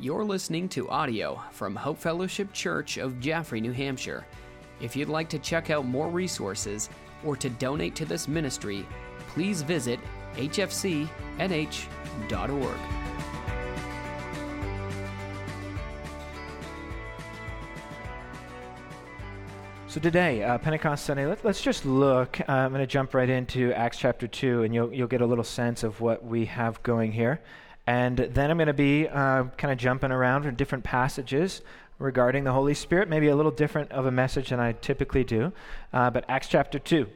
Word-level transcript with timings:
You're 0.00 0.22
listening 0.22 0.68
to 0.70 0.88
audio 0.90 1.42
from 1.50 1.74
Hope 1.74 1.98
Fellowship 1.98 2.52
Church 2.52 2.98
of 2.98 3.18
Jaffrey, 3.18 3.60
New 3.60 3.72
Hampshire. 3.72 4.24
If 4.80 4.94
you'd 4.94 5.08
like 5.08 5.28
to 5.30 5.40
check 5.40 5.70
out 5.70 5.86
more 5.86 6.08
resources 6.08 6.88
or 7.24 7.34
to 7.34 7.50
donate 7.50 7.96
to 7.96 8.04
this 8.04 8.28
ministry, 8.28 8.86
please 9.26 9.62
visit 9.62 9.98
hfcnh.org. 10.36 11.08
So 19.88 20.00
today, 20.00 20.44
uh, 20.44 20.58
Pentecost 20.58 21.06
Sunday, 21.06 21.26
let, 21.26 21.44
us 21.44 21.60
just 21.60 21.84
look. 21.84 22.38
Uh, 22.42 22.52
I'm 22.52 22.70
going 22.70 22.82
to 22.82 22.86
jump 22.86 23.14
right 23.14 23.28
into 23.28 23.72
Acts 23.72 23.98
chapter 23.98 24.28
2, 24.28 24.62
and 24.62 24.72
you'll, 24.72 24.92
you'll 24.92 25.08
get 25.08 25.22
a 25.22 25.26
little 25.26 25.42
sense 25.42 25.82
of 25.82 26.00
what 26.00 26.24
we 26.24 26.44
have 26.44 26.80
going 26.84 27.10
here. 27.10 27.40
And 27.88 28.18
then 28.18 28.50
I'm 28.50 28.58
going 28.58 28.66
to 28.66 28.74
be 28.74 29.08
uh, 29.08 29.44
kind 29.56 29.72
of 29.72 29.78
jumping 29.78 30.10
around 30.12 30.44
in 30.44 30.54
different 30.56 30.84
passages 30.84 31.62
regarding 31.98 32.44
the 32.44 32.52
Holy 32.52 32.74
Spirit, 32.74 33.08
maybe 33.08 33.28
a 33.28 33.34
little 33.34 33.50
different 33.50 33.90
of 33.92 34.04
a 34.04 34.10
message 34.10 34.50
than 34.50 34.60
I 34.60 34.72
typically 34.72 35.24
do. 35.24 35.54
Uh, 35.90 36.10
but 36.10 36.26
Acts 36.28 36.48
chapter 36.48 36.78
2, 36.78 37.08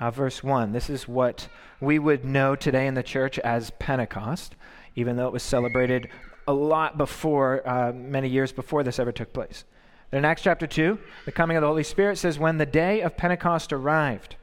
uh, 0.00 0.10
verse 0.10 0.42
1. 0.42 0.72
This 0.72 0.88
is 0.88 1.06
what 1.06 1.48
we 1.78 1.98
would 1.98 2.24
know 2.24 2.56
today 2.56 2.86
in 2.86 2.94
the 2.94 3.02
church 3.02 3.38
as 3.40 3.68
Pentecost, 3.78 4.54
even 4.96 5.16
though 5.16 5.26
it 5.26 5.32
was 5.34 5.42
celebrated 5.42 6.08
a 6.46 6.54
lot 6.54 6.96
before, 6.96 7.68
uh, 7.68 7.92
many 7.92 8.30
years 8.30 8.50
before 8.50 8.82
this 8.82 8.98
ever 8.98 9.12
took 9.12 9.34
place. 9.34 9.64
In 10.10 10.24
Acts 10.24 10.40
chapter 10.40 10.66
2, 10.66 10.98
the 11.26 11.32
coming 11.32 11.58
of 11.58 11.60
the 11.60 11.68
Holy 11.68 11.84
Spirit 11.84 12.16
says, 12.16 12.38
When 12.38 12.56
the 12.56 12.64
day 12.64 13.02
of 13.02 13.18
Pentecost 13.18 13.74
arrived, 13.74 14.36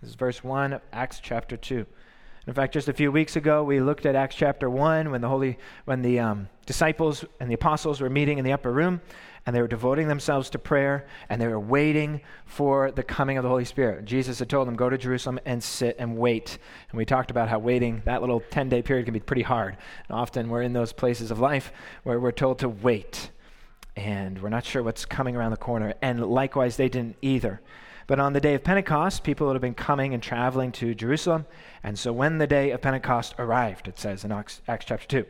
this 0.00 0.08
is 0.08 0.16
verse 0.16 0.42
1 0.42 0.72
of 0.72 0.80
Acts 0.94 1.20
chapter 1.20 1.58
2. 1.58 1.84
In 2.50 2.54
fact, 2.54 2.74
just 2.74 2.88
a 2.88 2.92
few 2.92 3.12
weeks 3.12 3.36
ago, 3.36 3.62
we 3.62 3.78
looked 3.78 4.06
at 4.06 4.16
Acts 4.16 4.34
chapter 4.34 4.68
1 4.68 5.12
when 5.12 5.20
the, 5.20 5.28
Holy, 5.28 5.56
when 5.84 6.02
the 6.02 6.18
um, 6.18 6.48
disciples 6.66 7.24
and 7.38 7.48
the 7.48 7.54
apostles 7.54 8.00
were 8.00 8.10
meeting 8.10 8.38
in 8.38 8.44
the 8.44 8.52
upper 8.52 8.72
room 8.72 9.00
and 9.46 9.54
they 9.54 9.60
were 9.60 9.68
devoting 9.68 10.08
themselves 10.08 10.50
to 10.50 10.58
prayer 10.58 11.06
and 11.28 11.40
they 11.40 11.46
were 11.46 11.60
waiting 11.60 12.22
for 12.46 12.90
the 12.90 13.04
coming 13.04 13.38
of 13.38 13.44
the 13.44 13.48
Holy 13.48 13.64
Spirit. 13.64 14.04
Jesus 14.04 14.40
had 14.40 14.48
told 14.50 14.66
them, 14.66 14.74
Go 14.74 14.90
to 14.90 14.98
Jerusalem 14.98 15.38
and 15.44 15.62
sit 15.62 15.94
and 16.00 16.16
wait. 16.16 16.58
And 16.90 16.98
we 16.98 17.04
talked 17.04 17.30
about 17.30 17.48
how 17.48 17.60
waiting, 17.60 18.02
that 18.04 18.20
little 18.20 18.40
10 18.40 18.68
day 18.68 18.82
period, 18.82 19.04
can 19.04 19.14
be 19.14 19.20
pretty 19.20 19.42
hard. 19.42 19.76
And 20.08 20.18
often 20.18 20.48
we're 20.48 20.62
in 20.62 20.72
those 20.72 20.92
places 20.92 21.30
of 21.30 21.38
life 21.38 21.72
where 22.02 22.18
we're 22.18 22.32
told 22.32 22.58
to 22.58 22.68
wait 22.68 23.30
and 23.94 24.42
we're 24.42 24.48
not 24.48 24.64
sure 24.64 24.82
what's 24.82 25.04
coming 25.04 25.36
around 25.36 25.52
the 25.52 25.56
corner. 25.56 25.94
And 26.02 26.26
likewise, 26.26 26.76
they 26.76 26.88
didn't 26.88 27.14
either. 27.22 27.60
But 28.10 28.18
on 28.18 28.32
the 28.32 28.40
day 28.40 28.54
of 28.54 28.64
Pentecost, 28.64 29.22
people 29.22 29.46
would 29.46 29.52
have 29.52 29.62
been 29.62 29.72
coming 29.72 30.14
and 30.14 30.20
traveling 30.20 30.72
to 30.72 30.96
Jerusalem. 30.96 31.46
And 31.84 31.96
so 31.96 32.12
when 32.12 32.38
the 32.38 32.46
day 32.48 32.72
of 32.72 32.80
Pentecost 32.80 33.36
arrived, 33.38 33.86
it 33.86 34.00
says 34.00 34.24
in 34.24 34.32
Acts, 34.32 34.62
Acts 34.66 34.86
chapter 34.86 35.06
2, 35.06 35.26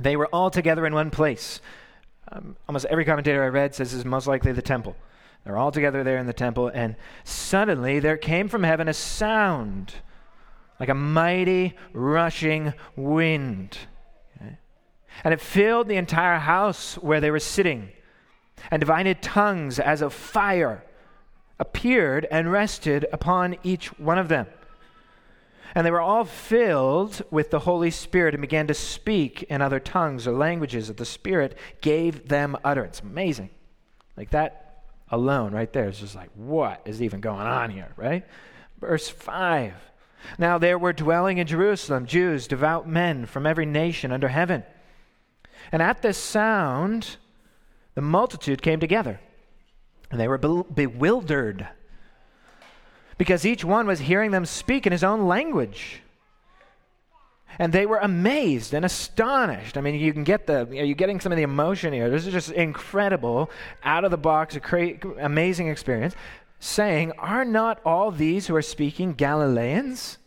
they 0.00 0.16
were 0.16 0.26
all 0.28 0.48
together 0.50 0.86
in 0.86 0.94
one 0.94 1.10
place. 1.10 1.60
Um, 2.30 2.56
almost 2.66 2.86
every 2.86 3.04
commentator 3.04 3.44
I 3.44 3.48
read 3.48 3.74
says 3.74 3.90
this 3.90 3.98
is 3.98 4.06
most 4.06 4.26
likely 4.26 4.52
the 4.52 4.62
temple. 4.62 4.96
They're 5.44 5.58
all 5.58 5.70
together 5.70 6.02
there 6.02 6.16
in 6.16 6.24
the 6.24 6.32
temple, 6.32 6.68
and 6.68 6.96
suddenly 7.24 7.98
there 7.98 8.16
came 8.16 8.48
from 8.48 8.62
heaven 8.62 8.88
a 8.88 8.94
sound 8.94 9.96
like 10.80 10.88
a 10.88 10.94
mighty 10.94 11.74
rushing 11.92 12.72
wind. 12.96 13.76
And 14.40 15.34
it 15.34 15.42
filled 15.42 15.88
the 15.88 15.96
entire 15.96 16.38
house 16.38 16.94
where 16.94 17.20
they 17.20 17.30
were 17.30 17.38
sitting. 17.38 17.90
And 18.70 18.80
divided 18.80 19.20
tongues 19.20 19.78
as 19.78 20.00
of 20.00 20.14
fire 20.14 20.86
appeared 21.62 22.26
and 22.28 22.50
rested 22.50 23.06
upon 23.12 23.56
each 23.62 23.86
one 23.96 24.18
of 24.18 24.26
them. 24.26 24.46
And 25.76 25.86
they 25.86 25.92
were 25.92 26.00
all 26.00 26.24
filled 26.24 27.22
with 27.30 27.52
the 27.52 27.60
Holy 27.60 27.92
Spirit 27.92 28.34
and 28.34 28.40
began 28.40 28.66
to 28.66 28.74
speak 28.74 29.44
in 29.44 29.62
other 29.62 29.78
tongues 29.78 30.26
or 30.26 30.32
languages 30.32 30.88
that 30.88 30.96
the 30.96 31.04
Spirit 31.04 31.56
gave 31.80 32.26
them 32.26 32.56
utterance. 32.64 32.98
Amazing. 32.98 33.50
Like 34.16 34.30
that 34.30 34.82
alone, 35.08 35.52
right 35.52 35.72
there, 35.72 35.88
is 35.88 36.00
just 36.00 36.16
like, 36.16 36.30
what 36.34 36.82
is 36.84 37.00
even 37.00 37.20
going 37.20 37.46
on 37.46 37.70
here, 37.70 37.92
right? 37.96 38.24
Verse 38.80 39.08
5. 39.08 39.72
Now 40.38 40.58
there 40.58 40.78
were 40.78 40.92
dwelling 40.92 41.38
in 41.38 41.46
Jerusalem 41.46 42.06
Jews, 42.06 42.48
devout 42.48 42.88
men 42.88 43.24
from 43.24 43.46
every 43.46 43.66
nation 43.66 44.10
under 44.10 44.28
heaven. 44.28 44.64
And 45.70 45.80
at 45.80 46.02
this 46.02 46.18
sound, 46.18 47.18
the 47.94 48.02
multitude 48.02 48.62
came 48.62 48.80
together 48.80 49.20
and 50.12 50.20
they 50.20 50.28
were 50.28 50.38
be- 50.38 50.62
bewildered 50.72 51.66
because 53.18 53.44
each 53.46 53.64
one 53.64 53.86
was 53.86 53.98
hearing 54.00 54.30
them 54.30 54.44
speak 54.44 54.86
in 54.86 54.92
his 54.92 55.02
own 55.02 55.26
language. 55.26 56.02
And 57.58 57.72
they 57.72 57.86
were 57.86 57.98
amazed 57.98 58.72
and 58.72 58.84
astonished. 58.84 59.76
I 59.76 59.80
mean, 59.80 59.94
you 59.94 60.12
can 60.12 60.24
get 60.24 60.46
the, 60.46 60.60
are 60.60 60.72
you're 60.72 60.94
getting 60.94 61.20
some 61.20 61.32
of 61.32 61.36
the 61.36 61.42
emotion 61.42 61.92
here. 61.92 62.08
This 62.08 62.26
is 62.26 62.32
just 62.32 62.50
incredible, 62.50 63.50
out 63.82 64.04
of 64.04 64.10
the 64.10 64.16
box, 64.16 64.58
amazing 65.18 65.68
experience. 65.68 66.14
Saying, 66.60 67.12
Are 67.18 67.44
not 67.44 67.80
all 67.84 68.10
these 68.10 68.46
who 68.46 68.56
are 68.56 68.62
speaking 68.62 69.12
Galileans? 69.12 70.18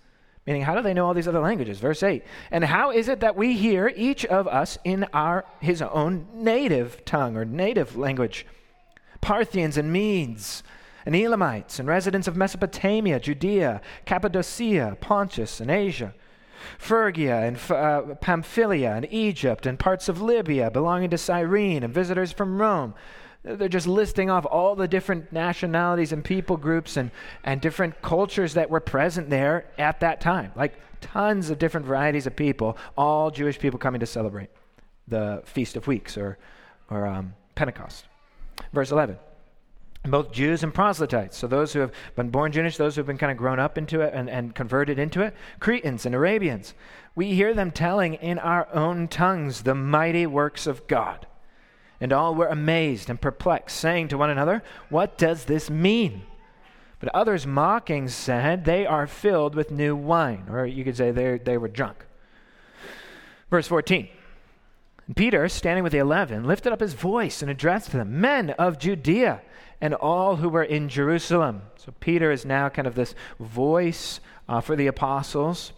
Meaning, 0.46 0.62
how 0.62 0.76
do 0.76 0.82
they 0.82 0.94
know 0.94 1.08
all 1.08 1.16
these 1.16 1.28
other 1.28 1.40
languages? 1.40 1.80
Verse 1.80 2.04
8. 2.04 2.24
And 2.52 2.64
how 2.64 2.92
is 2.92 3.08
it 3.08 3.22
that 3.22 3.36
we 3.36 3.54
hear 3.54 3.92
each 3.96 4.26
of 4.26 4.48
us 4.48 4.78
in 4.84 5.06
our, 5.12 5.46
his 5.60 5.82
own 5.82 6.28
native 6.34 7.04
tongue 7.06 7.36
or 7.36 7.46
native 7.46 7.98
language? 7.98 8.46
Parthians 9.26 9.76
and 9.76 9.92
Medes, 9.92 10.62
and 11.04 11.16
Elamites, 11.16 11.80
and 11.80 11.88
residents 11.88 12.28
of 12.28 12.36
Mesopotamia, 12.36 13.20
Judea, 13.20 13.82
Cappadocia, 14.06 14.96
Pontus, 15.02 15.60
and 15.60 15.72
Asia. 15.72 16.14
Phrygia 16.78 17.40
and 17.40 17.58
uh, 17.72 18.14
Pamphylia 18.22 18.92
and 18.92 19.08
Egypt 19.10 19.66
and 19.66 19.80
parts 19.80 20.10
of 20.10 20.22
Libya 20.22 20.70
belonging 20.70 21.10
to 21.10 21.18
Cyrene 21.18 21.82
and 21.82 21.92
visitors 21.92 22.32
from 22.32 22.62
Rome. 22.62 22.94
They're 23.42 23.68
just 23.68 23.88
listing 23.88 24.30
off 24.30 24.46
all 24.46 24.76
the 24.76 24.88
different 24.88 25.34
nationalities 25.34 26.12
and 26.12 26.24
people 26.24 26.56
groups 26.56 26.96
and, 26.96 27.10
and 27.44 27.60
different 27.60 28.00
cultures 28.04 28.54
that 28.54 28.70
were 28.70 28.80
present 28.80 29.32
there 29.32 29.66
at 29.80 30.02
that 30.02 30.22
time. 30.22 30.52
Like 30.56 30.80
tons 31.02 31.50
of 31.50 31.58
different 31.58 31.88
varieties 31.88 32.28
of 32.28 32.36
people, 32.36 32.78
all 32.96 33.32
Jewish 33.32 33.58
people 33.58 33.80
coming 33.80 34.02
to 34.02 34.06
celebrate 34.06 34.52
the 35.08 35.42
Feast 35.46 35.76
of 35.76 35.88
Weeks 35.88 36.16
or, 36.16 36.38
or 36.92 37.08
um, 37.08 37.34
Pentecost. 37.56 38.06
Verse 38.74 38.92
11. 38.92 39.18
Both 40.04 40.32
Jews 40.32 40.64
and 40.64 40.74
proselytes, 40.74 41.36
so 41.36 41.48
those 41.48 41.74
who 41.74 41.80
have 41.80 41.92
been 42.16 42.30
born 42.30 42.52
Jewish, 42.52 42.78
those 42.78 42.96
who 42.96 43.00
have 43.00 43.08
been 43.08 43.18
kind 43.18 43.32
of 43.32 43.38
grown 43.38 43.60
up 43.60 43.78
into 43.78 44.02
it 44.02 44.14
and, 44.14 44.30
and 44.30 44.54
converted 44.54 45.00
into 45.00 45.22
it, 45.22 45.34
Cretans 45.60 46.06
and 46.06 46.14
Arabians, 46.14 46.76
we 47.16 47.34
hear 47.34 47.54
them 47.54 47.72
telling 47.72 48.14
in 48.16 48.38
our 48.38 48.68
own 48.72 49.08
tongues 49.08 49.64
the 49.64 49.74
mighty 49.74 50.28
works 50.28 50.68
of 50.68 50.86
God. 50.88 51.26
And 52.00 52.14
all 52.14 52.36
were 52.36 52.48
amazed 52.48 53.10
and 53.10 53.20
perplexed, 53.20 53.78
saying 53.78 54.10
to 54.10 54.18
one 54.18 54.30
another, 54.30 54.62
What 54.90 55.18
does 55.18 55.46
this 55.46 55.70
mean? 55.70 56.24
But 57.00 57.16
others 57.16 57.48
mocking 57.48 58.10
said, 58.10 58.66
They 58.66 58.86
are 58.86 59.08
filled 59.08 59.56
with 59.56 59.72
new 59.72 59.96
wine. 59.96 60.46
Or 60.50 60.66
you 60.66 60.84
could 60.84 60.98
say 60.98 61.12
they, 61.12 61.38
they 61.38 61.58
were 61.58 61.68
drunk. 61.68 62.06
Verse 63.50 63.68
14. 63.68 64.10
Peter, 65.16 65.48
standing 65.48 65.84
with 65.84 65.94
the 65.94 66.00
eleven, 66.00 66.46
lifted 66.46 66.74
up 66.74 66.80
his 66.80 66.94
voice 66.94 67.42
and 67.42 67.52
addressed 67.52 67.92
them, 67.92 68.20
Men 68.20 68.52
of 68.52 68.80
Judea 68.80 69.42
and 69.82 69.94
all 69.94 70.38
who 70.38 70.50
were 70.50 70.64
in 70.64 70.90
Jerusalem. 70.90 71.62
So 71.78 71.94
Peter 72.00 72.32
is 72.32 72.46
now 72.46 72.70
kind 72.70 72.88
of 72.88 72.96
this 72.96 73.14
voice 73.40 74.20
uh, 74.50 74.62
for 74.62 74.76
the 74.76 74.88
apostles. 74.88 75.74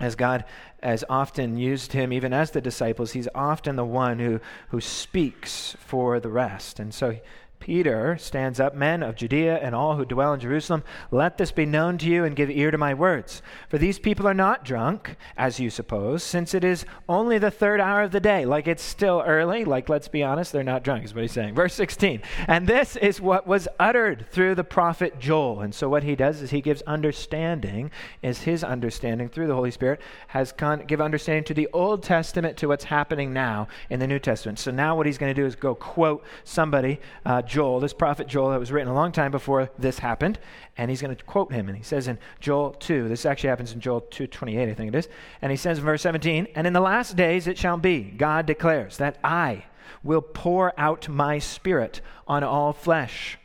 As 0.00 0.16
God 0.16 0.44
has 0.82 1.04
often 1.08 1.56
used 1.56 1.92
him, 1.92 2.12
even 2.12 2.32
as 2.32 2.50
the 2.50 2.60
disciples, 2.60 3.12
he's 3.12 3.28
often 3.34 3.76
the 3.76 3.84
one 3.84 4.18
who, 4.18 4.40
who 4.70 4.80
speaks 4.80 5.76
for 5.78 6.18
the 6.18 6.30
rest. 6.30 6.80
And 6.80 6.92
so 6.92 7.20
Peter 7.62 8.18
stands 8.18 8.58
up, 8.58 8.74
Men 8.74 9.04
of 9.04 9.14
Judea 9.14 9.56
and 9.58 9.72
all 9.72 9.94
who 9.94 10.04
dwell 10.04 10.32
in 10.32 10.40
Jerusalem, 10.40 10.82
let 11.12 11.38
this 11.38 11.52
be 11.52 11.64
known 11.64 11.96
to 11.98 12.06
you 12.06 12.24
and 12.24 12.34
give 12.34 12.50
ear 12.50 12.72
to 12.72 12.76
my 12.76 12.92
words. 12.92 13.40
For 13.68 13.78
these 13.78 14.00
people 14.00 14.26
are 14.26 14.34
not 14.34 14.64
drunk, 14.64 15.14
as 15.36 15.60
you 15.60 15.70
suppose, 15.70 16.24
since 16.24 16.54
it 16.54 16.64
is 16.64 16.84
only 17.08 17.38
the 17.38 17.52
third 17.52 17.80
hour 17.80 18.02
of 18.02 18.10
the 18.10 18.18
day. 18.18 18.44
Like 18.44 18.66
it's 18.66 18.82
still 18.82 19.22
early. 19.24 19.64
Like, 19.64 19.88
let's 19.88 20.08
be 20.08 20.24
honest, 20.24 20.50
they're 20.50 20.64
not 20.64 20.82
drunk, 20.82 21.04
is 21.04 21.14
what 21.14 21.22
he's 21.22 21.30
saying. 21.30 21.54
Verse 21.54 21.72
16. 21.74 22.22
And 22.48 22.66
this 22.66 22.96
is 22.96 23.20
what 23.20 23.46
was 23.46 23.68
uttered 23.78 24.26
through 24.32 24.56
the 24.56 24.64
prophet 24.64 25.20
Joel. 25.20 25.60
And 25.60 25.72
so 25.72 25.88
what 25.88 26.02
he 26.02 26.16
does 26.16 26.42
is 26.42 26.50
he 26.50 26.62
gives 26.62 26.82
understanding, 26.82 27.92
is 28.22 28.40
his 28.40 28.64
understanding 28.64 29.28
through 29.28 29.46
the 29.46 29.54
Holy 29.54 29.70
Spirit, 29.70 30.00
has 30.26 30.50
con- 30.50 30.82
give 30.88 31.00
understanding 31.00 31.44
to 31.44 31.54
the 31.54 31.68
Old 31.72 32.02
Testament 32.02 32.56
to 32.56 32.66
what's 32.66 32.84
happening 32.84 33.32
now 33.32 33.68
in 33.88 34.00
the 34.00 34.08
New 34.08 34.18
Testament. 34.18 34.58
So 34.58 34.72
now 34.72 34.96
what 34.96 35.06
he's 35.06 35.16
going 35.16 35.32
to 35.32 35.40
do 35.40 35.46
is 35.46 35.54
go 35.54 35.76
quote 35.76 36.24
somebody, 36.42 36.98
uh, 37.24 37.42
Joel, 37.52 37.80
this 37.80 37.92
prophet 37.92 38.28
Joel 38.28 38.48
that 38.52 38.58
was 38.58 38.72
written 38.72 38.90
a 38.90 38.94
long 38.94 39.12
time 39.12 39.30
before 39.30 39.68
this 39.78 39.98
happened, 39.98 40.38
and 40.78 40.88
he's 40.90 41.02
going 41.02 41.14
to 41.14 41.24
quote 41.24 41.52
him. 41.52 41.68
And 41.68 41.76
he 41.76 41.84
says 41.84 42.08
in 42.08 42.18
Joel 42.40 42.70
2, 42.70 43.10
this 43.10 43.26
actually 43.26 43.50
happens 43.50 43.74
in 43.74 43.80
Joel 43.80 44.00
2:28, 44.00 44.70
I 44.70 44.72
think 44.72 44.88
it 44.88 44.94
is. 44.94 45.06
And 45.42 45.50
he 45.50 45.58
says 45.58 45.76
in 45.76 45.84
verse 45.84 46.00
17, 46.00 46.48
"And 46.54 46.66
in 46.66 46.72
the 46.72 46.80
last 46.80 47.14
days 47.14 47.46
it 47.46 47.58
shall 47.58 47.76
be, 47.76 48.04
God 48.04 48.46
declares, 48.46 48.96
that 48.96 49.18
I 49.22 49.64
will 50.02 50.22
pour 50.22 50.72
out 50.78 51.10
my 51.10 51.38
spirit 51.38 52.00
on 52.26 52.42
all 52.42 52.72
flesh." 52.72 53.38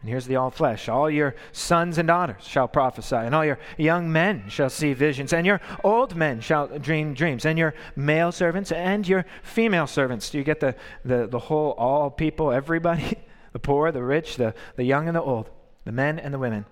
And 0.00 0.10
here's 0.10 0.26
the 0.26 0.36
all 0.36 0.50
flesh. 0.50 0.88
All 0.88 1.10
your 1.10 1.34
sons 1.52 1.98
and 1.98 2.06
daughters 2.06 2.44
shall 2.46 2.68
prophesy, 2.68 3.16
and 3.16 3.34
all 3.34 3.44
your 3.44 3.58
young 3.76 4.12
men 4.12 4.44
shall 4.48 4.70
see 4.70 4.92
visions, 4.92 5.32
and 5.32 5.46
your 5.46 5.60
old 5.82 6.14
men 6.14 6.40
shall 6.40 6.78
dream 6.78 7.14
dreams, 7.14 7.44
and 7.46 7.58
your 7.58 7.74
male 7.96 8.30
servants 8.30 8.70
and 8.70 9.08
your 9.08 9.24
female 9.42 9.86
servants. 9.86 10.30
Do 10.30 10.38
you 10.38 10.44
get 10.44 10.60
the, 10.60 10.74
the, 11.04 11.26
the 11.26 11.38
whole 11.38 11.72
all 11.72 12.10
people, 12.10 12.52
everybody? 12.52 13.18
The 13.52 13.60
poor, 13.60 13.90
the 13.90 14.02
rich, 14.02 14.36
the, 14.36 14.52
the 14.74 14.84
young 14.84 15.08
and 15.08 15.16
the 15.16 15.22
old, 15.22 15.48
the 15.86 15.92
men 15.92 16.18
and 16.18 16.34
the 16.34 16.38
women. 16.38 16.66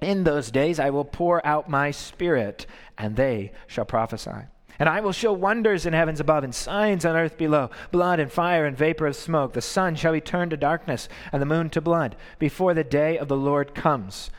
In 0.00 0.24
those 0.24 0.50
days 0.50 0.80
I 0.80 0.88
will 0.88 1.04
pour 1.04 1.46
out 1.46 1.68
my 1.68 1.90
spirit, 1.90 2.64
and 2.96 3.14
they 3.14 3.52
shall 3.66 3.84
prophesy. 3.84 4.46
And 4.78 4.88
I 4.88 5.00
will 5.00 5.12
show 5.12 5.32
wonders 5.32 5.86
in 5.86 5.92
heavens 5.92 6.20
above 6.20 6.44
and 6.44 6.54
signs 6.54 7.04
on 7.04 7.16
earth 7.16 7.36
below 7.36 7.70
blood 7.90 8.20
and 8.20 8.30
fire 8.30 8.64
and 8.64 8.76
vapor 8.76 9.06
of 9.06 9.16
smoke. 9.16 9.52
The 9.52 9.60
sun 9.60 9.96
shall 9.96 10.12
be 10.12 10.20
turned 10.20 10.52
to 10.52 10.56
darkness 10.56 11.08
and 11.32 11.42
the 11.42 11.46
moon 11.46 11.70
to 11.70 11.80
blood 11.80 12.16
before 12.38 12.74
the 12.74 12.84
day 12.84 13.18
of 13.18 13.28
the 13.28 13.36
Lord 13.36 13.74
comes, 13.74 14.30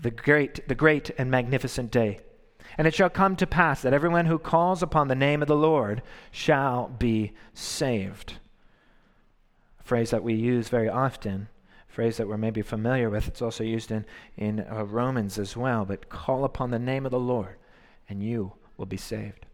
the 0.00 0.10
great, 0.10 0.66
the 0.66 0.74
great 0.74 1.10
and 1.18 1.30
magnificent 1.30 1.90
day. 1.90 2.20
And 2.78 2.86
it 2.86 2.94
shall 2.94 3.10
come 3.10 3.36
to 3.36 3.46
pass 3.46 3.82
that 3.82 3.92
everyone 3.92 4.26
who 4.26 4.38
calls 4.38 4.82
upon 4.82 5.08
the 5.08 5.14
name 5.14 5.42
of 5.42 5.48
the 5.48 5.56
Lord 5.56 6.02
shall 6.30 6.88
be 6.88 7.32
saved. 7.52 8.34
A 9.78 9.82
phrase 9.82 10.10
that 10.10 10.22
we 10.22 10.32
use 10.32 10.68
very 10.68 10.88
often 10.88 11.48
phrase 11.92 12.16
that 12.16 12.26
we're 12.26 12.38
maybe 12.38 12.62
familiar 12.62 13.10
with. 13.10 13.28
It's 13.28 13.42
also 13.42 13.62
used 13.62 13.90
in, 13.90 14.06
in 14.36 14.60
uh, 14.60 14.84
Romans 14.84 15.38
as 15.38 15.56
well. 15.56 15.84
But 15.84 16.08
call 16.08 16.44
upon 16.44 16.70
the 16.70 16.78
name 16.78 17.04
of 17.04 17.12
the 17.12 17.20
Lord, 17.20 17.56
and 18.08 18.22
you 18.22 18.54
will 18.78 18.86
be 18.86 18.96
saved. 18.96 19.44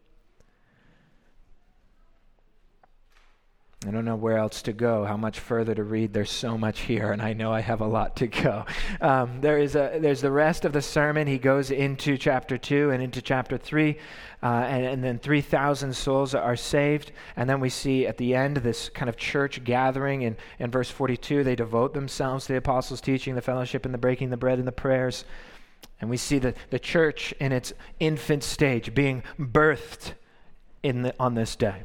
I 3.86 3.92
don't 3.92 4.04
know 4.04 4.16
where 4.16 4.36
else 4.36 4.62
to 4.62 4.72
go, 4.72 5.04
how 5.04 5.16
much 5.16 5.38
further 5.38 5.72
to 5.72 5.84
read. 5.84 6.12
There's 6.12 6.32
so 6.32 6.58
much 6.58 6.80
here, 6.80 7.12
and 7.12 7.22
I 7.22 7.32
know 7.32 7.52
I 7.52 7.60
have 7.60 7.80
a 7.80 7.86
lot 7.86 8.16
to 8.16 8.26
go. 8.26 8.66
Um, 9.00 9.40
there 9.40 9.56
is 9.56 9.76
a, 9.76 10.00
there's 10.00 10.20
the 10.20 10.32
rest 10.32 10.64
of 10.64 10.72
the 10.72 10.82
sermon. 10.82 11.28
He 11.28 11.38
goes 11.38 11.70
into 11.70 12.18
chapter 12.18 12.58
2 12.58 12.90
and 12.90 13.00
into 13.00 13.22
chapter 13.22 13.56
3, 13.56 13.96
uh, 14.42 14.46
and, 14.46 14.84
and 14.84 15.04
then 15.04 15.20
3,000 15.20 15.94
souls 15.94 16.34
are 16.34 16.56
saved. 16.56 17.12
And 17.36 17.48
then 17.48 17.60
we 17.60 17.68
see 17.68 18.04
at 18.04 18.16
the 18.16 18.34
end 18.34 18.56
this 18.56 18.88
kind 18.88 19.08
of 19.08 19.16
church 19.16 19.62
gathering. 19.62 20.22
In, 20.22 20.36
in 20.58 20.72
verse 20.72 20.90
42, 20.90 21.44
they 21.44 21.54
devote 21.54 21.94
themselves 21.94 22.46
to 22.46 22.54
the 22.54 22.58
apostles' 22.58 23.00
teaching, 23.00 23.36
the 23.36 23.42
fellowship, 23.42 23.84
and 23.84 23.94
the 23.94 23.98
breaking 23.98 24.30
the 24.30 24.36
bread 24.36 24.58
and 24.58 24.66
the 24.66 24.72
prayers. 24.72 25.24
And 26.00 26.10
we 26.10 26.16
see 26.16 26.40
the, 26.40 26.54
the 26.70 26.80
church 26.80 27.32
in 27.38 27.52
its 27.52 27.72
infant 28.00 28.42
stage 28.42 28.92
being 28.92 29.22
birthed 29.38 30.14
in 30.82 31.02
the, 31.02 31.14
on 31.20 31.34
this 31.34 31.54
day. 31.54 31.84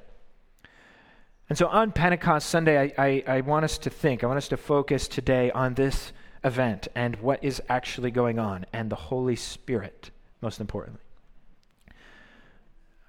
And 1.54 1.58
so 1.60 1.68
on 1.68 1.92
Pentecost 1.92 2.50
Sunday, 2.50 2.92
I, 2.98 3.06
I, 3.06 3.24
I, 3.28 3.42
want 3.42 3.64
us 3.64 3.78
to 3.78 3.92
think, 3.92 4.24
I 4.24 4.26
want 4.26 4.38
us 4.38 4.48
to 4.48 4.58
focus 4.58 5.08
today 5.08 5.52
on 5.52 5.76
this 5.76 6.12
event 6.44 6.88
and 6.96 7.16
what 7.18 7.44
is 7.44 7.62
actually 7.70 8.10
going 8.10 8.40
on, 8.40 8.66
and 8.74 8.90
the 8.90 8.96
Holy 8.96 9.36
Spirit, 9.36 10.10
most 10.42 10.60
importantly. 10.60 11.04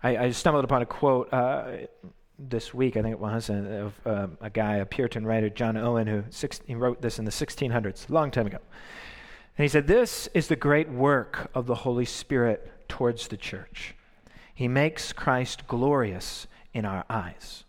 I, 0.02 0.17
I 0.19 0.31
stumbled 0.32 0.62
upon 0.62 0.82
a 0.82 0.85
quote 0.85 1.32
uh, 1.32 1.87
this 2.38 2.75
week, 2.75 2.99
I 2.99 3.00
think 3.00 3.14
it 3.14 3.19
was, 3.19 3.49
uh, 3.49 3.55
of 3.55 4.06
uh, 4.06 4.26
a 4.43 4.50
guy, 4.50 4.76
a 4.76 4.85
Puritan 4.85 5.26
writer, 5.26 5.49
John 5.49 5.79
Owen, 5.79 6.06
who 6.06 6.25
six, 6.29 6.61
he 6.67 6.75
wrote 6.75 7.00
this 7.00 7.19
in 7.19 7.25
the 7.25 7.31
1600s, 7.31 8.11
a 8.11 8.12
long 8.12 8.31
time 8.31 8.46
ago. 8.46 8.58
And 9.56 9.64
he 9.64 9.69
said, 9.69 9.87
This 9.87 10.29
is 10.35 10.49
the 10.49 10.56
great 10.56 10.91
work 10.91 11.50
of 11.55 11.64
the 11.64 11.76
Holy 11.76 12.05
Spirit 12.05 12.88
towards 12.91 13.29
the 13.29 13.38
church. 13.38 13.94
He 14.55 14.69
makes 14.69 15.14
Christ 15.14 15.67
glorious 15.67 16.46
in 16.75 16.85
our 16.85 17.06
eyes. 17.08 17.63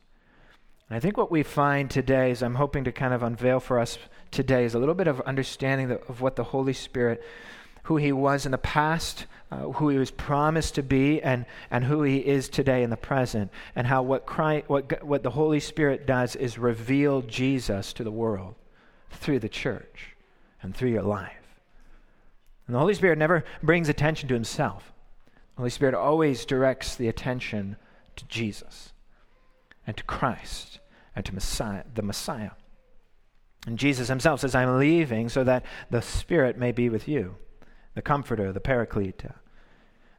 And 0.89 0.95
I 0.95 0.99
think 0.99 1.17
what 1.17 1.31
we 1.31 1.41
find 1.43 1.89
today 1.89 2.31
is 2.31 2.43
I'm 2.43 2.55
hoping 2.55 2.83
to 2.83 2.91
kind 2.91 3.13
of 3.13 3.23
unveil 3.23 3.59
for 3.59 3.79
us 3.79 3.97
today 4.29 4.65
is 4.65 4.75
a 4.75 4.79
little 4.79 4.93
bit 4.93 5.07
of 5.07 5.19
understanding 5.21 5.91
of 5.91 6.21
what 6.21 6.35
the 6.35 6.43
Holy 6.43 6.73
Spirit, 6.73 7.23
who 7.83 7.97
he 7.97 8.11
was 8.11 8.45
in 8.45 8.51
the 8.51 8.59
past, 8.59 9.25
uh, 9.51 9.69
who 9.71 9.89
he 9.89 9.97
was 9.97 10.11
promised 10.11 10.75
to 10.75 10.83
be, 10.83 11.21
and, 11.23 11.45
and 11.71 11.85
who 11.85 12.03
he 12.03 12.17
is 12.17 12.49
today 12.49 12.83
in 12.83 12.91
the 12.91 12.97
present, 12.97 13.49
and 13.75 13.87
how 13.87 14.03
what, 14.03 14.27
Christ, 14.27 14.69
what, 14.69 15.03
what 15.03 15.23
the 15.23 15.31
Holy 15.31 15.59
Spirit 15.59 16.05
does 16.05 16.35
is 16.35 16.59
reveal 16.59 17.23
Jesus 17.23 17.91
to 17.93 18.03
the 18.03 18.11
world 18.11 18.53
through 19.09 19.39
the 19.39 19.49
church 19.49 20.15
and 20.61 20.75
through 20.75 20.89
your 20.91 21.03
life. 21.03 21.31
And 22.67 22.75
the 22.75 22.79
Holy 22.79 22.93
Spirit 22.93 23.17
never 23.17 23.43
brings 23.63 23.89
attention 23.89 24.29
to 24.29 24.35
himself. 24.35 24.91
The 25.55 25.61
Holy 25.61 25.69
Spirit 25.71 25.95
always 25.95 26.45
directs 26.45 26.95
the 26.95 27.07
attention 27.07 27.75
to 28.17 28.25
Jesus 28.25 28.91
and 29.87 29.95
to 29.97 30.03
Christ 30.03 30.79
and 31.15 31.25
to 31.25 31.33
Messiah, 31.33 31.83
the 31.93 32.01
Messiah. 32.01 32.51
And 33.65 33.79
Jesus 33.79 34.07
himself 34.07 34.41
says, 34.41 34.53
I'm 34.53 34.77
leaving 34.77 35.29
so 35.29 35.43
that 35.43 35.65
the 35.89 36.01
Spirit 36.01 36.57
may 36.57 36.71
be 36.71 36.89
with 36.89 37.07
you, 37.07 37.35
the 37.95 38.01
Comforter, 38.01 38.51
the 38.51 38.59
Paraclete. 38.59 39.25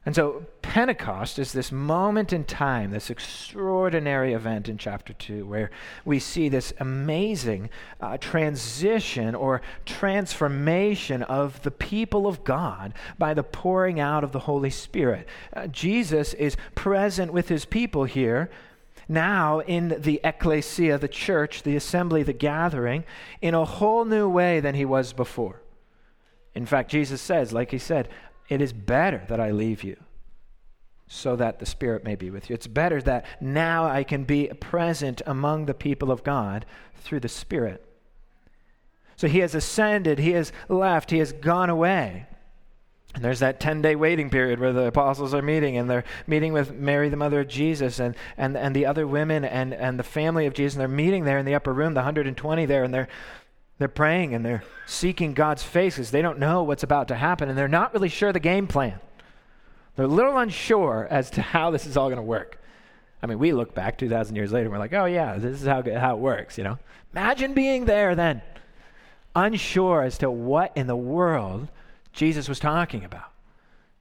And 0.05 0.15
so 0.15 0.45
Pentecost 0.61 1.37
is 1.37 1.51
this 1.51 1.69
moment 1.69 2.31
in 2.31 2.45
time, 2.45 2.91
this 2.91 3.09
extraordinary 3.09 4.31
event 4.31 4.69
in 4.69 4.77
chapter 4.77 5.11
2, 5.11 5.45
where 5.45 5.69
we 6.05 6.17
see 6.17 6.47
this 6.47 6.71
amazing 6.79 7.69
uh, 7.99 8.17
transition 8.17 9.35
or 9.35 9.61
transformation 9.85 11.23
of 11.23 11.61
the 11.63 11.71
people 11.71 12.25
of 12.25 12.45
God 12.45 12.93
by 13.17 13.33
the 13.33 13.43
pouring 13.43 13.99
out 13.99 14.23
of 14.23 14.31
the 14.31 14.39
Holy 14.39 14.69
Spirit. 14.69 15.27
Uh, 15.53 15.67
Jesus 15.67 16.33
is 16.35 16.55
present 16.73 17.33
with 17.33 17.49
his 17.49 17.65
people 17.65 18.05
here 18.05 18.49
now 19.07 19.59
in 19.59 19.95
the 19.99 20.19
ecclesia, 20.23 20.97
the 20.97 21.07
church, 21.07 21.63
the 21.63 21.75
assembly, 21.75 22.23
the 22.23 22.33
gathering, 22.33 23.03
in 23.41 23.53
a 23.53 23.65
whole 23.65 24.05
new 24.05 24.27
way 24.29 24.59
than 24.59 24.75
he 24.75 24.85
was 24.85 25.13
before. 25.13 25.61
In 26.53 26.65
fact, 26.65 26.91
Jesus 26.91 27.21
says, 27.21 27.53
like 27.53 27.71
he 27.71 27.77
said, 27.77 28.09
it 28.49 28.61
is 28.61 28.73
better 28.73 29.23
that 29.27 29.39
I 29.39 29.51
leave 29.51 29.83
you 29.83 29.97
so 31.07 31.35
that 31.37 31.59
the 31.59 31.65
Spirit 31.65 32.03
may 32.03 32.15
be 32.15 32.29
with 32.29 32.49
you. 32.49 32.53
It's 32.53 32.67
better 32.67 33.01
that 33.03 33.25
now 33.39 33.85
I 33.85 34.03
can 34.03 34.23
be 34.23 34.47
present 34.59 35.21
among 35.25 35.65
the 35.65 35.73
people 35.73 36.11
of 36.11 36.23
God 36.23 36.65
through 36.95 37.21
the 37.21 37.29
Spirit. 37.29 37.83
So 39.15 39.27
he 39.27 39.39
has 39.39 39.55
ascended, 39.55 40.19
he 40.19 40.31
has 40.31 40.51
left, 40.67 41.11
he 41.11 41.19
has 41.19 41.31
gone 41.31 41.69
away. 41.69 42.27
And 43.17 43.25
there's 43.25 43.39
that 43.39 43.59
10 43.59 43.81
day 43.81 43.95
waiting 43.95 44.29
period 44.29 44.59
where 44.59 44.71
the 44.71 44.85
apostles 44.85 45.33
are 45.33 45.41
meeting 45.41 45.75
and 45.75 45.89
they're 45.89 46.03
meeting 46.27 46.53
with 46.53 46.75
Mary, 46.75 47.09
the 47.09 47.17
mother 47.17 47.39
of 47.39 47.47
Jesus, 47.47 47.97
and, 47.97 48.15
and, 48.37 48.55
and 48.55 48.75
the 48.75 48.85
other 48.85 49.07
women 49.07 49.43
and, 49.43 49.73
and 49.73 49.97
the 49.97 50.03
family 50.03 50.45
of 50.45 50.53
Jesus. 50.53 50.75
And 50.75 50.81
they're 50.81 50.87
meeting 50.87 51.25
there 51.25 51.39
in 51.39 51.45
the 51.47 51.55
upper 51.55 51.73
room, 51.73 51.95
the 51.95 52.01
120 52.01 52.65
there, 52.67 52.83
and 52.83 52.93
they're, 52.93 53.07
they're 53.79 53.87
praying 53.87 54.35
and 54.35 54.45
they're 54.45 54.61
seeking 54.85 55.33
God's 55.33 55.63
face 55.63 55.95
because 55.95 56.11
they 56.11 56.21
don't 56.21 56.37
know 56.37 56.61
what's 56.61 56.83
about 56.83 57.07
to 57.07 57.15
happen 57.15 57.49
and 57.49 57.57
they're 57.57 57.67
not 57.67 57.91
really 57.91 58.07
sure 58.07 58.31
the 58.31 58.39
game 58.39 58.67
plan. 58.67 58.99
They're 59.95 60.05
a 60.05 60.07
little 60.07 60.37
unsure 60.37 61.07
as 61.09 61.31
to 61.31 61.41
how 61.41 61.71
this 61.71 61.87
is 61.87 61.97
all 61.97 62.09
going 62.09 62.17
to 62.17 62.21
work. 62.21 62.61
I 63.23 63.25
mean, 63.25 63.39
we 63.39 63.51
look 63.51 63.73
back 63.73 63.97
2,000 63.97 64.35
years 64.35 64.51
later 64.51 64.65
and 64.65 64.73
we're 64.73 64.77
like, 64.77 64.93
oh, 64.93 65.05
yeah, 65.05 65.39
this 65.39 65.59
is 65.59 65.67
how, 65.67 65.81
how 65.81 66.17
it 66.17 66.19
works, 66.19 66.55
you 66.59 66.63
know? 66.63 66.77
Imagine 67.13 67.55
being 67.55 67.85
there 67.85 68.13
then, 68.13 68.43
unsure 69.35 70.03
as 70.03 70.19
to 70.19 70.29
what 70.29 70.71
in 70.77 70.85
the 70.85 70.95
world 70.95 71.69
Jesus 72.17 72.49
was 72.49 72.59
talking 72.59 73.05
about. 73.05 73.31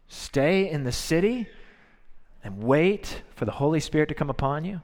Stay 0.09 0.71
in 0.71 0.85
the 0.85 0.93
city 0.93 1.47
and 2.43 2.63
wait 2.63 3.23
for 3.35 3.45
the 3.45 3.53
Holy 3.53 3.79
Spirit 3.79 4.09
to 4.09 4.15
come 4.15 4.31
upon 4.31 4.65
you, 4.65 4.81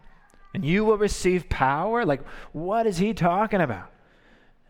and 0.53 0.65
you 0.65 0.85
will 0.85 0.99
receive 0.99 1.49
power. 1.49 2.05
Like, 2.05 2.27
what 2.53 2.87
is 2.87 2.99
he 2.99 3.15
talking 3.15 3.63
about? 3.63 3.91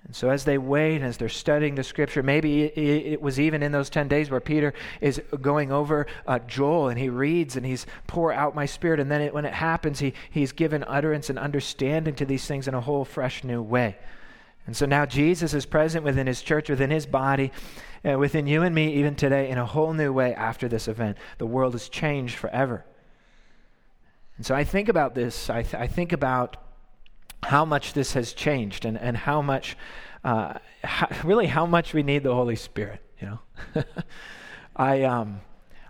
And 0.04 0.14
so, 0.14 0.30
as 0.30 0.44
they 0.44 0.58
wait, 0.58 1.02
as 1.02 1.16
they're 1.16 1.28
studying 1.28 1.74
the 1.74 1.82
scripture, 1.82 2.22
maybe 2.22 2.64
it, 2.64 3.20
was 3.20 3.40
even 3.40 3.64
in 3.64 3.72
those 3.72 3.90
10 3.90 4.06
days 4.06 4.30
where 4.30 4.40
Peter 4.40 4.74
is 5.00 5.20
going 5.40 5.72
over 5.72 6.06
uh, 6.26 6.38
Joel 6.40 6.88
and 6.88 6.98
he 6.98 7.08
reads 7.08 7.56
and 7.56 7.66
he's 7.66 7.86
pour 8.06 8.32
out 8.32 8.54
my 8.54 8.66
spirit. 8.66 9.00
And 9.00 9.10
then 9.10 9.22
it, 9.22 9.34
when 9.34 9.44
it 9.44 9.54
happens, 9.54 9.98
he, 9.98 10.14
he's 10.30 10.52
given 10.52 10.84
utterance 10.86 11.30
and 11.30 11.38
understanding 11.38 12.14
to 12.16 12.24
these 12.24 12.46
things 12.46 12.68
in 12.68 12.74
a 12.74 12.80
whole 12.80 13.04
fresh 13.04 13.42
new 13.42 13.62
way. 13.62 13.96
And 14.66 14.76
so 14.76 14.86
now 14.86 15.06
Jesus 15.06 15.54
is 15.54 15.66
present 15.66 16.04
within 16.04 16.26
his 16.26 16.42
church, 16.42 16.68
within 16.68 16.90
his 16.90 17.06
body, 17.06 17.52
uh, 18.04 18.18
within 18.18 18.46
you 18.46 18.62
and 18.62 18.74
me, 18.74 18.94
even 18.94 19.14
today, 19.14 19.48
in 19.48 19.58
a 19.58 19.66
whole 19.66 19.92
new 19.92 20.12
way 20.12 20.34
after 20.34 20.68
this 20.68 20.88
event. 20.88 21.16
The 21.38 21.46
world 21.46 21.74
has 21.74 21.88
changed 21.88 22.36
forever. 22.36 22.84
And 24.36 24.46
so 24.46 24.54
I 24.54 24.64
think 24.64 24.88
about 24.88 25.14
this. 25.14 25.48
I, 25.48 25.62
th- 25.62 25.74
I 25.74 25.86
think 25.86 26.12
about 26.12 26.56
how 27.44 27.64
much 27.64 27.92
this 27.92 28.12
has 28.14 28.32
changed 28.32 28.84
and, 28.84 28.98
and 28.98 29.16
how 29.16 29.42
much, 29.42 29.76
uh, 30.24 30.54
how, 30.82 31.08
really, 31.24 31.46
how 31.46 31.66
much 31.66 31.92
we 31.92 32.02
need 32.02 32.22
the 32.22 32.34
Holy 32.34 32.56
Spirit, 32.56 33.00
you 33.20 33.26
know? 33.26 33.84
I, 34.76 35.02
um, 35.02 35.40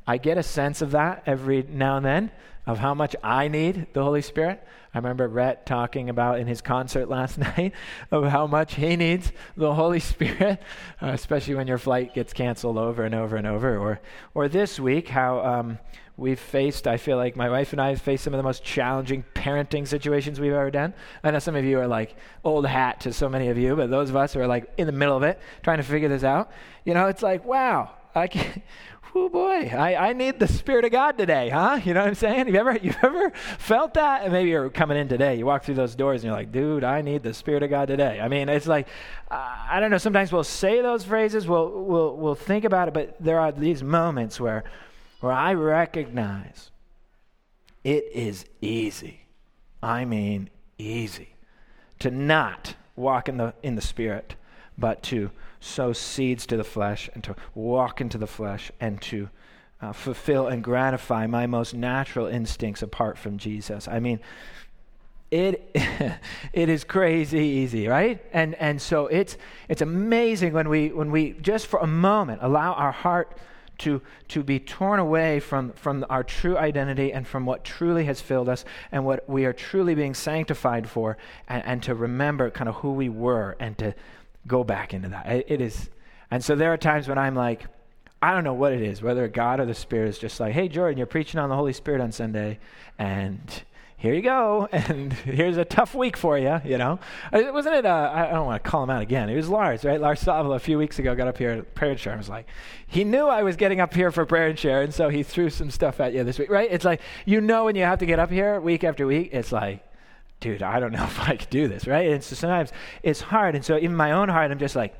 I 0.06 0.18
get 0.18 0.38
a 0.38 0.42
sense 0.42 0.82
of 0.82 0.90
that 0.92 1.22
every 1.26 1.62
now 1.62 1.96
and 1.96 2.06
then, 2.06 2.30
of 2.66 2.78
how 2.78 2.94
much 2.94 3.14
I 3.22 3.48
need 3.48 3.86
the 3.92 4.02
Holy 4.02 4.22
Spirit. 4.22 4.62
I 4.94 4.98
remember 4.98 5.26
Rhett 5.26 5.64
talking 5.64 6.10
about 6.10 6.38
in 6.38 6.46
his 6.46 6.60
concert 6.60 7.08
last 7.08 7.38
night 7.56 7.72
of 8.10 8.26
how 8.26 8.46
much 8.46 8.74
he 8.74 8.96
needs 8.96 9.32
the 9.56 9.74
Holy 9.74 10.00
Spirit, 10.00 10.60
uh, 11.00 11.08
especially 11.08 11.54
when 11.54 11.66
your 11.66 11.78
flight 11.78 12.14
gets 12.14 12.32
canceled 12.32 12.76
over 12.76 13.04
and 13.04 13.14
over 13.14 13.36
and 13.36 13.46
over. 13.46 13.78
Or, 13.78 14.00
or 14.34 14.48
this 14.48 14.78
week, 14.78 15.08
how 15.08 15.40
um, 15.40 15.78
we've 16.16 16.38
faced, 16.38 16.86
I 16.86 16.98
feel 16.98 17.16
like 17.16 17.36
my 17.36 17.48
wife 17.48 17.72
and 17.72 17.80
I 17.80 17.88
have 17.90 18.02
faced 18.02 18.24
some 18.24 18.34
of 18.34 18.38
the 18.38 18.44
most 18.44 18.62
challenging 18.62 19.24
parenting 19.34 19.88
situations 19.88 20.38
we've 20.38 20.52
ever 20.52 20.70
done. 20.70 20.92
I 21.24 21.30
know 21.30 21.38
some 21.38 21.56
of 21.56 21.64
you 21.64 21.78
are 21.80 21.88
like 21.88 22.14
old 22.44 22.66
hat 22.66 23.00
to 23.00 23.12
so 23.12 23.28
many 23.28 23.48
of 23.48 23.56
you, 23.56 23.74
but 23.74 23.88
those 23.88 24.10
of 24.10 24.16
us 24.16 24.34
who 24.34 24.40
are 24.40 24.46
like 24.46 24.70
in 24.76 24.86
the 24.86 24.92
middle 24.92 25.16
of 25.16 25.22
it, 25.22 25.40
trying 25.62 25.78
to 25.78 25.84
figure 25.84 26.08
this 26.08 26.22
out, 26.24 26.50
you 26.84 26.92
know, 26.92 27.06
it's 27.06 27.22
like, 27.22 27.44
wow, 27.46 27.92
I 28.14 28.26
can, 28.26 28.62
oh 29.14 29.28
boy, 29.28 29.70
I, 29.74 29.94
I 29.96 30.12
need 30.12 30.38
the 30.38 30.48
Spirit 30.48 30.84
of 30.84 30.92
God 30.92 31.18
today, 31.18 31.48
huh? 31.48 31.80
You 31.84 31.94
know 31.94 32.00
what 32.00 32.08
I'm 32.08 32.14
saying? 32.14 32.48
You 32.48 32.56
ever 32.56 32.76
you 32.82 32.94
ever 33.02 33.30
felt 33.58 33.94
that? 33.94 34.22
And 34.22 34.32
maybe 34.32 34.50
you're 34.50 34.70
coming 34.70 34.98
in 34.98 35.08
today. 35.08 35.36
You 35.36 35.46
walk 35.46 35.64
through 35.64 35.74
those 35.74 35.94
doors 35.94 36.22
and 36.22 36.28
you're 36.28 36.36
like, 36.36 36.52
dude, 36.52 36.84
I 36.84 37.02
need 37.02 37.22
the 37.22 37.34
Spirit 37.34 37.62
of 37.62 37.70
God 37.70 37.88
today. 37.88 38.20
I 38.20 38.28
mean, 38.28 38.48
it's 38.48 38.66
like 38.66 38.88
uh, 39.30 39.56
I 39.70 39.80
don't 39.80 39.90
know. 39.90 39.98
Sometimes 39.98 40.32
we'll 40.32 40.44
say 40.44 40.80
those 40.82 41.04
phrases, 41.04 41.46
we'll 41.46 41.82
we'll 41.82 42.16
we'll 42.16 42.34
think 42.34 42.64
about 42.64 42.88
it, 42.88 42.94
but 42.94 43.16
there 43.20 43.40
are 43.40 43.52
these 43.52 43.82
moments 43.82 44.40
where 44.40 44.64
where 45.20 45.32
I 45.32 45.54
recognize 45.54 46.70
it 47.84 48.04
is 48.12 48.44
easy. 48.60 49.26
I 49.82 50.04
mean, 50.04 50.50
easy 50.78 51.36
to 51.98 52.10
not 52.10 52.74
walk 52.96 53.28
in 53.28 53.36
the 53.36 53.54
in 53.62 53.74
the 53.74 53.82
Spirit, 53.82 54.36
but 54.78 55.02
to 55.04 55.30
sow 55.60 55.92
seeds 55.92 56.46
to 56.46 56.56
the 56.56 56.64
flesh 56.64 57.08
and 57.14 57.22
to 57.24 57.36
walk 57.54 58.00
into 58.00 58.18
the 58.18 58.26
flesh 58.26 58.70
and 58.80 59.00
to 59.02 59.28
uh, 59.80 59.92
fulfill 59.92 60.46
and 60.46 60.62
gratify 60.62 61.26
my 61.26 61.46
most 61.46 61.74
natural 61.74 62.26
instincts 62.26 62.82
apart 62.82 63.18
from 63.18 63.38
Jesus. 63.38 63.88
I 63.88 64.00
mean, 64.00 64.20
it 65.30 65.70
it 66.52 66.68
is 66.68 66.84
crazy 66.84 67.38
easy, 67.38 67.88
right? 67.88 68.24
And 68.32 68.54
and 68.56 68.80
so 68.80 69.06
it's 69.06 69.36
it's 69.68 69.82
amazing 69.82 70.52
when 70.52 70.68
we 70.68 70.88
when 70.88 71.10
we 71.10 71.32
just 71.32 71.66
for 71.66 71.80
a 71.80 71.86
moment 71.86 72.40
allow 72.42 72.74
our 72.74 72.92
heart 72.92 73.36
to, 73.78 74.00
to 74.28 74.42
be 74.44 74.60
torn 74.60 75.00
away 75.00 75.40
from, 75.40 75.72
from 75.72 76.04
our 76.08 76.22
true 76.22 76.56
identity 76.56 77.12
and 77.12 77.26
from 77.26 77.44
what 77.46 77.64
truly 77.64 78.04
has 78.04 78.20
filled 78.20 78.48
us 78.48 78.64
and 78.92 79.04
what 79.04 79.28
we 79.28 79.44
are 79.44 79.52
truly 79.52 79.94
being 79.94 80.14
sanctified 80.14 80.88
for, 80.88 81.16
and, 81.48 81.64
and 81.64 81.82
to 81.82 81.94
remember 81.94 82.50
kind 82.50 82.68
of 82.68 82.76
who 82.76 82.92
we 82.92 83.08
were 83.08 83.56
and 83.58 83.76
to 83.78 83.94
go 84.46 84.64
back 84.64 84.94
into 84.94 85.08
that. 85.10 85.26
It, 85.26 85.46
it 85.48 85.60
is, 85.60 85.90
and 86.30 86.42
so 86.42 86.54
there 86.54 86.72
are 86.72 86.78
times 86.78 87.08
when 87.08 87.18
I'm 87.18 87.34
like, 87.34 87.66
I 88.22 88.32
don't 88.32 88.44
know 88.44 88.54
what 88.54 88.72
it 88.72 88.82
is, 88.82 89.02
whether 89.02 89.26
God 89.26 89.58
or 89.58 89.66
the 89.66 89.74
Spirit 89.74 90.08
is 90.08 90.18
just 90.18 90.38
like, 90.38 90.52
hey, 90.52 90.68
Jordan, 90.68 90.96
you're 90.96 91.08
preaching 91.08 91.40
on 91.40 91.48
the 91.48 91.56
Holy 91.56 91.72
Spirit 91.72 92.00
on 92.00 92.12
Sunday, 92.12 92.60
and 92.96 93.64
here 93.96 94.14
you 94.14 94.22
go, 94.22 94.68
and 94.72 95.12
here's 95.12 95.56
a 95.56 95.64
tough 95.64 95.94
week 95.94 96.16
for 96.16 96.38
you, 96.38 96.60
you 96.64 96.78
know. 96.78 96.98
Uh, 97.32 97.42
wasn't 97.52 97.74
it, 97.74 97.86
uh, 97.86 98.10
I 98.12 98.30
don't 98.30 98.46
want 98.46 98.62
to 98.62 98.70
call 98.70 98.82
him 98.82 98.90
out 98.90 99.02
again. 99.02 99.28
It 99.28 99.36
was 99.36 99.48
Lars, 99.48 99.84
right? 99.84 100.00
Lars 100.00 100.22
Savila 100.22 100.56
a 100.56 100.60
few 100.60 100.78
weeks 100.78 100.98
ago 100.98 101.14
got 101.14 101.28
up 101.28 101.38
here 101.38 101.50
at 101.50 101.74
prayer 101.74 101.92
and 101.92 102.00
share 102.00 102.12
and 102.12 102.20
was 102.20 102.28
like, 102.28 102.46
he 102.86 103.04
knew 103.04 103.26
I 103.26 103.42
was 103.42 103.56
getting 103.56 103.80
up 103.80 103.94
here 103.94 104.10
for 104.10 104.24
prayer 104.24 104.48
and 104.48 104.58
share, 104.58 104.82
and 104.82 104.94
so 104.94 105.08
he 105.08 105.22
threw 105.22 105.50
some 105.50 105.70
stuff 105.70 106.00
at 106.00 106.12
you 106.12 106.24
this 106.24 106.38
week, 106.38 106.50
right? 106.50 106.68
It's 106.70 106.84
like, 106.84 107.00
you 107.26 107.40
know 107.40 107.66
when 107.66 107.76
you 107.76 107.82
have 107.82 107.98
to 108.00 108.06
get 108.06 108.18
up 108.18 108.30
here 108.30 108.60
week 108.60 108.84
after 108.84 109.06
week, 109.06 109.30
it's 109.32 109.52
like, 109.52 109.84
dude, 110.42 110.62
I 110.62 110.78
don't 110.80 110.92
know 110.92 111.04
if 111.12 111.20
I 111.20 111.36
could 111.36 111.50
do 111.50 111.68
this, 111.68 111.86
right? 111.86 112.10
And 112.10 112.22
so 112.22 112.34
sometimes 112.34 112.72
it's 113.02 113.22
hard. 113.22 113.54
And 113.54 113.64
so 113.64 113.76
in 113.76 113.96
my 113.96 114.12
own 114.12 114.28
heart, 114.28 114.50
I'm 114.50 114.58
just 114.58 114.76
like, 114.76 114.94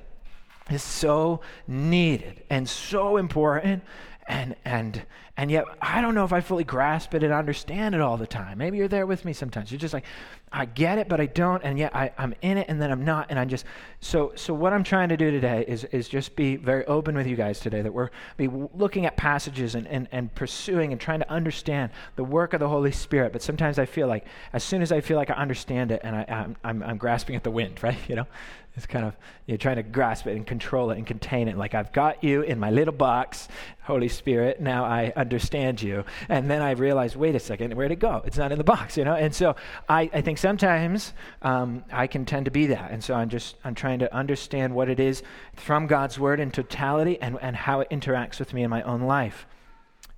it's 0.70 0.84
so 0.84 1.40
needed 1.66 2.44
and 2.48 2.66
so 2.68 3.16
important. 3.18 3.82
And, 4.28 4.54
and, 4.64 5.02
and 5.36 5.50
yet, 5.50 5.64
I 5.80 6.00
don't 6.00 6.14
know 6.14 6.24
if 6.24 6.32
I 6.32 6.40
fully 6.40 6.64
grasp 6.64 7.14
it 7.14 7.22
and 7.24 7.32
understand 7.32 7.94
it 7.94 8.00
all 8.00 8.16
the 8.16 8.26
time. 8.26 8.58
Maybe 8.58 8.78
you're 8.78 8.88
there 8.88 9.06
with 9.06 9.24
me 9.24 9.32
sometimes. 9.32 9.70
You're 9.70 9.80
just 9.80 9.94
like, 9.94 10.04
I 10.52 10.66
get 10.66 10.98
it, 10.98 11.08
but 11.08 11.20
I 11.20 11.26
don't, 11.26 11.62
and 11.64 11.78
yet 11.78 11.96
I, 11.96 12.12
I'm 12.18 12.34
in 12.42 12.58
it, 12.58 12.66
and 12.68 12.80
then 12.80 12.90
I'm 12.90 13.04
not, 13.04 13.26
and 13.30 13.38
I'm 13.38 13.48
just 13.48 13.64
so. 14.00 14.32
So 14.36 14.52
what 14.52 14.74
I'm 14.74 14.84
trying 14.84 15.08
to 15.08 15.16
do 15.16 15.30
today 15.30 15.64
is 15.66 15.84
is 15.84 16.08
just 16.08 16.36
be 16.36 16.56
very 16.56 16.84
open 16.84 17.14
with 17.14 17.26
you 17.26 17.36
guys 17.36 17.58
today. 17.58 17.80
That 17.80 17.92
we're 17.92 18.10
be 18.36 18.48
looking 18.74 19.06
at 19.06 19.16
passages 19.16 19.74
and, 19.74 19.86
and 19.88 20.08
and 20.12 20.34
pursuing 20.34 20.92
and 20.92 21.00
trying 21.00 21.20
to 21.20 21.30
understand 21.30 21.90
the 22.16 22.24
work 22.24 22.52
of 22.52 22.60
the 22.60 22.68
Holy 22.68 22.92
Spirit. 22.92 23.32
But 23.32 23.42
sometimes 23.42 23.78
I 23.78 23.86
feel 23.86 24.08
like 24.08 24.26
as 24.52 24.62
soon 24.62 24.82
as 24.82 24.92
I 24.92 25.00
feel 25.00 25.16
like 25.16 25.30
I 25.30 25.34
understand 25.34 25.90
it, 25.90 26.02
and 26.04 26.14
I, 26.14 26.24
I'm 26.28 26.56
I'm, 26.62 26.82
I'm 26.82 26.96
grasping 26.98 27.34
at 27.34 27.44
the 27.44 27.50
wind, 27.50 27.78
right? 27.82 27.98
You 28.06 28.16
know, 28.16 28.26
it's 28.74 28.86
kind 28.86 29.04
of 29.04 29.14
you're 29.46 29.58
trying 29.58 29.76
to 29.76 29.82
grasp 29.82 30.26
it 30.26 30.34
and 30.34 30.46
control 30.46 30.90
it 30.90 30.96
and 30.96 31.06
contain 31.06 31.48
it. 31.48 31.58
Like 31.58 31.74
I've 31.74 31.92
got 31.92 32.24
you 32.24 32.40
in 32.42 32.58
my 32.58 32.70
little 32.70 32.94
box, 32.94 33.48
Holy 33.82 34.08
Spirit. 34.08 34.60
Now 34.60 34.84
I 34.84 35.12
understand 35.14 35.82
you, 35.82 36.04
and 36.28 36.50
then 36.50 36.62
I 36.62 36.70
realize, 36.70 37.14
wait 37.14 37.34
a 37.34 37.40
second, 37.40 37.74
where'd 37.74 37.92
it 37.92 37.98
go? 37.98 38.22
It's 38.24 38.38
not 38.38 38.50
in 38.50 38.58
the 38.58 38.64
box, 38.64 38.96
you 38.96 39.04
know. 39.04 39.14
And 39.14 39.34
so 39.34 39.56
I 39.88 40.10
I 40.12 40.22
think 40.22 40.38
sometimes 40.38 41.12
um, 41.42 41.84
I 41.92 42.06
can 42.06 42.24
tend 42.24 42.46
to 42.46 42.50
be 42.50 42.66
that. 42.66 42.90
And 42.90 43.04
so 43.04 43.14
I'm 43.14 43.28
just 43.28 43.56
I'm 43.64 43.74
trying 43.74 43.98
to 43.98 44.14
understand 44.14 44.74
what 44.74 44.88
it 44.88 45.00
is 45.00 45.22
from 45.54 45.86
God's 45.86 46.18
word 46.18 46.40
in 46.40 46.50
totality 46.50 47.20
and, 47.20 47.38
and 47.42 47.54
how 47.54 47.80
it 47.80 47.90
interacts 47.90 48.38
with 48.38 48.54
me 48.54 48.62
in 48.62 48.70
my 48.70 48.82
own 48.82 49.02
life 49.02 49.46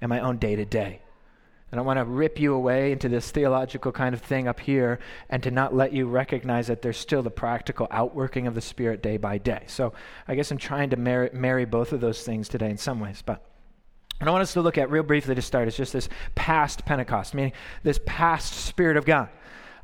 and 0.00 0.08
my 0.08 0.20
own 0.20 0.38
day 0.38 0.54
to 0.54 0.64
day. 0.64 1.00
I 1.74 1.76
don't 1.76 1.86
want 1.86 1.98
to 1.98 2.04
rip 2.04 2.38
you 2.38 2.54
away 2.54 2.92
into 2.92 3.08
this 3.08 3.32
theological 3.32 3.90
kind 3.90 4.14
of 4.14 4.22
thing 4.22 4.46
up 4.46 4.60
here 4.60 5.00
and 5.28 5.42
to 5.42 5.50
not 5.50 5.74
let 5.74 5.92
you 5.92 6.06
recognize 6.06 6.68
that 6.68 6.82
there's 6.82 6.96
still 6.96 7.20
the 7.20 7.32
practical 7.32 7.88
outworking 7.90 8.46
of 8.46 8.54
the 8.54 8.60
Spirit 8.60 9.02
day 9.02 9.16
by 9.16 9.38
day. 9.38 9.64
So 9.66 9.92
I 10.28 10.36
guess 10.36 10.52
I'm 10.52 10.58
trying 10.58 10.90
to 10.90 10.96
marry, 10.96 11.64
both 11.64 11.92
of 11.92 12.00
those 12.00 12.22
things 12.22 12.48
today 12.48 12.70
in 12.70 12.76
some 12.76 13.00
ways. 13.00 13.24
But 13.26 13.44
and 14.20 14.28
I 14.28 14.32
want 14.32 14.42
us 14.42 14.52
to 14.52 14.60
look 14.60 14.78
at 14.78 14.88
real 14.88 15.02
briefly 15.02 15.34
to 15.34 15.42
start 15.42 15.66
is 15.66 15.76
just 15.76 15.92
this 15.92 16.08
past 16.36 16.84
Pentecost, 16.84 17.34
meaning 17.34 17.52
this 17.82 17.98
past 18.06 18.52
Spirit 18.52 18.96
of 18.96 19.04
God 19.04 19.28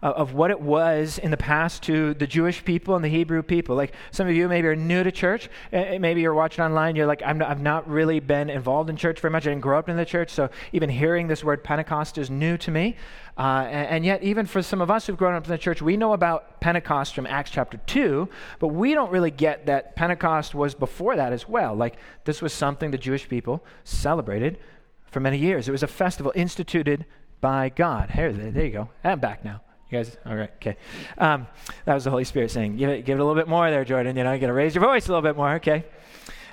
of 0.03 0.33
what 0.33 0.51
it 0.51 0.61
was 0.61 1.19
in 1.19 1.31
the 1.31 1.37
past 1.37 1.83
to 1.83 2.15
the 2.15 2.27
Jewish 2.27 2.65
people 2.65 2.97
and 2.97 3.05
the 3.05 3.09
Hebrew 3.09 3.43
people. 3.43 3.77
Like 3.77 3.95
some 4.11 4.27
of 4.27 4.35
you 4.35 4.49
maybe 4.49 4.69
are 4.69 4.77
new 4.77 5.03
to 5.03 5.13
church. 5.13 5.51
Maybe 5.73 6.23
you're 6.23 6.35
watching 6.35 6.65
online. 6.65 6.97
You're 6.97 7.07
like, 7.07 7.23
i 7.23 7.27
have 7.27 7.61
not 7.61 7.89
really 7.89 8.21
been 8.21 8.49
involved 8.49 8.89
in 8.89 8.97
church 8.97 9.21
very 9.21 9.31
much. 9.31 9.47
I 9.47 9.51
didn't 9.51 9.63
grow 9.63 9.79
up 9.79 9.89
in 9.89 9.97
the 9.97 10.07
church. 10.07 10.31
So 10.31 10.49
even 10.73 10.89
hearing 10.89 11.29
this 11.29 11.45
word 11.45 11.63
Pentecost 11.63 12.17
is 12.17 12.31
new 12.31 12.57
to 12.59 12.71
me. 12.71 12.97
Uh, 13.39 13.67
and, 13.71 13.89
and, 13.89 14.05
yet, 14.05 14.23
even 14.23 14.45
for 14.45 14.61
some 14.61 14.83
of 14.83 14.91
us 14.91 15.07
who've 15.07 15.17
grown 15.17 15.35
up 15.35 15.45
in 15.45 15.51
the 15.51 15.57
church, 15.57 15.81
we 15.81 15.97
know 15.97 16.13
about 16.13 16.61
Pentecost 16.61 17.15
from 17.15 17.27
Acts 17.27 17.51
chapter 17.51 17.79
2, 17.87 18.29
but 18.59 18.69
we 18.69 18.93
don't 18.93 19.11
really 19.11 19.31
get 19.31 19.65
that 19.65 19.97
Pentecost 19.97 20.55
was 20.55 20.75
before 20.75 21.17
that 21.17 21.33
as 21.33 21.49
well. 21.49 21.75
Like, 21.75 21.97
this 22.25 22.43
was 22.43 22.53
something 22.53 22.91
the 22.91 22.99
Jewish 22.99 23.29
people 23.29 23.65
celebrated 23.85 24.59
for 25.07 25.21
many 25.21 25.39
years. 25.39 25.69
It 25.69 25.73
was 25.73 25.83
a 25.83 25.87
festival 25.87 26.33
instituted 26.35 27.07
by 27.41 27.71
God. 27.71 28.11
Here, 28.11 28.31
there 28.31 28.65
you 28.65 28.73
go. 28.73 28.91
I'm 29.03 29.21
back 29.21 29.43
now. 29.43 29.63
You 29.91 29.99
guys, 29.99 30.17
all 30.25 30.37
right, 30.37 30.51
okay. 30.57 30.77
Um, 31.19 31.49
that 31.85 31.95
was 31.95 32.05
the 32.05 32.11
Holy 32.11 32.25
Spirit 32.25 32.53
saying, 32.53 32.77
give 32.77 32.89
it, 32.89 33.05
give 33.05 33.19
it 33.19 33.23
a 33.23 33.25
little 33.25 33.41
bit 33.41 33.49
more 33.49 33.69
there, 33.71 33.85
Jordan. 33.85 34.17
You 34.17 34.23
know, 34.23 34.33
you 34.33 34.39
got 34.39 34.47
to 34.47 34.53
raise 34.53 34.75
your 34.75 34.85
voice 34.85 35.07
a 35.07 35.09
little 35.09 35.23
bit 35.23 35.37
more, 35.37 35.55
okay? 35.55 35.85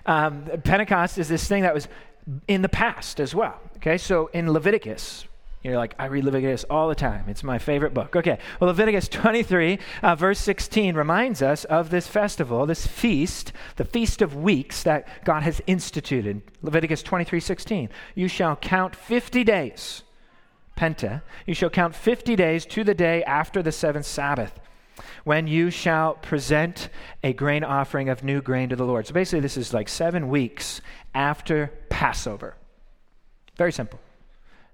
Um, 0.08 0.46
Pentecost 0.64 1.20
is 1.20 1.30
this 1.30 1.48
thing 1.48 1.62
that 1.62 1.74
was 1.74 1.88
in 2.48 2.64
the 2.64 2.70
past 2.70 3.20
as 3.20 3.36
well, 3.36 3.60
okay? 3.76 3.98
So 3.98 4.28
in 4.34 4.52
Leviticus, 4.52 5.26
you're 5.62 5.78
like, 5.78 5.94
I 6.00 6.06
read 6.06 6.24
Leviticus 6.24 6.64
all 6.70 6.90
the 6.90 6.96
time. 6.96 7.26
It's 7.28 7.44
my 7.44 7.60
favorite 7.60 7.94
book. 7.94 8.16
Okay, 8.16 8.40
well, 8.60 8.70
Leviticus 8.70 9.08
23, 9.08 9.78
uh, 10.02 10.16
verse 10.16 10.40
16, 10.40 10.96
reminds 10.96 11.44
us 11.44 11.64
of 11.66 11.92
this 11.92 12.08
festival, 12.08 12.66
this 12.66 12.88
feast, 12.88 13.52
the 13.76 13.86
Feast 13.86 14.24
of 14.24 14.36
Weeks 14.36 14.82
that 14.84 15.08
God 15.26 15.44
has 15.44 15.62
instituted. 15.68 16.42
Leviticus 16.64 17.04
23, 17.04 17.40
16. 17.40 17.90
You 18.16 18.28
shall 18.28 18.56
count 18.56 18.96
50 18.96 19.44
days 19.44 20.04
Penta, 20.78 21.22
you 21.46 21.54
shall 21.54 21.70
count 21.70 21.96
50 21.96 22.36
days 22.36 22.66
to 22.68 22.84
the 22.84 22.94
day 22.94 23.24
after 23.24 23.62
the 23.62 23.72
seventh 23.72 24.06
Sabbath, 24.06 24.58
when 25.24 25.48
you 25.48 25.70
shall 25.70 26.14
present 26.14 26.90
a 27.24 27.34
grain 27.34 27.64
offering 27.64 28.10
of 28.10 28.24
new 28.24 28.42
grain 28.42 28.70
to 28.70 28.76
the 28.76 28.86
Lord. 28.86 29.08
So 29.08 29.14
basically, 29.14 29.42
this 29.42 29.58
is 29.58 29.74
like 29.74 29.90
seven 29.90 30.30
weeks 30.30 30.82
after 31.14 31.72
Passover. 31.90 32.56
Very 33.58 33.72
simple. 33.72 34.00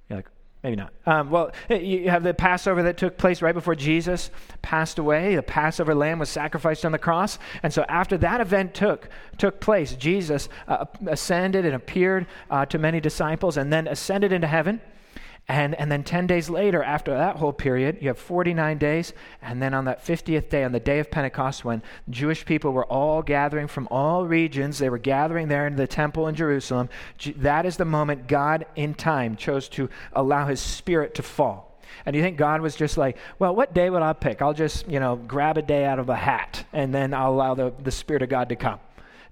You're 0.10 0.20
like, 0.20 0.30
maybe 0.62 0.76
not. 0.76 0.94
Um, 1.06 1.30
well, 1.30 1.52
you 1.70 2.10
have 2.10 2.24
the 2.24 2.34
Passover 2.34 2.84
that 2.84 2.98
took 2.98 3.18
place 3.18 3.42
right 3.42 3.56
before 3.56 3.76
Jesus 3.76 4.30
passed 4.62 5.00
away. 5.00 5.36
The 5.36 5.44
Passover 5.44 5.96
lamb 5.96 6.20
was 6.20 6.30
sacrificed 6.30 6.86
on 6.86 6.92
the 6.92 7.00
cross. 7.00 7.40
And 7.64 7.74
so 7.74 7.84
after 7.88 8.18
that 8.20 8.42
event 8.42 8.74
took, 8.74 9.10
took 9.38 9.60
place, 9.60 9.96
Jesus 9.96 10.50
uh, 10.68 10.86
ascended 11.08 11.66
and 11.66 11.76
appeared 11.76 12.28
uh, 12.50 12.66
to 12.68 12.78
many 12.78 13.00
disciples 13.00 13.58
and 13.58 13.72
then 13.72 13.88
ascended 13.88 14.32
into 14.32 14.48
heaven. 14.48 14.82
And, 15.50 15.76
and 15.76 15.92
then 15.92 16.04
10 16.04 16.26
days 16.26 16.50
later, 16.50 16.82
after 16.82 17.12
that 17.12 17.36
whole 17.36 17.52
period, 17.52 17.98
you 18.00 18.08
have 18.08 18.18
49 18.18 18.78
days. 18.78 19.12
And 19.42 19.62
then 19.62 19.74
on 19.74 19.86
that 19.86 20.06
50th 20.06 20.50
day, 20.50 20.64
on 20.64 20.72
the 20.72 20.80
day 20.80 21.00
of 21.00 21.12
Pentecost, 21.12 21.66
when 21.66 21.82
Jewish 22.10 22.46
people 22.46 22.72
were 22.72 22.86
all 22.86 23.22
gathering 23.22 23.68
from 23.68 23.88
all 23.92 24.26
regions, 24.26 24.80
they 24.80 24.90
were 24.90 24.98
gathering 24.98 25.50
there 25.50 25.68
in 25.68 25.76
the 25.76 25.86
temple 25.86 26.28
in 26.28 26.36
Jerusalem. 26.36 26.88
That 27.36 27.66
is 27.66 27.76
the 27.76 27.86
moment 27.86 28.28
God, 28.28 28.66
in 28.78 28.94
time, 28.94 29.36
chose 29.36 29.68
to 29.70 29.90
allow 30.14 30.48
his 30.48 30.62
spirit 30.62 31.14
to 31.16 31.24
fall. 31.24 31.78
And 32.06 32.16
you 32.16 32.22
think 32.22 32.38
God 32.38 32.62
was 32.62 32.76
just 32.76 32.98
like, 32.98 33.18
well, 33.38 33.56
what 33.56 33.74
day 33.74 33.90
would 33.90 34.02
I 34.02 34.14
pick? 34.14 34.42
I'll 34.42 34.54
just, 34.54 34.88
you 34.88 35.00
know, 35.00 35.16
grab 35.16 35.58
a 35.58 35.62
day 35.62 35.86
out 35.86 36.00
of 36.00 36.10
a 36.10 36.16
hat 36.16 36.66
and 36.74 36.94
then 36.94 37.14
I'll 37.14 37.32
allow 37.32 37.54
the, 37.54 37.74
the 37.84 37.92
Spirit 37.92 38.24
of 38.24 38.30
God 38.30 38.50
to 38.50 38.56
come. 38.56 38.80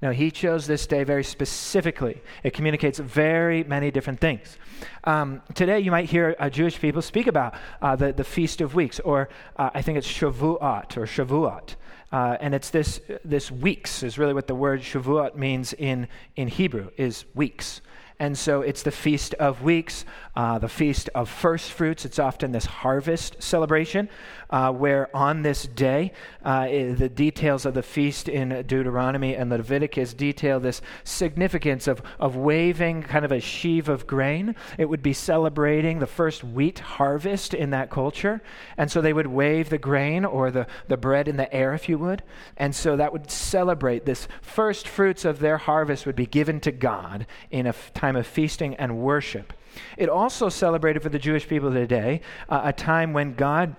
No, 0.01 0.12
he 0.12 0.31
chose 0.31 0.65
this 0.65 0.88
day 0.88 1.03
very 1.03 1.24
specifically. 1.24 2.22
It 2.43 2.53
communicates 2.53 2.98
very 2.98 3.63
many 3.63 3.91
different 3.91 4.20
things. 4.20 4.58
Um, 5.03 5.43
today, 5.53 5.79
you 5.79 5.91
might 5.91 6.10
hear 6.10 6.36
uh, 6.39 6.50
Jewish 6.50 6.79
people 6.79 7.03
speak 7.03 7.27
about 7.27 7.53
uh, 7.84 7.96
the, 7.96 8.12
the 8.12 8.24
Feast 8.24 8.62
of 8.62 8.74
Weeks, 8.74 9.00
or 9.00 9.29
uh, 9.58 9.70
I 9.75 9.84
think 9.84 10.00
it's 10.00 10.08
Shavuot 10.08 10.98
or 10.98 11.05
Shavuot. 11.05 11.75
Uh, 12.12 12.36
and 12.41 12.55
it's 12.55 12.72
this, 12.72 13.00
this 13.24 13.51
weeks, 13.51 14.01
is 14.01 14.17
really 14.17 14.34
what 14.34 14.48
the 14.48 14.55
word 14.55 14.81
Shavuot 14.81 15.36
means 15.36 15.72
in, 15.74 16.08
in 16.36 16.48
Hebrew, 16.48 16.89
is 16.98 17.25
weeks. 17.36 17.81
And 18.22 18.38
so 18.38 18.62
it's 18.62 18.84
the 18.84 18.92
Feast 18.92 19.34
of 19.40 19.63
Weeks, 19.63 20.06
uh, 20.36 20.60
the 20.60 20.70
Feast 20.70 21.10
of 21.16 21.28
First 21.28 21.72
Fruits. 21.72 22.06
It's 22.06 22.20
often 22.20 22.51
this 22.51 22.66
harvest 22.66 23.42
celebration 23.42 24.10
uh, 24.51 24.72
where 24.72 25.13
on 25.16 25.42
this 25.42 25.63
day, 25.63 26.12
uh, 26.46 26.68
the 26.68 27.10
details 27.10 27.66
of 27.66 27.74
the 27.74 27.82
feast 27.82 28.30
in 28.30 28.50
Deuteronomy 28.68 29.36
and 29.36 29.50
Leviticus 29.50 30.13
detail 30.13 30.60
this 30.60 30.84
significance 31.04 31.88
of, 31.88 32.04
of 32.20 32.36
waving 32.36 33.01
kind 33.01 33.25
of 33.25 33.32
a 33.32 33.40
sheaf 33.40 33.88
of 33.88 34.06
grain. 34.06 34.56
It 34.78 34.86
would 34.86 35.01
be 35.01 35.13
celebrating 35.13 35.98
the 35.98 36.06
first 36.06 36.44
wheat 36.44 36.78
harvest 36.78 37.56
in 37.56 37.72
that 37.72 37.90
culture. 37.90 38.40
And 38.78 38.92
so 38.92 39.01
they 39.01 39.13
would 39.13 39.28
wave 39.28 39.70
the 39.70 39.80
grain 39.80 40.25
or 40.25 40.51
the, 40.51 40.68
the 40.88 40.98
bread 40.98 41.28
in 41.28 41.38
the 41.38 41.51
air, 41.51 41.74
if 41.74 41.90
you 41.90 41.98
would. 41.98 42.22
And 42.58 42.75
so 42.75 42.98
that 42.98 43.13
would 43.13 43.32
celebrate 43.32 44.06
this 44.06 44.28
first 44.44 44.88
fruits 44.88 45.25
of 45.25 45.40
their 45.40 45.58
harvest 45.58 46.06
would 46.06 46.16
be 46.16 46.28
given 46.28 46.60
to 46.60 46.72
God 46.72 47.25
in 47.50 47.66
a 47.66 47.74
time 47.96 48.11
of 48.15 48.27
feasting 48.27 48.75
and 48.75 48.98
worship. 48.98 49.53
It 49.98 50.10
also 50.10 50.50
celebrated 50.50 51.01
for 51.01 51.10
the 51.10 51.20
Jewish 51.20 51.48
people 51.48 51.72
today 51.72 52.22
uh, 52.50 52.62
a 52.65 52.74
time 52.74 53.13
when 53.13 53.36
God 53.36 53.75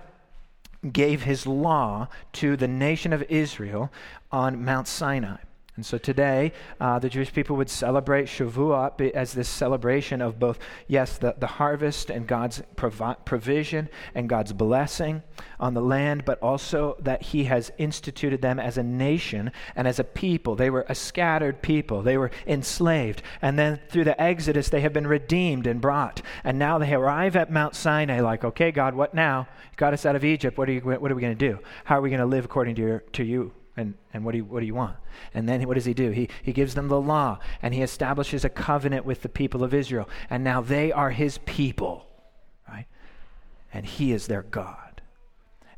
gave 0.91 1.23
his 1.23 1.47
law 1.47 2.07
to 2.33 2.57
the 2.57 2.67
nation 2.67 3.13
of 3.13 3.23
Israel 3.29 3.91
on 4.31 4.63
Mount 4.63 4.87
Sinai. 4.87 5.37
And 5.75 5.83
so 5.83 5.97
today, 5.97 6.51
uh, 6.79 6.99
the 6.99 7.09
Jewish 7.09 7.33
people 7.33 7.55
would 7.55 7.69
celebrate 7.69 8.25
Shavuot 8.25 9.09
as 9.13 9.33
this 9.33 9.49
celebration 9.49 10.21
of 10.21 10.37
both, 10.37 10.59
yes, 10.87 11.17
the, 11.17 11.33
the 11.39 11.47
harvest 11.47 12.11
and 12.11 12.27
God's 12.27 12.61
provi- 12.75 13.15
provision 13.25 13.89
and 14.13 14.29
God's 14.29 14.53
blessing 14.53 15.23
on 15.59 15.73
the 15.73 15.81
land, 15.81 16.25
but 16.25 16.39
also 16.43 16.95
that 16.99 17.23
He 17.23 17.45
has 17.45 17.71
instituted 17.79 18.39
them 18.39 18.59
as 18.59 18.77
a 18.77 18.83
nation 18.83 19.51
and 19.75 19.87
as 19.87 19.97
a 19.97 20.03
people. 20.03 20.55
They 20.55 20.69
were 20.69 20.85
a 20.89 20.93
scattered 20.93 21.63
people, 21.63 22.03
they 22.03 22.17
were 22.19 22.29
enslaved. 22.45 23.23
And 23.41 23.57
then 23.57 23.79
through 23.89 24.03
the 24.03 24.21
Exodus, 24.21 24.69
they 24.69 24.81
have 24.81 24.93
been 24.93 25.07
redeemed 25.07 25.65
and 25.65 25.81
brought. 25.81 26.21
And 26.43 26.59
now 26.59 26.77
they 26.77 26.93
arrive 26.93 27.35
at 27.35 27.51
Mount 27.51 27.73
Sinai, 27.73 28.19
like, 28.19 28.43
okay, 28.43 28.71
God, 28.71 28.93
what 28.93 29.15
now? 29.15 29.47
You 29.71 29.77
got 29.77 29.93
us 29.93 30.05
out 30.05 30.15
of 30.15 30.23
Egypt. 30.23 30.55
What 30.55 30.69
are, 30.69 30.73
you, 30.73 30.81
what 30.81 31.11
are 31.11 31.15
we 31.15 31.21
going 31.21 31.35
to 31.35 31.51
do? 31.51 31.57
How 31.83 31.97
are 31.97 32.01
we 32.01 32.11
going 32.11 32.19
to 32.19 32.27
live 32.27 32.45
according 32.45 32.75
to, 32.75 32.81
your, 32.81 32.99
to 33.13 33.23
you? 33.23 33.53
And, 33.75 33.95
and 34.13 34.23
what, 34.23 34.33
do 34.33 34.37
you, 34.37 34.45
what 34.45 34.59
do 34.59 34.65
you 34.65 34.75
want? 34.75 34.95
And 35.33 35.49
then 35.49 35.65
what 35.67 35.73
does 35.73 35.85
he 35.85 35.93
do? 35.93 36.11
He, 36.11 36.29
he 36.43 36.53
gives 36.53 36.75
them 36.75 36.89
the 36.89 37.01
law 37.01 37.39
and 37.61 37.73
he 37.73 37.81
establishes 37.81 38.45
a 38.45 38.49
covenant 38.49 39.05
with 39.05 39.23
the 39.23 39.29
people 39.29 39.63
of 39.63 39.73
Israel. 39.73 40.07
And 40.29 40.43
now 40.43 40.61
they 40.61 40.91
are 40.91 41.09
his 41.09 41.39
people, 41.39 42.05
right? 42.69 42.85
And 43.73 43.85
he 43.85 44.11
is 44.11 44.27
their 44.27 44.43
God. 44.43 44.82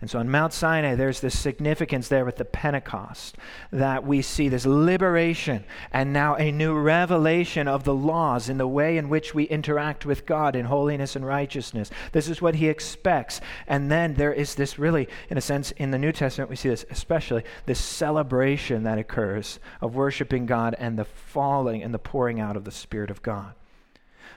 And 0.06 0.10
so 0.12 0.20
on 0.20 0.30
Mount 0.30 0.54
Sinai, 0.54 0.94
there's 0.94 1.20
this 1.20 1.36
significance 1.36 2.10
there 2.10 2.26
with 2.26 2.36
the 2.36 2.46
Pentecost 2.46 3.40
that 3.72 4.06
we 4.06 4.22
see 4.22 4.50
this 4.50 4.64
liberation 4.64 5.64
and 5.92 6.14
now 6.14 6.36
a 6.36 6.52
new 6.52 6.78
revelation 6.78 7.68
of 7.68 7.86
the 7.86 7.94
laws 7.96 8.48
in 8.48 8.60
the 8.60 8.68
way 8.68 9.00
in 9.00 9.10
which 9.10 9.34
we 9.34 9.46
interact 9.46 10.06
with 10.06 10.28
God 10.28 10.56
in 10.56 10.66
holiness 10.66 11.16
and 11.16 11.26
righteousness. 11.26 11.90
This 12.12 12.30
is 12.30 12.40
what 12.40 12.54
he 12.54 12.70
expects. 12.70 13.42
And 13.66 13.90
then 13.90 14.14
there 14.14 14.32
is 14.32 14.54
this 14.54 14.78
really, 14.78 15.08
in 15.32 15.40
a 15.40 15.42
sense, 15.42 15.72
in 15.72 15.90
the 15.90 15.98
New 15.98 16.12
Testament, 16.12 16.52
we 16.52 16.56
see 16.56 16.70
this 16.70 16.86
especially, 16.92 17.44
this 17.66 17.80
celebration 17.80 18.84
that 18.84 19.00
occurs 19.00 19.60
of 19.82 19.96
worshiping 19.96 20.46
God 20.46 20.76
and 20.78 21.00
the 21.00 21.06
falling 21.06 21.82
and 21.82 21.92
the 21.92 21.98
pouring 21.98 22.40
out 22.40 22.56
of 22.56 22.64
the 22.64 22.70
Spirit 22.70 23.10
of 23.10 23.24
God. 23.24 23.56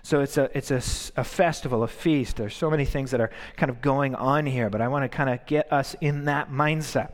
So 0.03 0.21
it's 0.21 0.39
a 0.39 0.51
it's 0.57 0.71
a, 0.71 1.21
a 1.21 1.25
festival, 1.25 1.83
a 1.83 1.89
feast. 1.89 2.37
There's 2.37 2.55
so 2.55 2.71
many 2.71 2.85
things 2.85 3.11
that 3.11 3.21
are 3.21 3.31
kind 3.57 3.71
of 3.71 3.81
going 3.81 4.15
on 4.15 4.47
here, 4.47 4.71
but 4.71 4.81
I 4.81 4.89
want 4.89 5.05
to 5.05 5.09
kind 5.09 5.31
of 5.31 5.45
get 5.47 5.73
us 5.73 5.95
in 6.01 6.25
that 6.25 6.51
mindset 6.51 7.13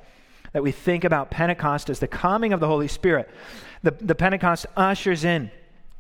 that 0.53 0.63
we 0.63 0.71
think 0.71 1.05
about 1.05 1.31
Pentecost 1.31 1.91
as 1.91 1.99
the 1.99 2.07
coming 2.07 2.53
of 2.53 2.61
the 2.61 2.69
Holy 2.69 2.89
Spirit. 2.89 3.29
The, 3.83 3.91
the 3.91 4.15
Pentecost 4.15 4.67
ushers 4.77 5.25
in 5.25 5.51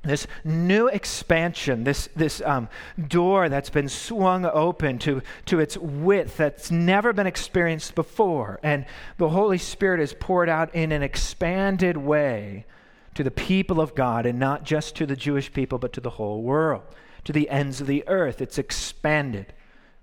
this 0.04 0.26
new 0.44 0.86
expansion, 0.88 1.84
this, 1.84 2.08
this 2.14 2.40
um, 2.42 2.68
door 3.08 3.48
that's 3.48 3.70
been 3.70 3.88
swung 3.88 4.44
open 4.46 4.98
to, 5.00 5.22
to 5.46 5.60
its 5.60 5.76
width 5.76 6.36
that's 6.36 6.70
never 6.70 7.12
been 7.12 7.26
experienced 7.26 7.94
before. 7.94 8.60
And 8.62 8.86
the 9.18 9.30
Holy 9.30 9.58
Spirit 9.58 10.00
is 10.00 10.14
poured 10.14 10.48
out 10.48 10.74
in 10.74 10.92
an 10.92 11.02
expanded 11.02 11.96
way 11.96 12.66
to 13.14 13.22
the 13.22 13.30
people 13.30 13.80
of 13.80 13.94
God, 13.94 14.26
and 14.26 14.38
not 14.38 14.64
just 14.64 14.96
to 14.96 15.06
the 15.06 15.16
Jewish 15.16 15.52
people, 15.52 15.78
but 15.78 15.92
to 15.94 16.00
the 16.00 16.10
whole 16.10 16.42
world, 16.42 16.82
to 17.24 17.32
the 17.32 17.48
ends 17.48 17.80
of 17.80 17.86
the 17.86 18.04
earth. 18.08 18.40
It's 18.40 18.58
expanded. 18.58 19.52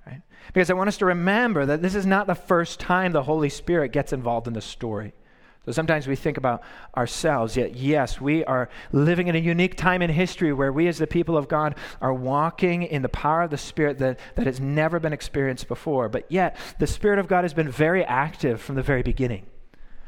Right? 0.06 0.22
Because 0.53 0.70
I 0.70 0.74
want 0.74 0.88
us 0.88 0.98
to 0.98 1.06
remember 1.06 1.65
that 1.65 1.82
this 1.82 1.96
is 1.96 2.06
not 2.06 2.27
the 2.27 2.36
first 2.36 2.80
time 2.80 3.12
the 3.12 3.24
Holy 3.24 3.50
Spirit 3.50 3.91
gets 3.91 4.13
involved 4.13 4.48
in 4.48 4.53
the 4.53 4.62
story. 4.62 5.13
So 5.65 5.72
sometimes 5.72 6.08
we 6.08 6.15
think 6.15 6.38
about 6.38 6.63
ourselves, 6.97 7.56
yet, 7.56 7.76
yes, 7.76 8.19
we 8.19 8.43
are 8.45 8.67
living 8.91 9.28
in 9.28 9.36
a 9.36 9.39
unique 9.39 9.78
time 9.78 10.02
in 10.02 10.10
history 10.10 10.52
where 10.52 10.71
we, 10.71 10.88
as 10.88 10.97
the 10.97 11.06
people 11.06 11.38
of 11.38 11.47
God, 11.47 11.76
are 12.02 12.13
walking 12.13 12.82
in 12.82 13.04
the 13.04 13.10
power 13.10 13.43
of 13.43 13.52
the 13.52 13.60
Spirit 13.60 14.00
that, 14.00 14.17
that 14.36 14.47
has 14.47 14.60
never 14.60 15.00
been 15.00 15.13
experienced 15.13 15.67
before. 15.67 16.10
But 16.10 16.26
yet, 16.32 16.58
the 16.80 16.88
Spirit 16.88 17.19
of 17.19 17.28
God 17.28 17.43
has 17.43 17.54
been 17.54 17.69
very 17.69 18.04
active 18.04 18.60
from 18.60 18.74
the 18.74 18.82
very 18.82 19.04
beginning. 19.04 19.45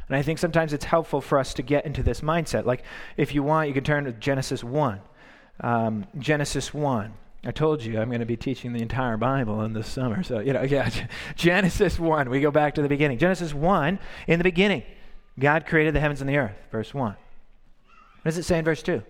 And 0.07 0.15
I 0.17 0.21
think 0.21 0.39
sometimes 0.39 0.73
it's 0.73 0.85
helpful 0.85 1.21
for 1.21 1.39
us 1.39 1.53
to 1.55 1.61
get 1.61 1.85
into 1.85 2.03
this 2.03 2.21
mindset. 2.21 2.65
Like, 2.65 2.83
if 3.17 3.33
you 3.33 3.43
want, 3.43 3.67
you 3.67 3.73
can 3.73 3.83
turn 3.83 4.05
to 4.05 4.11
Genesis 4.11 4.63
1. 4.63 5.01
Um, 5.61 6.05
Genesis 6.17 6.73
1. 6.73 7.13
I 7.45 7.51
told 7.51 7.83
you 7.83 7.99
I'm 7.99 8.09
going 8.09 8.19
to 8.19 8.25
be 8.25 8.37
teaching 8.37 8.73
the 8.73 8.81
entire 8.81 9.17
Bible 9.17 9.61
in 9.63 9.73
this 9.73 9.87
summer. 9.87 10.23
So, 10.23 10.39
you 10.39 10.53
know, 10.53 10.61
yeah, 10.63 10.89
Genesis 11.35 11.99
1. 11.99 12.29
We 12.29 12.41
go 12.41 12.51
back 12.51 12.75
to 12.75 12.81
the 12.81 12.89
beginning. 12.89 13.17
Genesis 13.17 13.53
1, 13.53 13.99
in 14.27 14.39
the 14.39 14.43
beginning, 14.43 14.83
God 15.39 15.65
created 15.65 15.93
the 15.93 15.99
heavens 15.99 16.21
and 16.21 16.29
the 16.29 16.37
earth. 16.37 16.55
Verse 16.71 16.93
1. 16.93 17.11
What 17.11 17.17
does 18.23 18.37
it 18.37 18.43
say 18.43 18.59
in 18.59 18.65
verse 18.65 18.81
2? 18.83 19.03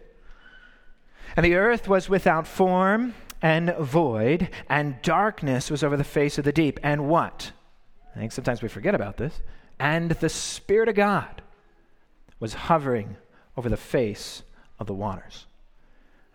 And 1.35 1.45
the 1.45 1.55
earth 1.55 1.87
was 1.87 2.09
without 2.09 2.47
form 2.47 3.13
and 3.41 3.75
void, 3.77 4.49
and 4.69 5.01
darkness 5.01 5.69
was 5.69 5.83
over 5.83 5.97
the 5.97 6.03
face 6.03 6.37
of 6.37 6.45
the 6.45 6.51
deep. 6.51 6.79
And 6.81 7.07
what? 7.09 7.51
I 8.15 8.19
think 8.19 8.31
sometimes 8.31 8.61
we 8.61 8.69
forget 8.69 8.95
about 8.95 9.17
this 9.17 9.41
and 9.79 10.11
the 10.11 10.29
Spirit 10.29 10.89
of 10.89 10.95
God 10.95 11.41
was 12.39 12.53
hovering 12.53 13.17
over 13.55 13.69
the 13.69 13.77
face 13.77 14.43
of 14.79 14.87
the 14.87 14.93
waters. 14.93 15.45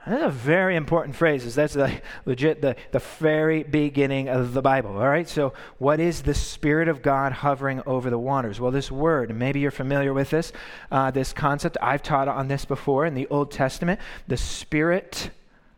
That's 0.06 0.22
a 0.22 0.30
very 0.30 0.76
important 0.76 1.16
phrase. 1.16 1.54
That's 1.54 1.74
the, 1.74 2.00
legit 2.24 2.62
the, 2.62 2.76
the 2.92 3.00
very 3.18 3.62
beginning 3.62 4.28
of 4.28 4.54
the 4.54 4.62
Bible. 4.62 4.92
All 4.92 5.08
right. 5.08 5.28
So, 5.28 5.52
what 5.78 6.00
is 6.00 6.22
the 6.22 6.34
Spirit 6.34 6.88
of 6.88 7.02
God 7.02 7.32
hovering 7.32 7.82
over 7.84 8.08
the 8.08 8.18
waters? 8.18 8.58
Well, 8.58 8.70
this 8.70 8.90
word. 8.90 9.34
Maybe 9.36 9.60
you're 9.60 9.70
familiar 9.70 10.14
with 10.14 10.30
this. 10.30 10.52
Uh, 10.90 11.10
this 11.10 11.32
concept. 11.32 11.76
I've 11.82 12.02
taught 12.02 12.28
on 12.28 12.48
this 12.48 12.64
before 12.64 13.04
in 13.04 13.14
the 13.14 13.26
Old 13.28 13.50
Testament. 13.50 14.00
The 14.26 14.36
Spirit. 14.36 15.30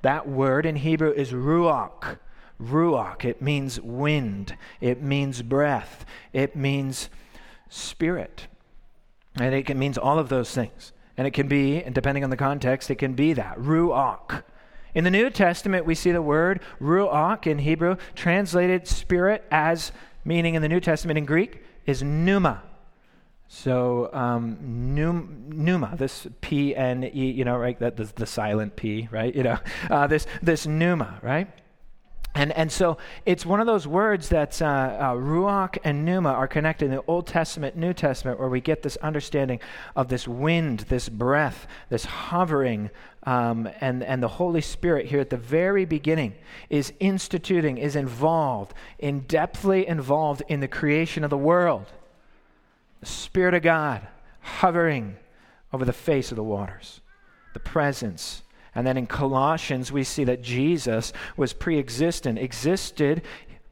That 0.03 0.29
word 0.29 0.65
in 0.65 0.77
Hebrew 0.77 1.13
is 1.13 1.33
ruach. 1.33 2.19
Ruach. 2.63 3.25
It 3.25 3.43
means 3.43 3.81
wind. 3.81 4.57
It 4.81 5.03
means 5.03 5.43
breath. 5.43 6.05
It 6.33 6.55
means 6.55 7.09
spirit. 7.71 8.49
And 9.37 9.55
it 9.55 9.65
can, 9.65 9.79
means 9.79 9.97
all 9.97 10.19
of 10.19 10.29
those 10.29 10.55
things. 10.55 10.93
And 11.17 11.27
it 11.27 11.31
can 11.31 11.49
be, 11.49 11.83
and 11.83 11.95
depending 11.95 12.25
on 12.25 12.31
the 12.31 12.37
context, 12.37 12.91
it 12.91 12.97
can 12.97 13.15
be 13.15 13.33
that, 13.33 13.57
ruach. 13.59 14.43
In 14.95 15.05
the 15.05 15.11
New 15.11 15.31
Testament, 15.31 15.87
we 15.87 15.95
see 15.95 16.13
the 16.13 16.21
word 16.21 16.61
ruach 16.81 17.47
in 17.47 17.61
Hebrew, 17.61 17.97
translated 18.15 18.87
spirit 18.89 19.45
as 19.51 19.93
meaning 20.25 20.55
in 20.55 20.63
the 20.63 20.69
New 20.69 20.81
Testament 20.81 21.17
in 21.17 21.25
Greek, 21.25 21.63
is 21.87 22.03
pneuma. 22.03 22.63
So 23.49 24.11
um, 24.13 24.59
pneuma, 24.95 25.95
this 25.97 26.27
P 26.41 26.75
N 26.75 27.05
E, 27.05 27.31
you 27.31 27.45
know, 27.45 27.57
right? 27.57 27.79
That 27.81 27.97
the, 27.97 28.05
the 28.05 28.27
silent 28.27 28.77
P, 28.77 29.09
right? 29.11 29.35
You 29.35 29.43
know, 29.43 29.59
uh, 29.91 30.07
this 30.07 30.27
this 30.41 30.67
pneuma, 30.67 31.19
right? 31.23 31.49
And, 32.35 32.53
and 32.53 32.71
so 32.71 32.97
it's 33.27 33.45
one 33.45 33.61
of 33.61 33.67
those 33.67 33.89
words 33.89 34.29
that 34.29 34.63
uh, 34.63 34.65
uh, 34.65 35.13
ruach 35.15 35.79
and 35.83 36.05
pneuma 36.05 36.31
are 36.31 36.47
connected 36.47 36.85
in 36.85 36.93
the 36.93 37.03
Old 37.09 37.27
Testament, 37.27 37.77
New 37.77 37.93
Testament, 37.93 38.39
where 38.39 38.49
we 38.49 38.61
get 38.61 38.83
this 38.83 38.97
understanding 38.99 39.59
of 39.97 40.09
this 40.09 40.29
wind, 40.29 40.81
this 40.89 41.09
breath, 41.09 41.67
this 41.89 42.05
hovering, 42.05 42.91
um, 43.25 43.69
and, 43.81 44.05
and 44.05 44.23
the 44.23 44.29
Holy 44.29 44.61
Spirit 44.61 45.07
here 45.07 45.19
at 45.19 45.31
the 45.31 45.37
very 45.37 45.85
beginning 45.85 46.35
is 46.71 46.93
instituting, 47.01 47.79
is 47.79 47.97
involved, 47.97 48.75
in 49.01 49.23
depthly 49.23 49.85
involved 49.85 50.43
in 50.49 50.61
the 50.61 50.69
creation 50.69 51.25
of 51.25 51.31
the 51.31 51.39
world. 51.39 51.87
The 53.01 53.07
Spirit 53.07 53.55
of 53.55 53.63
God 53.63 54.07
hovering 54.41 55.17
over 55.73 55.85
the 55.85 55.93
face 55.93 56.31
of 56.31 56.37
the 56.37 56.45
waters, 56.45 57.01
the 57.55 57.61
presence 57.61 58.43
and 58.75 58.87
then 58.87 58.97
in 58.97 59.07
Colossians, 59.07 59.91
we 59.91 60.05
see 60.05 60.25
that 60.25 60.43
Jesus 60.43 61.13
was 61.37 61.53
pre 61.53 61.79
existent, 61.79 62.39
existed 62.39 63.23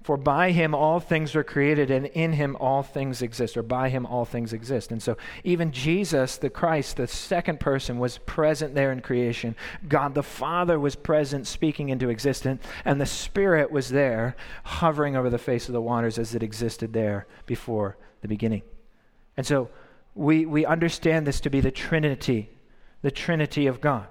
For 0.08 0.16
by 0.16 0.52
him 0.52 0.74
all 0.74 1.00
things 1.00 1.34
were 1.34 1.44
created, 1.44 1.90
and 1.90 2.06
in 2.06 2.32
him 2.32 2.56
all 2.56 2.82
things 2.82 3.20
exist, 3.20 3.58
or 3.58 3.62
by 3.62 3.90
him 3.90 4.06
all 4.06 4.24
things 4.24 4.54
exist. 4.54 4.90
And 4.90 5.02
so 5.02 5.18
even 5.44 5.70
Jesus, 5.70 6.38
the 6.38 6.48
Christ, 6.48 6.96
the 6.96 7.06
second 7.06 7.61
person, 7.61 7.98
was 7.98 8.16
present 8.16 8.74
there 8.74 8.90
in 8.90 9.02
creation. 9.02 9.54
God 9.87 10.14
the 10.14 10.22
Father 10.22 10.80
was 10.80 10.96
present, 10.96 11.46
speaking 11.46 11.90
into 11.90 12.08
existence, 12.08 12.62
and 12.87 12.98
the 12.98 13.04
Spirit 13.04 13.70
was 13.70 13.90
there, 13.90 14.34
hovering 14.64 15.14
over 15.14 15.28
the 15.28 15.37
face 15.37 15.68
of 15.68 15.74
the 15.74 15.82
waters 15.82 16.18
as 16.18 16.34
it 16.34 16.42
existed 16.42 16.94
there 16.94 17.26
before 17.44 17.98
the 18.22 18.28
beginning. 18.28 18.62
And 19.37 19.46
so 19.46 19.68
we, 20.14 20.46
we 20.46 20.64
understand 20.64 21.26
this 21.26 21.40
to 21.40 21.50
be 21.50 21.61
the 21.61 21.70
Trinity, 21.70 22.48
the 23.02 23.11
Trinity 23.11 23.66
of 23.66 23.82
God. 23.82 24.06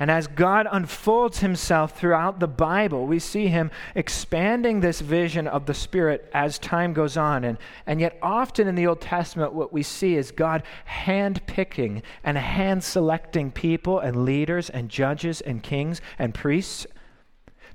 And 0.00 0.10
as 0.10 0.26
God 0.28 0.66
unfolds 0.72 1.40
himself 1.40 1.98
throughout 1.98 2.40
the 2.40 2.48
Bible, 2.48 3.06
we 3.06 3.18
see 3.18 3.48
him 3.48 3.70
expanding 3.94 4.80
this 4.80 5.02
vision 5.02 5.46
of 5.46 5.66
the 5.66 5.74
Spirit 5.74 6.30
as 6.32 6.58
time 6.58 6.94
goes 6.94 7.18
on. 7.18 7.44
And, 7.44 7.58
and 7.84 8.00
yet, 8.00 8.18
often 8.22 8.66
in 8.66 8.76
the 8.76 8.86
Old 8.86 9.02
Testament, 9.02 9.52
what 9.52 9.74
we 9.74 9.82
see 9.82 10.16
is 10.16 10.30
God 10.30 10.62
hand 10.86 11.46
picking 11.46 12.02
and 12.24 12.38
hand 12.38 12.82
selecting 12.82 13.50
people 13.50 14.00
and 14.00 14.24
leaders 14.24 14.70
and 14.70 14.88
judges 14.88 15.42
and 15.42 15.62
kings 15.62 16.00
and 16.18 16.32
priests 16.32 16.86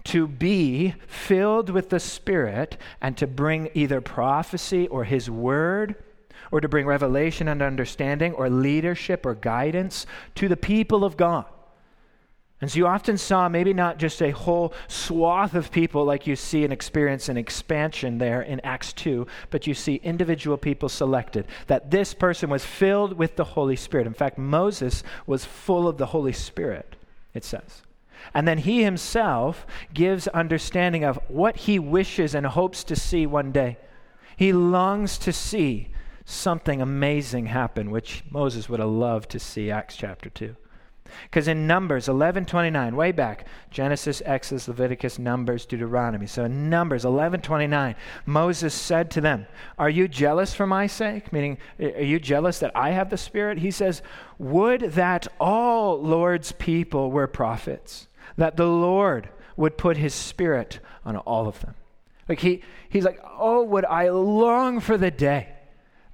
to 0.06 0.28
be 0.28 0.96
filled 1.06 1.70
with 1.70 1.92
the 1.92 2.00
Spirit 2.00 2.76
and 3.02 3.16
to 3.18 3.28
bring 3.28 3.70
either 3.76 4.02
prophecy 4.02 4.88
or 4.88 5.04
his 5.04 5.30
word 5.30 5.94
or 6.52 6.60
to 6.60 6.68
bring 6.68 6.88
revelation 6.88 7.48
and 7.48 7.62
understanding 7.62 8.34
or 8.34 8.50
leadership 8.50 9.28
or 9.28 9.36
guidance 9.36 10.08
to 10.34 10.48
the 10.48 10.58
people 10.58 11.06
of 11.06 11.18
God. 11.18 11.46
And 12.66 12.72
so 12.72 12.78
you 12.78 12.88
often 12.88 13.20
saw 13.20 13.48
maybe 13.48 13.74
not 13.74 14.00
just 14.00 14.24
a 14.24 14.32
whole 14.32 14.74
swath 14.88 15.54
of 15.54 15.70
people 15.70 16.04
like 16.04 16.26
you 16.26 16.36
see 16.36 16.64
and 16.64 16.74
experience 16.74 17.30
an 17.30 17.38
expansion 17.38 18.18
there 18.18 18.42
in 18.42 18.60
Acts 18.62 18.92
2, 18.94 19.28
but 19.52 19.68
you 19.68 19.76
see 19.76 20.02
individual 20.02 20.58
people 20.58 20.90
selected. 20.90 21.46
That 21.68 21.92
this 21.92 22.16
person 22.16 22.50
was 22.50 22.66
filled 22.66 23.20
with 23.20 23.36
the 23.36 23.44
Holy 23.44 23.76
Spirit. 23.76 24.08
In 24.08 24.16
fact, 24.16 24.40
Moses 24.40 25.04
was 25.28 25.46
full 25.46 25.88
of 25.88 26.00
the 26.00 26.08
Holy 26.08 26.34
Spirit, 26.34 26.96
it 27.36 27.44
says. 27.44 27.84
And 28.34 28.48
then 28.48 28.58
he 28.58 28.82
himself 28.82 29.68
gives 29.94 30.28
understanding 30.30 31.04
of 31.04 31.20
what 31.28 31.58
he 31.58 31.78
wishes 31.78 32.34
and 32.34 32.48
hopes 32.48 32.84
to 32.86 32.96
see 32.96 33.28
one 33.28 33.52
day. 33.52 33.78
He 34.38 34.54
longs 34.54 35.20
to 35.20 35.32
see 35.32 35.90
something 36.26 36.82
amazing 36.82 37.46
happen, 37.46 37.92
which 37.92 38.24
Moses 38.32 38.68
would 38.70 38.80
have 38.80 38.90
loved 38.90 39.30
to 39.30 39.40
see, 39.40 39.70
Acts 39.70 39.96
chapter 39.96 40.32
2. 40.32 40.56
Because 41.24 41.48
in 41.48 41.68
Numbers 41.68 42.08
11:29, 42.08 42.96
way 42.96 43.12
back, 43.12 43.46
Genesis, 43.70 44.22
Exodus, 44.26 44.68
Leviticus, 44.68 45.20
Numbers, 45.20 45.66
Deuteronomy. 45.66 46.28
So 46.28 46.46
in 46.46 46.70
Numbers 46.70 47.06
11:29, 47.06 47.96
Moses 48.26 48.74
said 48.74 49.10
to 49.12 49.22
them, 49.22 49.48
"Are 49.78 49.90
you 49.90 50.08
jealous 50.08 50.54
for 50.54 50.66
my 50.66 50.88
sake?" 50.88 51.32
Meaning, 51.32 51.58
are 51.80 52.02
you 52.02 52.20
jealous 52.20 52.60
that 52.60 52.72
I 52.76 52.92
have 52.92 53.10
the 53.10 53.18
Spirit? 53.18 53.60
He 53.60 53.72
says, 53.72 54.02
"Would 54.38 54.82
that 54.94 55.28
all 55.40 56.02
Lord's 56.02 56.52
people 56.54 57.12
were 57.12 57.28
prophets, 57.28 58.08
that 58.38 58.58
the 58.58 58.68
Lord 58.68 59.30
would 59.56 59.78
put 59.78 59.98
his 59.98 60.14
spirit 60.14 60.80
on 61.06 61.18
all 61.18 61.48
of 61.48 61.62
them." 61.62 61.76
Like 62.28 62.40
he 62.40 62.64
he's 62.90 63.06
like, 63.06 63.20
"Oh, 63.38 63.64
would 63.64 63.86
I 63.86 64.10
long 64.10 64.80
for 64.80 64.98
the 64.98 65.12
day 65.12 65.55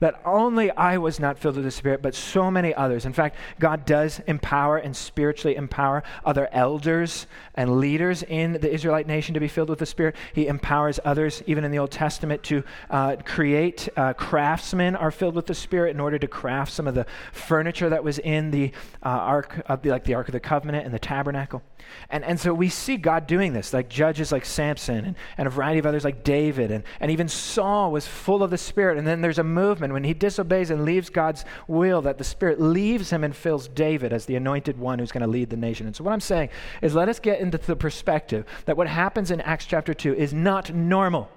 that 0.02 0.20
only 0.26 0.72
I 0.72 0.98
was 0.98 1.20
not 1.20 1.40
filled 1.40 1.56
with 1.56 1.64
the 1.64 1.72
Spirit, 1.72 2.02
but 2.02 2.14
so 2.16 2.52
many 2.52 2.74
others. 2.74 3.06
In 3.06 3.14
fact, 3.14 3.38
God 3.60 3.86
does 3.86 4.20
empower 4.28 4.78
and 4.78 4.96
spiritually 4.96 5.56
empower 5.56 6.04
other 6.26 6.50
elders 6.52 7.28
and 7.56 7.80
leaders 7.80 8.24
in 8.24 8.54
the 8.54 8.72
Israelite 8.72 9.08
nation 9.08 9.36
to 9.36 9.40
be 9.40 9.48
filled 9.48 9.70
with 9.70 9.80
the 9.80 9.86
Spirit. 9.86 10.16
He 10.34 10.48
empowers 10.48 11.00
others, 11.06 11.44
even 11.46 11.64
in 11.64 11.72
the 11.72 11.80
Old 11.80 11.92
Testament, 11.92 12.44
to 12.44 12.64
uh, 12.90 13.18
create 13.24 13.88
uh, 13.96 14.14
craftsmen 14.14 14.96
are 14.96 15.12
filled 15.12 15.36
with 15.36 15.46
the 15.46 15.56
Spirit 15.56 15.92
in 15.92 16.00
order 16.00 16.18
to 16.18 16.28
craft 16.28 16.74
some 16.74 16.88
of 16.88 16.96
the 16.96 17.06
furniture 17.32 17.90
that 17.90 18.04
was 18.04 18.18
in 18.20 18.52
the 18.52 18.72
uh, 19.04 19.10
ark, 19.10 19.62
of 19.68 19.84
the, 19.84 19.92
like 19.92 20.04
the 20.04 20.16
Ark 20.16 20.28
of 20.28 20.34
the 20.34 20.40
Covenant 20.40 20.84
and 20.84 20.94
the 20.94 21.00
tabernacle. 21.00 21.62
And, 22.10 22.24
and 22.24 22.40
so 22.40 22.54
we 22.54 22.70
see 22.70 22.98
God 22.98 23.28
doing 23.28 23.54
this, 23.54 23.74
like 23.74 23.90
judges 23.90 24.32
like 24.32 24.46
Samson 24.46 25.06
and, 25.06 25.16
and 25.38 25.48
a 25.48 25.52
variety 25.52 25.80
of 25.80 25.86
others 25.86 26.04
like 26.04 26.24
David, 26.24 26.72
and, 26.72 26.84
and 27.00 27.12
even 27.12 27.28
Saul 27.28 27.92
was 27.92 28.08
full 28.08 28.44
of 28.44 28.50
the 28.50 28.58
Spirit. 28.58 28.98
And 28.98 29.06
then 29.06 29.22
there's 29.22 29.40
a 29.40 29.44
movement 29.44 29.91
when 29.94 30.04
he 30.04 30.14
disobeys 30.14 30.70
and 30.70 30.86
leaves 30.86 31.10
God's 31.10 31.46
will 31.68 32.02
that 32.02 32.18
the 32.18 32.24
Spirit 32.24 32.60
leaves 32.60 33.10
him 33.10 33.24
and 33.24 33.36
fills 33.36 33.68
David 33.68 34.14
as 34.14 34.26
the 34.26 34.36
anointed 34.36 34.78
one 34.78 35.00
who's 35.00 35.12
going 35.12 35.22
to 35.22 35.28
lead 35.28 35.50
the 35.50 35.58
nation. 35.58 35.88
And 35.88 35.96
so 35.96 36.04
what 36.04 36.14
I'm 36.14 36.20
saying 36.20 36.50
is 36.82 36.96
let 36.96 37.10
us 37.10 37.20
get 37.20 37.40
into 37.40 37.58
the 37.58 37.76
perspective 37.76 38.46
that 38.66 38.78
what 38.78 38.88
happens 38.88 39.32
in 39.32 39.42
Acts 39.42 39.66
chapter 39.66 39.94
2 39.94 40.16
is 40.16 40.34
not 40.34 40.74
normal, 40.74 41.30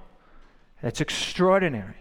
it's 0.82 1.00
extraordinary. 1.00 1.96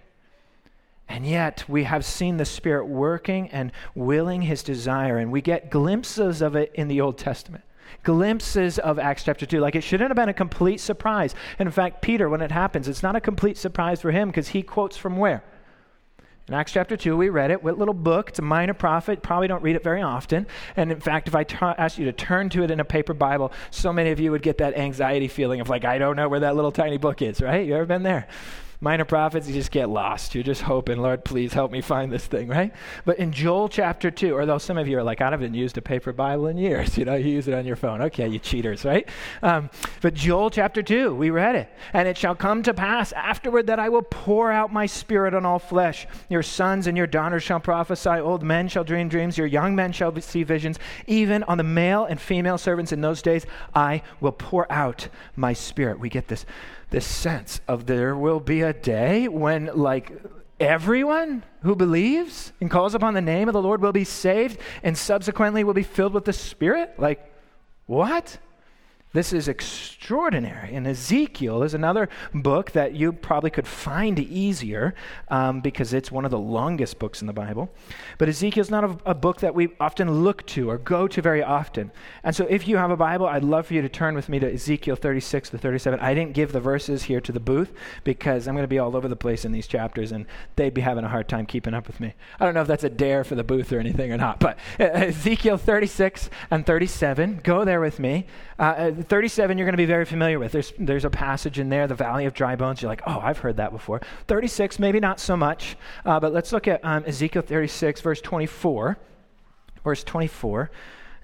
And 1.10 1.28
yet, 1.28 1.66
we 1.68 1.84
have 1.84 2.06
seen 2.06 2.38
the 2.38 2.46
Spirit 2.46 2.86
working 2.88 3.50
and 3.50 3.72
willing 3.94 4.42
his 4.42 4.64
desire, 4.64 5.18
and 5.18 5.32
we 5.32 5.42
get 5.42 5.70
glimpses 5.70 6.42
of 6.42 6.56
it 6.56 6.72
in 6.74 6.88
the 6.88 7.02
Old 7.02 7.18
Testament 7.18 7.64
glimpses 8.04 8.80
of 8.80 9.00
Acts 9.00 9.24
chapter 9.24 9.46
2. 9.46 9.60
Like 9.60 9.76
it 9.76 9.84
shouldn't 9.84 10.10
have 10.10 10.16
been 10.16 10.30
a 10.30 10.34
complete 10.34 10.80
surprise. 10.80 11.36
And 11.60 11.68
in 11.68 11.72
fact, 11.72 12.02
Peter, 12.02 12.30
when 12.30 12.42
it 12.42 12.52
happens, 12.52 12.88
it's 12.88 13.04
not 13.04 13.16
a 13.16 13.22
complete 13.22 13.58
surprise 13.58 14.02
for 14.02 14.12
him 14.12 14.30
because 14.30 14.50
he 14.50 14.62
quotes 14.62 14.98
from 14.98 15.18
where? 15.18 15.44
In 16.50 16.56
Acts 16.56 16.74
chapter 16.74 16.98
2, 16.98 17.16
we 17.16 17.30
read 17.30 17.52
it. 17.52 17.64
What 17.64 17.78
little 17.78 17.94
book? 17.94 18.28
It's 18.28 18.40
a 18.40 18.42
minor 18.42 18.74
prophet. 18.74 19.22
Probably 19.22 19.48
don't 19.48 19.64
read 19.64 19.78
it 19.78 19.84
very 19.84 20.02
often. 20.02 20.46
And 20.76 20.92
in 20.92 21.00
fact, 21.00 21.30
if 21.30 21.36
I 21.36 21.46
asked 21.78 21.98
you 21.98 22.04
to 22.04 22.12
turn 22.12 22.50
to 22.50 22.64
it 22.64 22.72
in 22.72 22.82
a 22.82 22.86
paper 22.86 23.14
Bible, 23.14 23.54
so 23.72 23.94
many 23.94 24.12
of 24.12 24.20
you 24.20 24.32
would 24.32 24.42
get 24.42 24.58
that 24.58 24.78
anxiety 24.78 25.30
feeling 25.30 25.62
of 25.62 25.70
like, 25.70 25.86
I 25.86 25.98
don't 25.98 26.18
know 26.18 26.28
where 26.28 26.42
that 26.42 26.58
little 26.58 26.74
tiny 26.74 26.98
book 26.98 27.22
is, 27.22 27.42
right? 27.42 27.66
You 27.66 27.76
ever 27.76 27.86
been 27.86 28.04
there? 28.04 28.28
Minor 28.84 29.06
prophets, 29.06 29.48
you 29.48 29.54
just 29.54 29.72
get 29.72 29.90
lost. 29.90 30.36
You're 30.36 30.44
just 30.44 30.62
hoping, 30.62 31.00
Lord, 31.00 31.24
please 31.24 31.54
help 31.54 31.72
me 31.72 31.80
find 31.80 32.12
this 32.12 32.26
thing, 32.26 32.50
right? 32.50 32.74
But 33.06 33.18
in 33.18 33.32
Joel 33.32 33.70
chapter 33.70 34.12
2, 34.12 34.36
or 34.36 34.46
though 34.46 34.58
some 34.58 34.78
of 34.78 34.90
you 34.90 34.98
are 34.98 35.04
like, 35.04 35.22
I 35.22 35.30
haven't 35.30 35.54
used 35.54 35.78
a 35.78 35.82
paper 35.82 36.12
Bible 36.12 36.48
in 36.48 36.58
years, 36.58 36.98
you 36.98 37.06
know, 37.06 37.16
you 37.16 37.32
use 37.32 37.48
it 37.48 37.54
on 37.54 37.66
your 37.66 37.78
phone. 37.78 38.02
Okay, 38.02 38.28
you 38.28 38.40
cheaters, 38.40 38.84
right? 38.84 39.08
Um, 39.42 39.70
but 40.02 40.14
Joel 40.14 40.50
chapter 40.50 40.84
2, 40.84 41.16
we 41.16 41.30
read 41.30 41.56
it. 41.56 41.70
And 41.94 42.10
it 42.10 42.18
shall 42.18 42.36
come 42.36 42.62
to 42.64 42.74
pass 42.74 43.14
afterward 43.14 43.68
that 43.68 43.80
I 43.80 43.88
will 43.88 44.02
pour 44.02 44.52
out 44.52 44.74
my 44.74 44.86
spirit 44.86 45.34
on 45.34 45.46
all 45.46 45.60
flesh. 45.60 46.06
Your 46.30 46.44
sons 46.44 46.86
and 46.86 46.98
your 46.98 47.08
daughters 47.08 47.42
shall 47.42 47.62
prophesy, 47.62 48.10
old 48.10 48.44
men 48.44 48.68
shall 48.68 48.84
dream 48.84 49.08
dreams, 49.08 49.38
your 49.38 49.48
young 49.48 49.76
men 49.76 49.94
shall 49.94 50.14
see 50.20 50.44
visions. 50.44 50.78
Even 51.08 51.44
on 51.44 51.58
the 51.58 51.64
male 51.64 52.04
and 52.04 52.20
female 52.20 52.58
servants 52.58 52.92
in 52.92 53.00
those 53.00 53.22
days, 53.22 53.46
I 53.74 54.02
will 54.20 54.34
pour 54.34 54.70
out 54.70 55.08
my 55.38 55.54
spirit. 55.54 56.00
We 56.00 56.10
get 56.10 56.28
this 56.28 56.46
this 56.94 57.08
sense 57.08 57.60
of 57.68 57.88
there 57.88 58.16
will 58.16 58.40
be 58.40 58.62
a 58.62 58.72
day 58.72 59.28
when, 59.28 59.66
like, 59.74 60.12
everyone 60.60 61.44
who 61.64 61.76
believes 61.76 62.54
and 62.62 62.70
calls 62.70 62.94
upon 62.94 63.16
the 63.16 63.22
name 63.22 63.50
of 63.50 63.54
the 63.54 63.62
Lord 63.62 63.82
will 63.82 63.92
be 63.92 64.04
saved 64.04 64.60
and 64.84 64.96
subsequently 64.96 65.64
will 65.64 65.74
be 65.74 65.82
filled 65.82 66.14
with 66.14 66.26
the 66.26 66.34
Spirit? 66.34 66.94
Like, 67.00 67.34
what? 67.88 68.38
This 69.14 69.32
is 69.32 69.48
extraordinary. 69.48 70.74
And 70.74 70.88
Ezekiel 70.88 71.62
is 71.62 71.76
another 71.76 72.10
book 72.34 72.72
that 72.72 72.96
you 72.96 73.14
probably 73.14 73.52
could 73.52 73.68
find 73.68 74.18
easier 74.18 74.96
um, 75.28 75.62
because 75.62 75.94
it's 75.94 76.12
one 76.12 76.26
of 76.26 76.32
the 76.32 76.40
longest 76.40 76.98
books 76.98 77.22
in 77.22 77.28
the 77.28 77.34
Bible. 77.34 77.70
But 78.18 78.28
Ezekiel 78.28 78.62
is 78.62 78.72
not 78.72 78.84
a, 78.84 78.98
a, 79.06 79.14
book 79.14 79.40
that 79.42 79.54
we 79.54 79.70
often 79.80 80.24
look 80.24 80.44
to 80.48 80.70
or 80.70 80.80
go 80.80 81.08
to 81.08 81.22
very 81.22 81.44
often. 81.44 81.92
And 82.24 82.36
so 82.36 82.46
if 82.50 82.68
you 82.68 82.78
have 82.78 82.90
a 82.90 82.98
Bible, 82.98 83.28
I'd 83.28 83.44
love 83.44 83.68
for 83.68 83.76
you 83.76 83.84
to 83.84 83.90
turn 83.90 84.16
with 84.16 84.30
me 84.30 84.40
to 84.40 84.52
Ezekiel 84.52 84.96
36 84.96 85.52
to 85.52 85.60
37. 85.60 86.00
I 86.00 86.16
didn't 86.16 86.34
give 86.34 86.52
the 86.52 86.60
verses 86.60 87.04
here 87.04 87.22
to 87.22 87.32
the 87.32 87.40
booth 87.40 87.72
because 88.04 88.48
I'm 88.48 88.56
going 88.56 88.64
to 88.64 88.68
be 88.68 88.80
all 88.80 88.98
over 88.98 89.08
the 89.08 89.16
place 89.16 89.46
in 89.46 89.52
these 89.52 89.68
chapters 89.68 90.12
and 90.12 90.26
they'd 90.56 90.74
be 90.74 90.82
having 90.82 91.04
a 91.04 91.10
hard 91.10 91.30
time 91.30 91.46
keeping 91.46 91.76
up 91.76 91.86
with 91.86 92.00
me. 92.00 92.16
I 92.40 92.46
don't 92.46 92.56
know 92.56 92.62
if 92.62 92.68
that's 92.68 92.84
a 92.84 92.90
dare 92.90 93.24
for 93.24 93.36
the 93.36 93.44
booth 93.44 93.72
or 93.72 93.80
anything 93.80 94.12
or 94.12 94.18
not, 94.18 94.40
but 94.40 94.58
uh, 94.80 94.86
Ezekiel 94.86 95.58
36 95.58 96.32
and 96.50 96.66
37, 96.66 97.42
go 97.44 97.64
there 97.64 97.80
with 97.80 98.00
me. 98.00 98.26
Uh 98.58 99.03
37, 99.04 99.58
you're 99.58 99.66
going 99.66 99.74
to 99.74 99.78
be 99.78 99.86
very 99.86 100.06
familiar 100.06 100.40
with. 100.40 100.52
There's, 100.52 100.74
there's 100.78 101.06
a 101.06 101.10
passage 101.10 101.60
in 101.60 101.70
there, 101.70 101.88
the 101.88 101.96
Valley 101.96 102.26
of 102.26 102.34
Dry 102.34 102.56
Bones. 102.56 102.82
You're 102.82 102.90
like, 102.90 103.02
oh, 103.06 103.20
I've 103.20 103.40
heard 103.40 103.58
that 103.58 103.72
before. 103.72 104.02
36, 104.28 104.80
maybe 104.80 105.00
not 105.00 105.20
so 105.20 105.38
much. 105.38 105.76
Uh, 106.06 106.20
but 106.20 106.34
let's 106.34 106.52
look 106.52 106.68
at 106.68 106.84
um, 106.84 107.04
Ezekiel 107.06 107.42
36, 107.42 108.02
verse 108.02 108.22
24. 108.22 108.98
Verse 109.84 110.04
24. 110.04 110.72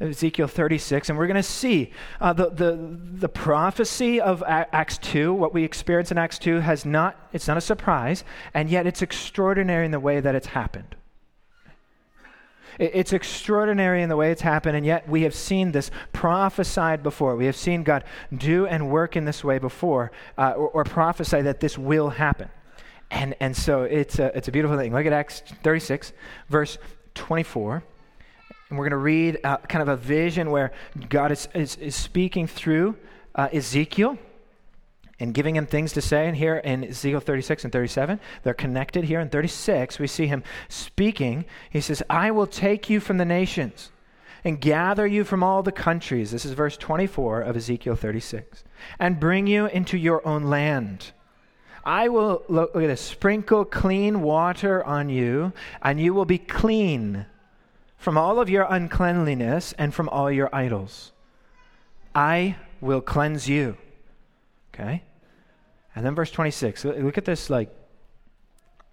Ezekiel 0.01 0.47
36, 0.47 1.09
and 1.09 1.17
we're 1.17 1.27
going 1.27 1.35
to 1.35 1.43
see 1.43 1.91
uh, 2.21 2.31
the, 2.31 2.49
the, 2.49 2.97
the 3.15 3.27
prophecy 3.27 4.21
of 4.21 4.41
Acts 4.47 4.97
2, 4.99 5.33
what 5.33 5.53
we 5.53 5.65
experience 5.65 6.09
in 6.09 6.17
Acts 6.17 6.39
2, 6.39 6.61
has 6.61 6.85
not, 6.85 7.27
it's 7.33 7.49
not 7.49 7.57
a 7.57 7.61
surprise, 7.61 8.23
and 8.53 8.69
yet 8.69 8.87
it's 8.87 9.01
extraordinary 9.01 9.85
in 9.85 9.91
the 9.91 9.99
way 9.99 10.21
that 10.21 10.35
it's 10.35 10.47
happened. 10.47 10.95
It's 12.77 13.13
extraordinary 13.13 14.03
in 14.03 14.09
the 14.09 14.15
way 14.15 14.31
it's 14.31 14.41
happened, 14.41 14.77
and 14.77 14.85
yet 14.85 15.07
we 15.09 15.23
have 15.23 15.33
seen 15.33 15.71
this 15.71 15.91
prophesied 16.13 17.03
before. 17.03 17.35
We 17.35 17.45
have 17.45 17.55
seen 17.55 17.83
God 17.83 18.03
do 18.35 18.67
and 18.67 18.89
work 18.89 19.15
in 19.15 19.25
this 19.25 19.43
way 19.43 19.59
before, 19.59 20.11
uh, 20.37 20.51
or, 20.51 20.69
or 20.69 20.83
prophesy 20.83 21.41
that 21.41 21.59
this 21.59 21.77
will 21.77 22.09
happen. 22.09 22.49
And, 23.11 23.35
and 23.39 23.55
so 23.55 23.83
it's 23.83 24.19
a, 24.19 24.35
it's 24.37 24.47
a 24.47 24.51
beautiful 24.51 24.77
thing. 24.77 24.93
Look 24.93 25.05
at 25.05 25.13
Acts 25.13 25.41
36, 25.63 26.13
verse 26.47 26.77
24. 27.15 27.83
And 28.69 28.77
we're 28.77 28.85
going 28.85 28.91
to 28.91 28.97
read 28.97 29.39
uh, 29.43 29.57
kind 29.57 29.81
of 29.81 29.87
a 29.87 29.95
vision 29.95 30.51
where 30.51 30.71
God 31.09 31.31
is, 31.31 31.47
is, 31.55 31.75
is 31.77 31.95
speaking 31.95 32.45
through 32.45 32.97
uh, 33.33 33.49
Ezekiel 33.51 34.17
and 35.19 35.33
giving 35.33 35.55
him 35.55 35.65
things 35.65 35.93
to 35.93 36.01
say. 36.01 36.27
And 36.27 36.37
here 36.37 36.57
in 36.57 36.85
Ezekiel 36.85 37.19
36 37.19 37.65
and 37.65 37.73
37, 37.73 38.19
they're 38.43 38.53
connected. 38.53 39.05
Here 39.05 39.19
in 39.19 39.29
36, 39.29 39.99
we 39.99 40.07
see 40.07 40.27
him 40.27 40.43
speaking. 40.67 41.45
He 41.69 41.81
says, 41.81 42.01
I 42.09 42.31
will 42.31 42.47
take 42.47 42.89
you 42.89 42.99
from 42.99 43.17
the 43.17 43.25
nations 43.25 43.91
and 44.43 44.61
gather 44.61 45.05
you 45.05 45.23
from 45.23 45.43
all 45.43 45.63
the 45.63 45.71
countries. 45.71 46.31
This 46.31 46.45
is 46.45 46.53
verse 46.53 46.77
24 46.77 47.41
of 47.41 47.57
Ezekiel 47.57 47.95
36. 47.95 48.63
And 48.97 49.19
bring 49.19 49.47
you 49.47 49.65
into 49.65 49.97
your 49.97 50.25
own 50.25 50.43
land. 50.43 51.11
I 51.83 52.09
will 52.09 52.43
look, 52.47 52.75
at 52.75 52.81
this, 52.81 53.01
sprinkle 53.01 53.65
clean 53.65 54.21
water 54.21 54.83
on 54.83 55.09
you, 55.09 55.53
and 55.81 55.99
you 55.99 56.13
will 56.13 56.25
be 56.25 56.37
clean 56.37 57.25
from 57.97 58.17
all 58.17 58.39
of 58.39 58.49
your 58.49 58.63
uncleanliness 58.69 59.73
and 59.77 59.93
from 59.93 60.07
all 60.09 60.31
your 60.31 60.53
idols. 60.53 61.11
I 62.15 62.55
will 62.81 63.01
cleanse 63.01 63.49
you. 63.49 63.77
Okay? 64.73 65.03
And 65.99 66.05
then 66.05 66.15
verse 66.15 66.31
26. 66.31 66.85
Look 66.85 67.17
at 67.17 67.25
this 67.25 67.49
like 67.49 67.69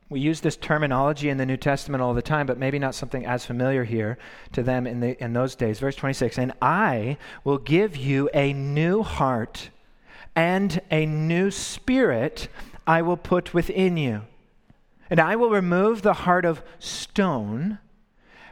we 0.09 0.19
use 0.19 0.41
this 0.41 0.57
terminology 0.57 1.29
in 1.29 1.37
the 1.37 1.47
New 1.47 1.57
Testament 1.57 2.03
all 2.03 2.15
the 2.15 2.21
time, 2.21 2.47
but 2.47 2.59
maybe 2.59 2.81
not 2.81 2.97
something 2.97 3.25
as 3.25 3.47
familiar 3.47 3.85
here 3.85 4.19
to 4.55 4.65
them 4.65 4.89
in, 4.89 4.99
the, 4.99 5.23
in 5.23 5.33
those 5.33 5.55
days. 5.55 5.79
Verse 5.79 5.95
26 5.95 6.37
And 6.37 6.53
I 6.61 7.17
will 7.45 7.59
give 7.59 7.97
you 7.97 8.29
a 8.35 8.53
new 8.53 9.05
heart 9.05 9.71
and 10.35 10.81
a 10.91 11.07
new 11.07 11.53
spirit 11.53 12.49
I 12.89 13.03
will 13.03 13.17
put 13.17 13.55
within 13.55 13.97
you. 13.97 14.23
And 15.09 15.21
I 15.21 15.37
will 15.37 15.51
remove 15.51 16.03
the 16.03 16.13
heart 16.13 16.45
of 16.45 16.61
stone 16.81 17.79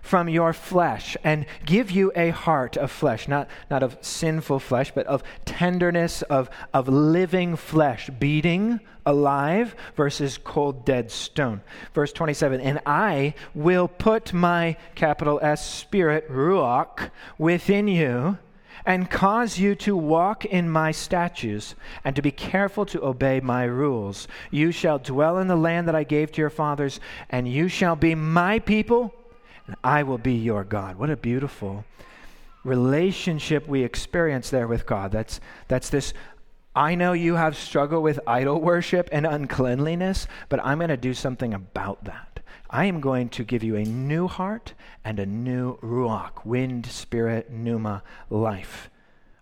from 0.04 0.28
your 0.28 0.52
flesh 0.52 1.16
and 1.24 1.46
give 1.64 1.90
you 1.90 2.12
a 2.14 2.28
heart 2.28 2.76
of 2.76 2.90
flesh, 2.90 3.26
not, 3.26 3.48
not 3.70 3.82
of 3.82 3.96
sinful 4.02 4.60
flesh, 4.60 4.92
but 4.94 5.06
of 5.06 5.24
tenderness, 5.46 6.20
of, 6.22 6.50
of 6.74 6.86
living 6.88 7.56
flesh, 7.56 8.10
beating 8.18 8.78
alive 9.06 9.74
versus 9.96 10.36
cold, 10.36 10.84
dead 10.84 11.10
stone. 11.10 11.62
Verse 11.94 12.12
27 12.12 12.60
And 12.60 12.80
I 12.84 13.32
will 13.54 13.88
put 13.88 14.34
my 14.34 14.76
capital 14.94 15.40
S 15.42 15.66
spirit, 15.66 16.30
Ruach, 16.30 17.10
within 17.38 17.88
you 17.88 18.36
and 18.84 19.10
cause 19.10 19.58
you 19.58 19.74
to 19.74 19.96
walk 19.96 20.44
in 20.44 20.68
my 20.68 20.90
statutes 20.90 21.74
and 22.04 22.14
to 22.14 22.20
be 22.20 22.30
careful 22.30 22.84
to 22.84 23.02
obey 23.02 23.40
my 23.40 23.64
rules. 23.64 24.28
You 24.50 24.70
shall 24.70 24.98
dwell 24.98 25.38
in 25.38 25.48
the 25.48 25.56
land 25.56 25.88
that 25.88 25.94
I 25.94 26.04
gave 26.04 26.30
to 26.32 26.42
your 26.42 26.50
fathers, 26.50 27.00
and 27.30 27.48
you 27.48 27.68
shall 27.68 27.96
be 27.96 28.14
my 28.14 28.58
people 28.58 29.14
and 29.66 29.76
I 29.82 30.02
will 30.02 30.18
be 30.18 30.34
your 30.34 30.64
God. 30.64 30.96
What 30.96 31.10
a 31.10 31.16
beautiful 31.16 31.84
relationship 32.64 33.66
we 33.68 33.82
experience 33.82 34.50
there 34.50 34.66
with 34.66 34.86
God. 34.86 35.12
That's, 35.12 35.40
that's 35.68 35.90
this 35.90 36.14
I 36.76 36.96
know 36.96 37.12
you 37.12 37.34
have 37.34 37.56
struggle 37.56 38.02
with 38.02 38.18
idol 38.26 38.60
worship 38.60 39.08
and 39.12 39.26
uncleanliness, 39.26 40.26
but 40.48 40.64
I'm 40.64 40.78
going 40.78 40.88
to 40.88 40.96
do 40.96 41.14
something 41.14 41.54
about 41.54 42.04
that. 42.04 42.40
I 42.68 42.86
am 42.86 43.00
going 43.00 43.28
to 43.30 43.44
give 43.44 43.62
you 43.62 43.76
a 43.76 43.84
new 43.84 44.26
heart 44.26 44.74
and 45.04 45.20
a 45.20 45.26
new 45.26 45.76
ruach, 45.78 46.44
wind, 46.44 46.86
spirit, 46.86 47.50
pneuma, 47.50 48.02
life 48.28 48.90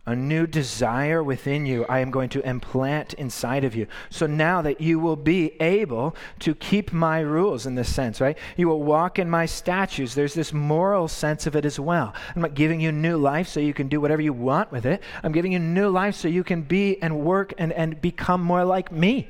a 0.04 0.16
new 0.16 0.48
desire 0.48 1.22
within 1.22 1.64
you 1.64 1.84
I 1.88 2.00
am 2.00 2.10
going 2.10 2.28
to 2.30 2.48
implant 2.48 3.14
inside 3.14 3.62
of 3.62 3.76
you. 3.76 3.86
So 4.10 4.26
now 4.26 4.60
that 4.62 4.80
you 4.80 4.98
will 4.98 5.16
be 5.16 5.52
able 5.60 6.16
to 6.40 6.56
keep 6.56 6.92
my 6.92 7.20
rules 7.20 7.66
in 7.66 7.76
this 7.76 7.94
sense, 7.94 8.20
right? 8.20 8.36
You 8.56 8.66
will 8.68 8.82
walk 8.82 9.20
in 9.20 9.30
my 9.30 9.46
statutes. 9.46 10.14
There's 10.14 10.34
this 10.34 10.52
moral 10.52 11.06
sense 11.06 11.46
of 11.46 11.54
it 11.54 11.64
as 11.64 11.78
well. 11.78 12.14
I'm 12.34 12.42
not 12.42 12.54
giving 12.54 12.80
you 12.80 12.90
new 12.90 13.16
life 13.16 13.46
so 13.46 13.60
you 13.60 13.74
can 13.74 13.86
do 13.86 14.00
whatever 14.00 14.22
you 14.22 14.32
want 14.32 14.72
with 14.72 14.86
it. 14.86 15.02
I'm 15.22 15.32
giving 15.32 15.52
you 15.52 15.60
new 15.60 15.88
life 15.88 16.16
so 16.16 16.26
you 16.26 16.42
can 16.42 16.62
be 16.62 17.00
and 17.00 17.20
work 17.20 17.54
and, 17.58 17.72
and 17.72 18.00
become 18.00 18.42
more 18.42 18.64
like 18.64 18.90
me. 18.90 19.28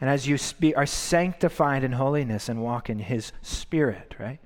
And 0.00 0.10
as 0.10 0.26
you 0.26 0.36
be, 0.58 0.74
are 0.74 0.86
sanctified 0.86 1.84
in 1.84 1.92
holiness 1.92 2.48
and 2.48 2.62
walk 2.62 2.90
in 2.90 2.98
his 2.98 3.32
spirit, 3.42 4.16
right? 4.18 4.40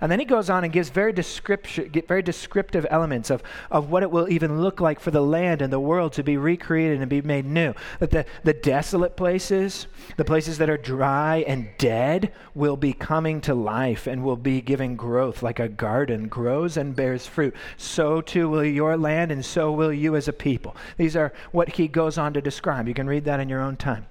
And 0.00 0.10
then 0.10 0.18
he 0.18 0.24
goes 0.24 0.50
on 0.50 0.64
and 0.64 0.72
gives 0.72 0.90
very, 0.90 1.12
very 1.12 2.22
descriptive 2.22 2.86
elements 2.90 3.30
of, 3.30 3.42
of 3.70 3.90
what 3.90 4.02
it 4.02 4.10
will 4.10 4.30
even 4.30 4.60
look 4.60 4.80
like 4.80 5.00
for 5.00 5.10
the 5.10 5.22
land 5.22 5.62
and 5.62 5.72
the 5.72 5.80
world 5.80 6.12
to 6.14 6.22
be 6.22 6.36
recreated 6.36 7.00
and 7.00 7.08
be 7.08 7.22
made 7.22 7.46
new. 7.46 7.74
That 7.98 8.10
the, 8.10 8.26
the 8.44 8.52
desolate 8.52 9.16
places, 9.16 9.86
the 10.16 10.24
places 10.24 10.58
that 10.58 10.70
are 10.70 10.76
dry 10.76 11.44
and 11.46 11.68
dead, 11.78 12.32
will 12.54 12.76
be 12.76 12.92
coming 12.92 13.40
to 13.42 13.54
life 13.54 14.06
and 14.06 14.22
will 14.22 14.36
be 14.36 14.60
giving 14.60 14.96
growth 14.96 15.42
like 15.42 15.58
a 15.58 15.68
garden 15.68 16.28
grows 16.28 16.76
and 16.76 16.94
bears 16.94 17.26
fruit. 17.26 17.54
So 17.76 18.20
too 18.20 18.48
will 18.48 18.64
your 18.64 18.96
land, 18.96 19.32
and 19.32 19.44
so 19.44 19.72
will 19.72 19.92
you 19.92 20.16
as 20.16 20.28
a 20.28 20.32
people. 20.32 20.76
These 20.96 21.16
are 21.16 21.32
what 21.50 21.70
he 21.70 21.88
goes 21.88 22.18
on 22.18 22.32
to 22.34 22.40
describe. 22.40 22.88
You 22.88 22.94
can 22.94 23.06
read 23.06 23.24
that 23.24 23.40
in 23.40 23.48
your 23.48 23.60
own 23.60 23.76
time. 23.76 24.06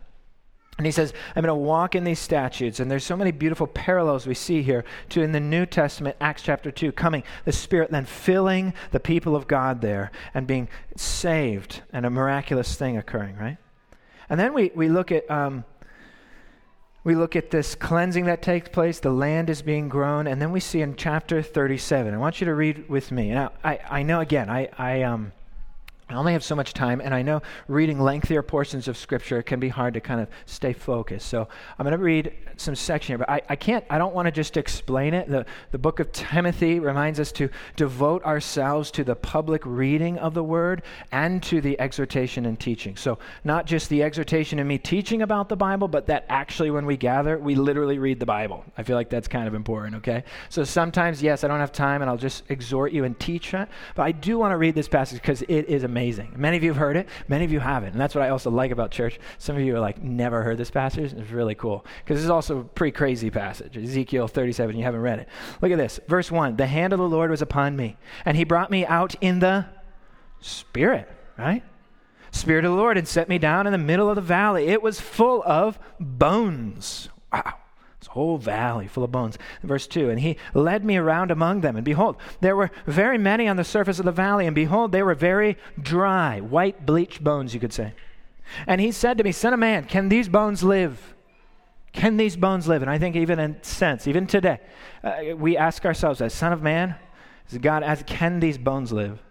And 0.78 0.86
he 0.86 0.92
says, 0.92 1.14
I'm 1.36 1.44
going 1.44 1.50
to 1.50 1.56
walk 1.56 1.96
in 1.96 2.04
these 2.04 2.20
statutes. 2.20 2.80
And 2.80 2.90
there's 2.90 3.04
so 3.04 3.16
many 3.16 3.32
beautiful 3.32 3.68
parallels 3.68 4.26
we 4.26 4.34
see 4.34 4.64
here 4.64 4.84
to 5.10 5.22
in 5.22 5.32
the 5.32 5.40
New 5.40 5.66
Testament, 5.66 6.16
Acts 6.20 6.42
chapter 6.42 6.72
2, 6.72 6.92
coming, 6.94 7.24
the 7.46 7.52
Spirit 7.52 7.92
then 7.92 8.06
filling 8.06 8.74
the 8.92 9.00
people 9.00 9.36
of 9.36 9.48
God 9.48 9.82
there 9.82 10.12
and 10.34 10.48
being 10.48 10.70
saved 10.96 11.82
and 11.94 12.06
a 12.06 12.10
miraculous 12.10 12.76
thing 12.76 12.98
occurring, 12.98 13.38
right? 13.38 13.58
And 14.30 14.40
then 14.40 14.54
we, 14.54 14.72
we 14.74 14.90
look 14.90 15.12
at. 15.12 15.30
Um, 15.30 15.66
we 17.04 17.16
look 17.16 17.36
at 17.36 17.50
this 17.50 17.74
cleansing 17.74 18.26
that 18.26 18.44
takes 18.44 18.70
place, 18.70 19.00
the 19.00 19.10
land 19.10 19.50
is 19.50 19.64
being 19.64 19.90
grown, 19.90 20.28
and 20.28 20.40
then 20.40 20.52
we 20.52 20.60
see 20.60 20.82
in 20.82 20.96
chapter 20.96 21.42
37. 21.42 22.14
I 22.14 22.18
want 22.18 22.40
you 22.40 22.46
to 22.46 22.54
read 22.54 22.88
with 22.90 23.12
me. 23.12 23.32
Now, 23.32 23.54
I, 23.64 23.80
I 23.90 24.04
know, 24.04 24.20
again, 24.20 24.52
I, 24.52 24.70
I, 24.78 25.02
um, 25.02 25.32
I 26.12 26.16
only 26.16 26.34
have 26.34 26.44
so 26.44 26.56
much 26.56 26.74
time, 26.74 27.00
and 27.02 27.14
I 27.14 27.22
know 27.22 27.42
reading 27.68 28.00
lengthier 28.00 28.42
portions 28.42 28.88
of 28.88 28.98
Scripture 28.98 29.42
can 29.42 29.60
be 29.60 29.70
hard 29.70 29.94
to 29.94 30.02
kind 30.02 30.20
of 30.20 30.28
stay 30.46 30.74
focused. 30.74 31.30
So 31.30 31.48
I'm 31.80 31.86
going 31.86 31.98
to 31.98 32.04
read 32.04 32.34
some 32.58 32.76
section 32.76 33.14
here, 33.14 33.18
but 33.20 33.30
I, 33.30 33.42
I 33.50 33.56
can't, 33.56 33.86
I 33.90 33.98
don't 33.98 34.14
want 34.14 34.26
to 34.26 34.32
just 34.32 34.58
explain 34.58 35.14
it. 35.14 35.30
The, 35.30 35.46
the 35.72 35.78
book 35.78 36.00
of 36.00 36.12
Timothy 36.12 36.80
reminds 36.80 37.20
us 37.20 37.32
to 37.34 37.50
devote 37.76 38.24
ourselves 38.24 38.92
to 38.92 39.04
the 39.04 39.16
public 39.16 39.66
reading 39.66 40.18
of 40.18 40.34
the 40.34 40.44
Word 40.44 40.84
and 41.12 41.42
to 41.44 41.62
the 41.62 41.80
exhortation 41.80 42.46
and 42.46 42.60
teaching. 42.60 42.98
So 42.98 43.18
not 43.46 43.66
just 43.66 43.90
the 43.90 44.04
exhortation 44.04 44.60
and 44.60 44.68
me 44.68 44.78
teaching 44.78 45.22
about 45.22 45.48
the 45.48 45.56
Bible, 45.56 45.88
but 45.88 46.08
that 46.08 46.26
actually 46.28 46.72
when 46.72 46.86
we 46.86 46.98
gather, 46.98 47.38
we 47.38 47.56
literally 47.56 48.00
read 48.00 48.20
the 48.20 48.26
Bible. 48.26 48.66
I 48.78 48.84
feel 48.84 48.98
like 48.98 49.10
that's 49.10 49.28
kind 49.28 49.48
of 49.48 49.54
important, 49.54 49.96
okay? 49.96 50.26
So 50.50 50.66
sometimes, 50.66 51.24
yes, 51.24 51.44
I 51.44 51.48
don't 51.48 51.60
have 51.60 51.72
time, 51.72 52.02
and 52.02 52.10
I'll 52.10 52.18
just 52.18 52.44
exhort 52.50 52.92
you 52.92 53.06
and 53.06 53.18
teach 53.18 53.54
it, 53.54 53.70
but 53.96 54.04
I 54.04 54.12
do 54.12 54.38
want 54.38 54.52
to 54.52 54.58
read 54.58 54.76
this 54.76 54.88
passage 54.88 55.22
because 55.22 55.42
it 55.44 55.70
is 55.70 55.84
amazing 55.84 56.01
amazing. 56.02 56.34
Many 56.36 56.58
of 56.58 56.64
you 56.64 56.72
have 56.72 56.78
heard 56.78 56.98
it, 56.98 57.08
many 57.28 57.46
of 57.46 57.52
you 57.52 57.60
haven't. 57.60 57.92
And 57.92 58.02
that's 58.02 58.16
what 58.16 58.24
I 58.24 58.30
also 58.30 58.50
like 58.50 58.72
about 58.72 58.90
church. 58.90 59.20
Some 59.38 59.56
of 59.56 59.62
you 59.62 59.76
are 59.76 59.80
like, 59.80 60.02
never 60.02 60.42
heard 60.42 60.58
this 60.58 60.72
passage. 60.72 61.14
It's 61.14 61.30
really 61.30 61.54
cool. 61.54 61.86
Because 62.00 62.18
this 62.18 62.24
is 62.24 62.30
also 62.32 62.60
a 62.60 62.64
pretty 62.64 62.92
crazy 62.92 63.30
passage. 63.30 63.78
Ezekiel 63.78 64.28
37, 64.28 64.76
you 64.76 64.84
haven't 64.84 65.02
read 65.02 65.20
it. 65.20 65.28
Look 65.62 65.72
at 65.72 65.78
this. 65.78 66.00
Verse 66.08 66.32
1 66.32 66.56
The 66.56 66.66
hand 66.66 66.92
of 66.92 66.98
the 66.98 67.08
Lord 67.08 67.30
was 67.30 67.44
upon 67.44 67.76
me, 67.76 67.98
and 68.26 68.36
he 68.36 68.44
brought 68.44 68.72
me 68.72 68.84
out 68.84 69.14
in 69.22 69.40
the 69.40 69.68
Spirit, 70.40 71.08
right? 71.38 71.64
Spirit 72.32 72.66
of 72.66 72.72
the 72.72 72.78
Lord, 72.78 72.98
and 72.98 73.08
set 73.08 73.30
me 73.30 73.38
down 73.38 73.68
in 73.68 73.72
the 73.72 73.78
middle 73.78 74.10
of 74.10 74.16
the 74.16 74.22
valley. 74.22 74.70
It 74.70 74.82
was 74.82 75.00
full 75.00 75.44
of 75.46 75.78
bones. 76.00 77.10
Wow. 77.32 77.61
Whole 78.12 78.38
valley 78.38 78.88
full 78.88 79.06
of 79.06 79.12
bones. 79.12 79.38
Verse 79.64 79.88
2 79.88 80.10
And 80.10 80.20
he 80.20 80.36
led 80.54 80.84
me 80.84 80.98
around 80.98 81.32
among 81.32 81.62
them, 81.62 81.78
and 81.78 81.86
behold, 81.86 82.18
there 82.42 82.58
were 82.58 82.70
very 82.86 83.18
many 83.18 83.48
on 83.48 83.56
the 83.56 83.64
surface 83.64 84.00
of 84.00 84.06
the 84.06 84.12
valley, 84.12 84.46
and 84.46 84.54
behold, 84.54 84.92
they 84.92 85.02
were 85.02 85.16
very 85.16 85.58
dry, 85.82 86.42
white, 86.42 86.86
bleached 86.86 87.24
bones, 87.24 87.54
you 87.54 87.62
could 87.62 87.72
say. 87.72 87.94
And 88.68 88.82
he 88.82 88.92
said 88.92 89.18
to 89.18 89.24
me, 89.24 89.32
Son 89.32 89.54
of 89.54 89.60
man, 89.60 89.86
can 89.86 90.10
these 90.10 90.28
bones 90.28 90.62
live? 90.62 91.16
Can 91.94 92.18
these 92.18 92.36
bones 92.36 92.68
live? 92.68 92.82
And 92.82 92.92
I 92.92 92.98
think, 92.98 93.16
even 93.16 93.40
in 93.40 93.64
sense, 93.64 94.08
even 94.08 94.28
today, 94.28 94.60
uh, 95.06 95.36
we 95.38 95.56
ask 95.56 95.86
ourselves, 95.86 96.20
as 96.20 96.34
Son 96.34 96.52
of 96.52 96.62
Man, 96.62 96.96
as 97.50 97.58
God 97.60 97.82
asks, 97.82 98.04
can 98.08 98.42
these 98.42 98.58
bones 98.58 98.92
live? 98.92 99.24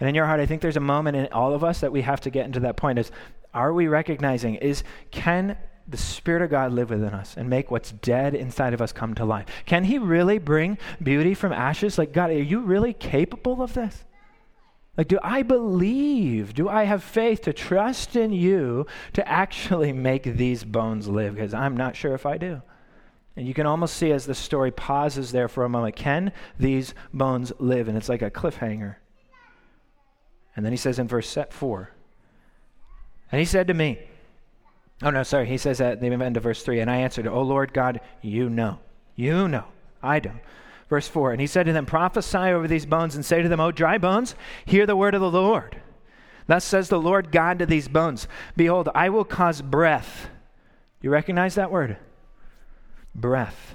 And 0.00 0.08
in 0.08 0.16
your 0.16 0.26
heart, 0.26 0.40
I 0.40 0.46
think 0.46 0.62
there's 0.62 0.76
a 0.76 0.80
moment 0.80 1.16
in 1.16 1.28
all 1.32 1.54
of 1.54 1.62
us 1.62 1.78
that 1.78 1.92
we 1.92 2.02
have 2.02 2.20
to 2.22 2.30
get 2.30 2.44
into 2.44 2.58
that 2.60 2.76
point 2.76 2.98
is 2.98 3.12
are 3.52 3.72
we 3.72 3.86
recognizing 3.86 4.56
is 4.56 4.82
can 5.12 5.56
the 5.86 5.96
Spirit 5.96 6.42
of 6.42 6.50
God 6.50 6.72
live 6.72 6.90
within 6.90 7.14
us 7.14 7.36
and 7.36 7.48
make 7.48 7.70
what's 7.70 7.92
dead 7.92 8.34
inside 8.34 8.74
of 8.74 8.80
us 8.80 8.92
come 8.92 9.14
to 9.14 9.24
life? 9.24 9.46
Can 9.66 9.84
He 9.84 9.98
really 9.98 10.38
bring 10.38 10.78
beauty 11.02 11.34
from 11.34 11.52
ashes? 11.52 11.98
Like, 11.98 12.12
God, 12.12 12.30
are 12.30 12.42
you 12.42 12.60
really 12.60 12.92
capable 12.92 13.62
of 13.62 13.74
this? 13.74 14.04
Like, 14.96 15.08
do 15.08 15.18
I 15.22 15.42
believe? 15.42 16.54
Do 16.54 16.68
I 16.68 16.84
have 16.84 17.02
faith 17.02 17.42
to 17.42 17.52
trust 17.52 18.14
in 18.14 18.32
you 18.32 18.86
to 19.14 19.28
actually 19.28 19.92
make 19.92 20.22
these 20.22 20.64
bones 20.64 21.08
live? 21.08 21.34
Because 21.34 21.52
I'm 21.52 21.76
not 21.76 21.96
sure 21.96 22.14
if 22.14 22.26
I 22.26 22.38
do. 22.38 22.62
And 23.36 23.48
you 23.48 23.54
can 23.54 23.66
almost 23.66 23.96
see 23.96 24.12
as 24.12 24.26
the 24.26 24.34
story 24.34 24.70
pauses 24.70 25.32
there 25.32 25.48
for 25.48 25.64
a 25.64 25.68
moment 25.68 25.96
can 25.96 26.32
these 26.58 26.94
bones 27.12 27.52
live? 27.58 27.88
And 27.88 27.96
it's 27.96 28.08
like 28.08 28.22
a 28.22 28.30
cliffhanger. 28.30 28.96
And 30.54 30.64
then 30.64 30.72
he 30.72 30.76
says 30.76 31.00
in 31.00 31.08
verse 31.08 31.36
4 31.50 31.90
And 33.32 33.38
he 33.40 33.44
said 33.44 33.66
to 33.66 33.74
me, 33.74 33.98
Oh, 35.02 35.10
no, 35.10 35.22
sorry. 35.22 35.46
He 35.46 35.58
says 35.58 35.80
at 35.80 36.00
the 36.00 36.06
end 36.06 36.36
of 36.36 36.42
verse 36.42 36.62
3 36.62 36.80
And 36.80 36.90
I 36.90 36.96
answered, 36.96 37.26
O 37.26 37.42
Lord 37.42 37.72
God, 37.72 38.00
you 38.22 38.48
know. 38.48 38.78
You 39.16 39.48
know. 39.48 39.64
I 40.02 40.20
don't. 40.20 40.40
Verse 40.88 41.08
4 41.08 41.32
And 41.32 41.40
he 41.40 41.46
said 41.46 41.66
to 41.66 41.72
them, 41.72 41.86
Prophesy 41.86 42.38
over 42.38 42.68
these 42.68 42.86
bones 42.86 43.14
and 43.14 43.24
say 43.24 43.42
to 43.42 43.48
them, 43.48 43.60
O 43.60 43.72
dry 43.72 43.98
bones, 43.98 44.34
hear 44.64 44.86
the 44.86 44.96
word 44.96 45.14
of 45.14 45.20
the 45.20 45.30
Lord. 45.30 45.80
Thus 46.46 46.64
says 46.64 46.88
the 46.88 47.00
Lord 47.00 47.32
God 47.32 47.58
to 47.58 47.66
these 47.66 47.88
bones 47.88 48.28
Behold, 48.56 48.88
I 48.94 49.08
will 49.08 49.24
cause 49.24 49.62
breath. 49.62 50.28
You 51.00 51.10
recognize 51.10 51.54
that 51.54 51.70
word? 51.70 51.98
Breath. 53.14 53.74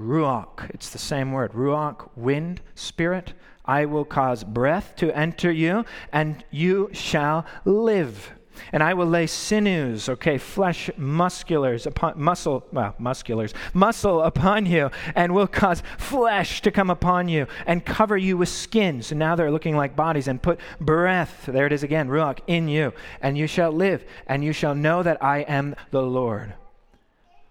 Ruach. 0.00 0.70
It's 0.70 0.90
the 0.90 0.98
same 0.98 1.32
word. 1.32 1.52
Ruach, 1.52 2.08
wind, 2.16 2.60
spirit. 2.74 3.34
I 3.64 3.84
will 3.84 4.04
cause 4.04 4.44
breath 4.44 4.94
to 4.96 5.14
enter 5.16 5.50
you, 5.50 5.84
and 6.12 6.44
you 6.50 6.88
shall 6.92 7.44
live. 7.64 8.32
And 8.72 8.82
I 8.82 8.94
will 8.94 9.06
lay 9.06 9.26
sinews, 9.26 10.08
okay, 10.08 10.38
flesh, 10.38 10.90
musculars 10.96 11.86
upon 11.86 12.20
muscle, 12.20 12.64
well, 12.72 12.94
musculars, 12.98 13.54
muscle 13.74 14.22
upon 14.22 14.66
you, 14.66 14.90
and 15.14 15.34
will 15.34 15.46
cause 15.46 15.82
flesh 15.96 16.62
to 16.62 16.70
come 16.70 16.90
upon 16.90 17.28
you, 17.28 17.46
and 17.66 17.84
cover 17.84 18.16
you 18.16 18.36
with 18.36 18.48
skin. 18.48 19.02
So 19.02 19.16
now 19.16 19.36
they're 19.36 19.50
looking 19.50 19.76
like 19.76 19.96
bodies, 19.96 20.28
and 20.28 20.42
put 20.42 20.60
breath, 20.80 21.46
there 21.46 21.66
it 21.66 21.72
is 21.72 21.82
again, 21.82 22.08
ruach, 22.08 22.40
in 22.46 22.68
you, 22.68 22.92
and 23.20 23.36
you 23.36 23.46
shall 23.46 23.72
live, 23.72 24.04
and 24.26 24.44
you 24.44 24.52
shall 24.52 24.74
know 24.74 25.02
that 25.02 25.22
I 25.22 25.40
am 25.40 25.74
the 25.90 26.02
Lord. 26.02 26.54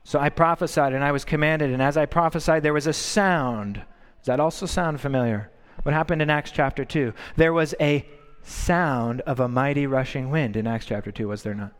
So 0.04 0.20
I 0.20 0.30
prophesied, 0.30 0.94
and 0.94 1.04
I 1.04 1.12
was 1.12 1.26
commanded, 1.26 1.72
and 1.72 1.82
as 1.82 1.98
I 1.98 2.06
prophesied, 2.06 2.64
there 2.64 2.74
was 2.74 2.88
a 2.88 2.94
sound. 2.94 3.76
Does 3.76 4.28
that 4.28 4.40
also 4.40 4.66
sound 4.66 5.02
familiar? 5.02 5.52
What 5.84 5.94
happened 5.94 6.22
in 6.22 6.30
Acts 6.30 6.52
chapter 6.52 6.86
2? 6.86 7.14
There 7.36 7.54
was 7.54 7.76
a 7.80 8.06
sound 8.48 9.22
of 9.22 9.40
a 9.40 9.48
mighty 9.48 9.86
rushing 9.86 10.30
wind 10.30 10.56
in 10.56 10.68
Acts 10.68 10.86
chapter 10.86 11.12
2, 11.12 11.28
was 11.28 11.44
there 11.44 11.54
not? 11.54 11.74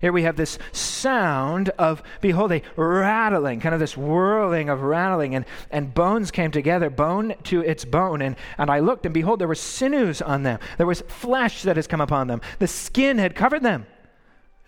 Here 0.00 0.12
we 0.12 0.24
have 0.24 0.36
this 0.36 0.58
sound 0.72 1.70
of, 1.70 2.02
behold, 2.20 2.52
a 2.52 2.62
rattling, 2.76 3.60
kind 3.60 3.74
of 3.74 3.80
this 3.80 3.96
whirling 3.96 4.68
of 4.68 4.82
rattling, 4.82 5.34
and, 5.34 5.46
and 5.70 5.94
bones 5.94 6.30
came 6.30 6.50
together, 6.50 6.90
bone 6.90 7.34
to 7.44 7.62
its 7.62 7.84
bone. 7.84 8.20
And, 8.20 8.36
and 8.58 8.70
I 8.70 8.80
looked, 8.80 9.06
and 9.06 9.14
behold, 9.14 9.38
there 9.38 9.48
were 9.48 9.54
sinews 9.54 10.20
on 10.20 10.42
them. 10.42 10.60
There 10.76 10.86
was 10.86 11.02
flesh 11.08 11.62
that 11.62 11.76
has 11.76 11.86
come 11.86 12.02
upon 12.02 12.26
them. 12.26 12.42
The 12.58 12.68
skin 12.68 13.18
had 13.18 13.34
covered 13.34 13.62
them. 13.62 13.86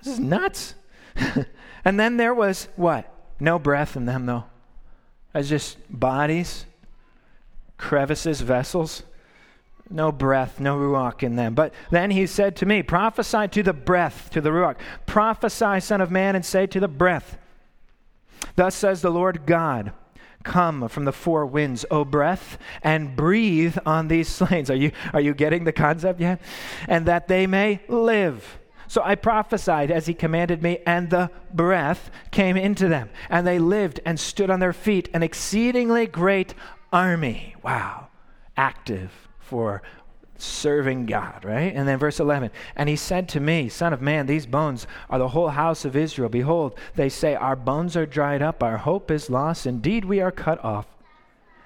This 0.03 0.15
is 0.15 0.21
nuts. 0.21 0.75
and 1.85 2.01
then 2.01 2.17
there 2.17 2.35
was 2.35 2.69
what? 2.77 3.13
No 3.39 3.59
breath 3.59 3.97
in 3.97 4.07
them, 4.07 4.25
though. 4.25 4.45
As 5.35 5.51
just 5.51 5.77
bodies, 5.91 6.65
crevices, 7.77 8.41
vessels 8.41 9.03
no 9.91 10.13
breath, 10.13 10.61
no 10.61 10.77
ruach 10.77 11.23
in 11.23 11.37
them. 11.37 11.55
But 11.55 11.73
then 11.91 12.11
he 12.11 12.27
said 12.27 12.57
to 12.57 12.67
me, 12.67 12.83
Prophesy 12.83 13.49
to 13.49 13.63
the 13.63 13.73
breath, 13.73 14.31
to 14.33 14.41
the 14.41 14.51
ruach. 14.51 14.77
Prophesy, 15.07 15.81
Son 15.81 16.01
of 16.01 16.11
Man, 16.11 16.37
and 16.37 16.45
say 16.45 16.67
to 16.67 16.81
the 16.81 16.89
breath, 16.89 17.39
Thus 18.57 18.75
says 18.75 19.03
the 19.03 19.11
Lord 19.11 19.47
God. 19.47 19.93
Come 20.45 20.89
from 20.89 21.05
the 21.05 21.13
four 21.13 21.45
winds, 21.47 21.85
O 21.91 22.05
breath, 22.05 22.59
and 22.83 23.17
breathe 23.17 23.77
on 23.85 24.09
these 24.09 24.29
slain. 24.29 24.71
Are 24.71 24.75
you, 24.75 24.93
are 25.13 25.21
you 25.21 25.35
getting 25.35 25.65
the 25.65 25.73
concept 25.73 26.21
yet? 26.21 26.41
And 26.87 27.07
that 27.07 27.29
they 27.29 27.47
may 27.47 27.81
live. 27.89 28.59
So 28.87 29.03
I 29.03 29.17
prophesied 29.17 29.91
as 29.91 30.07
he 30.07 30.15
commanded 30.15 30.63
me, 30.63 30.79
and 30.87 31.11
the 31.11 31.31
breath 31.53 32.11
came 32.31 32.57
into 32.57 32.89
them. 32.89 33.11
And 33.29 33.47
they 33.47 33.59
lived 33.59 34.01
and 34.07 34.19
stood 34.19 34.49
on 34.49 34.61
their 34.61 34.73
feet, 34.73 35.09
an 35.13 35.23
exceedingly 35.23 36.07
great 36.07 36.55
army. 36.93 37.55
Wow. 37.63 38.09
Active 38.57 39.28
for 39.49 39.83
serving 40.37 41.07
God, 41.07 41.45
right? 41.45 41.75
And 41.75 41.89
then 41.89 41.99
verse 41.99 42.21
11, 42.21 42.51
and 42.77 42.89
he 42.89 42.97
said 42.97 43.29
to 43.31 43.41
me, 43.41 43.69
Son 43.69 43.93
of 43.93 44.01
man, 44.01 44.27
these 44.27 44.47
bones 44.47 44.87
are 45.11 45.19
the 45.19 45.29
whole 45.29 45.49
house 45.49 45.85
of 45.85 45.97
Israel. 45.97 46.29
Behold, 46.29 46.79
they 46.95 47.09
say, 47.09 47.35
Our 47.35 47.57
bones 47.57 47.97
are 47.97 48.07
dried 48.07 48.43
up, 48.43 48.63
our 48.63 48.79
hope 48.79 49.11
is 49.11 49.31
lost. 49.31 49.67
Indeed, 49.67 50.05
we 50.05 50.21
are 50.21 50.31
cut 50.31 50.63
off. 50.65 50.87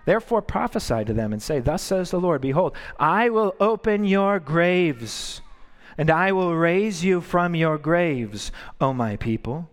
Therefore 0.05 0.43
prophesy 0.43 1.05
to 1.05 1.13
them 1.13 1.33
and 1.33 1.43
say, 1.43 1.61
Thus 1.61 1.83
says 1.83 2.11
the 2.11 2.21
Lord, 2.21 2.41
Behold, 2.41 2.75
I 2.99 3.29
will 3.29 3.55
open 3.61 4.05
your 4.05 4.41
graves, 4.41 5.43
and 5.99 6.11
I 6.11 6.33
will 6.33 6.55
raise 6.55 7.05
you 7.05 7.21
from 7.21 7.55
your 7.55 7.79
graves, 7.79 8.51
O 8.81 8.93
my 8.93 9.17
people 9.17 9.69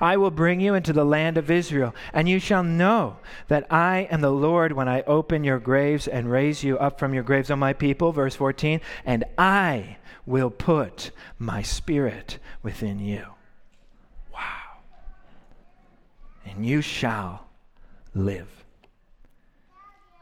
I 0.00 0.16
will 0.16 0.30
bring 0.30 0.60
you 0.60 0.74
into 0.74 0.92
the 0.92 1.04
land 1.04 1.38
of 1.38 1.50
Israel, 1.50 1.94
and 2.12 2.28
you 2.28 2.38
shall 2.38 2.62
know 2.62 3.16
that 3.48 3.66
I 3.72 4.08
am 4.10 4.20
the 4.20 4.30
Lord 4.30 4.72
when 4.72 4.88
I 4.88 5.02
open 5.02 5.44
your 5.44 5.58
graves 5.58 6.06
and 6.08 6.30
raise 6.30 6.62
you 6.62 6.78
up 6.78 6.98
from 6.98 7.14
your 7.14 7.22
graves, 7.22 7.50
O 7.50 7.56
my 7.56 7.72
people. 7.72 8.12
Verse 8.12 8.34
14, 8.34 8.80
and 9.04 9.24
I 9.36 9.96
will 10.26 10.50
put 10.50 11.10
my 11.38 11.62
spirit 11.62 12.38
within 12.62 12.98
you. 12.98 13.24
Wow. 14.32 14.78
And 16.46 16.64
you 16.64 16.80
shall 16.80 17.46
live. 18.14 18.48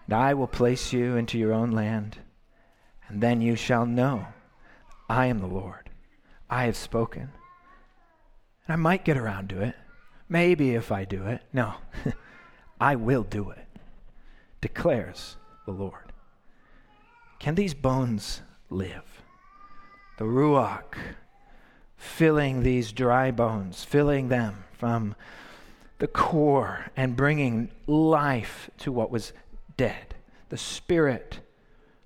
And 0.07 0.15
I 0.15 0.35
will 0.35 0.49
place 0.49 0.93
you 0.93 1.17
into 1.17 1.39
your 1.39 1.53
own 1.53 1.71
land, 1.71 2.19
and 3.09 3.23
then 3.23 3.41
you 3.41 3.57
shall 3.57 3.87
know 3.87 4.27
I 5.09 5.27
am 5.27 5.39
the 5.39 5.47
Lord. 5.47 5.91
I 6.51 6.65
have 6.65 6.77
spoken. 6.77 7.31
I 8.69 8.77
might 8.77 9.05
get 9.05 9.17
around 9.17 9.51
to 9.51 9.61
it. 9.61 9.75
Maybe 10.29 10.75
if 10.75 10.91
I 10.93 11.05
do 11.05 11.27
it. 11.27 11.43
No, 11.53 11.75
I 12.81 12.97
will 12.97 13.23
do 13.23 13.51
it, 13.51 13.67
declares 14.61 15.37
the 15.67 15.73
Lord. 15.73 16.13
Can 17.39 17.55
these 17.55 17.75
bones 17.75 18.41
live? 18.71 19.23
The 20.19 20.25
Ruach 20.25 20.97
filling 21.97 22.63
these 22.63 22.93
dry 22.93 23.31
bones, 23.31 23.85
filling 23.85 24.29
them 24.29 24.65
from 24.73 25.15
the 25.99 26.09
core 26.09 26.91
and 26.97 27.17
bringing 27.17 27.71
life 27.87 28.71
to 28.79 28.91
what 28.91 29.11
was 29.11 29.33
dead. 29.77 30.15
The 30.49 30.57
Spirit 30.57 31.41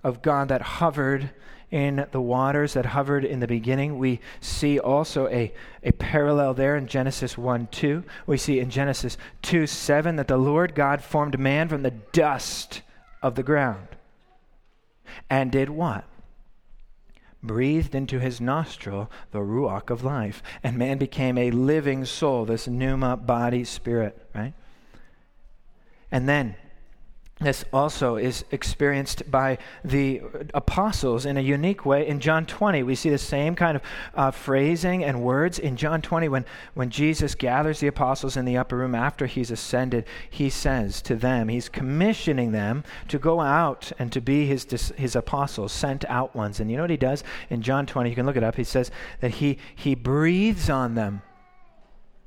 of 0.04 0.22
God 0.22 0.48
that 0.48 0.62
hovered 0.62 1.30
in 1.70 2.06
the 2.12 2.20
waters 2.20 2.74
that 2.74 2.86
hovered 2.86 3.24
in 3.24 3.40
the 3.40 3.46
beginning. 3.46 3.98
We 3.98 4.20
see 4.40 4.78
also 4.78 5.26
a, 5.28 5.52
a 5.82 5.92
parallel 5.92 6.54
there 6.54 6.76
in 6.76 6.86
Genesis 6.86 7.36
1 7.36 7.68
2. 7.70 8.04
We 8.26 8.36
see 8.36 8.60
in 8.60 8.70
Genesis 8.70 9.16
2 9.42 9.66
7 9.66 10.16
that 10.16 10.28
the 10.28 10.36
Lord 10.36 10.74
God 10.74 11.02
formed 11.02 11.38
man 11.38 11.68
from 11.68 11.82
the 11.82 11.90
dust 11.90 12.82
of 13.22 13.34
the 13.34 13.42
ground. 13.42 13.88
And 15.28 15.50
did 15.50 15.70
what? 15.70 16.04
Breathed 17.42 17.94
into 17.94 18.18
his 18.18 18.40
nostril 18.40 19.10
the 19.30 19.38
ruach 19.38 19.90
of 19.90 20.04
life. 20.04 20.42
And 20.62 20.76
man 20.76 20.98
became 20.98 21.38
a 21.38 21.50
living 21.50 22.04
soul, 22.04 22.44
this 22.44 22.66
pneuma 22.66 23.16
body 23.16 23.64
spirit, 23.64 24.26
right? 24.34 24.54
And 26.10 26.28
then 26.28 26.56
this 27.38 27.66
also 27.70 28.16
is 28.16 28.46
experienced 28.50 29.30
by 29.30 29.58
the 29.84 30.22
apostles 30.54 31.26
in 31.26 31.36
a 31.36 31.42
unique 31.42 31.84
way. 31.84 32.08
In 32.08 32.18
John 32.18 32.46
20, 32.46 32.82
we 32.82 32.94
see 32.94 33.10
the 33.10 33.18
same 33.18 33.54
kind 33.54 33.76
of 33.76 33.82
uh, 34.14 34.30
phrasing 34.30 35.04
and 35.04 35.20
words. 35.20 35.58
In 35.58 35.76
John 35.76 36.00
20, 36.00 36.30
when, 36.30 36.46
when 36.72 36.88
Jesus 36.88 37.34
gathers 37.34 37.80
the 37.80 37.88
apostles 37.88 38.38
in 38.38 38.46
the 38.46 38.56
upper 38.56 38.78
room 38.78 38.94
after 38.94 39.26
he's 39.26 39.50
ascended, 39.50 40.06
he 40.30 40.48
says 40.48 41.02
to 41.02 41.14
them, 41.14 41.48
he's 41.48 41.68
commissioning 41.68 42.52
them 42.52 42.84
to 43.08 43.18
go 43.18 43.42
out 43.42 43.92
and 43.98 44.10
to 44.12 44.22
be 44.22 44.46
his, 44.46 44.64
his 44.96 45.14
apostles, 45.14 45.72
sent 45.72 46.06
out 46.06 46.34
ones. 46.34 46.58
And 46.58 46.70
you 46.70 46.78
know 46.78 46.84
what 46.84 46.90
he 46.90 46.96
does? 46.96 47.22
In 47.50 47.60
John 47.60 47.84
20, 47.84 48.08
you 48.08 48.16
can 48.16 48.24
look 48.24 48.36
it 48.36 48.44
up, 48.44 48.56
he 48.56 48.64
says 48.64 48.90
that 49.20 49.32
he, 49.32 49.58
he 49.74 49.94
breathes 49.94 50.70
on 50.70 50.94
them. 50.94 51.20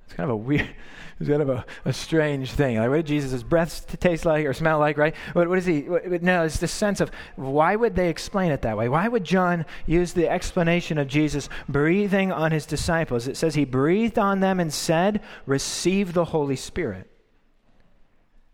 It's 0.09 0.15
kind 0.15 0.27
of 0.27 0.33
a 0.33 0.37
weird 0.37 0.67
it's 1.19 1.29
kind 1.29 1.41
of 1.43 1.49
a, 1.49 1.65
a 1.85 1.93
strange 1.93 2.51
thing. 2.51 2.77
Like, 2.77 2.89
what 2.89 2.95
did 2.95 3.05
Jesus' 3.05 3.43
breath 3.43 3.99
taste 3.99 4.25
like 4.25 4.43
or 4.45 4.53
smell 4.53 4.79
like, 4.79 4.97
right? 4.97 5.13
What, 5.33 5.47
what 5.47 5.59
is 5.59 5.67
he? 5.67 5.81
What, 5.81 6.23
no, 6.23 6.45
it's 6.45 6.57
the 6.57 6.67
sense 6.67 6.99
of 6.99 7.11
why 7.35 7.75
would 7.75 7.95
they 7.95 8.09
explain 8.09 8.51
it 8.51 8.63
that 8.63 8.75
way? 8.75 8.89
Why 8.89 9.07
would 9.07 9.23
John 9.23 9.67
use 9.85 10.13
the 10.13 10.27
explanation 10.27 10.97
of 10.97 11.07
Jesus 11.07 11.47
breathing 11.67 12.31
on 12.31 12.51
his 12.51 12.65
disciples? 12.65 13.27
It 13.27 13.37
says 13.37 13.53
he 13.53 13.65
breathed 13.65 14.17
on 14.17 14.39
them 14.39 14.59
and 14.59 14.73
said, 14.73 15.21
Receive 15.45 16.13
the 16.13 16.25
Holy 16.25 16.55
Spirit. 16.55 17.07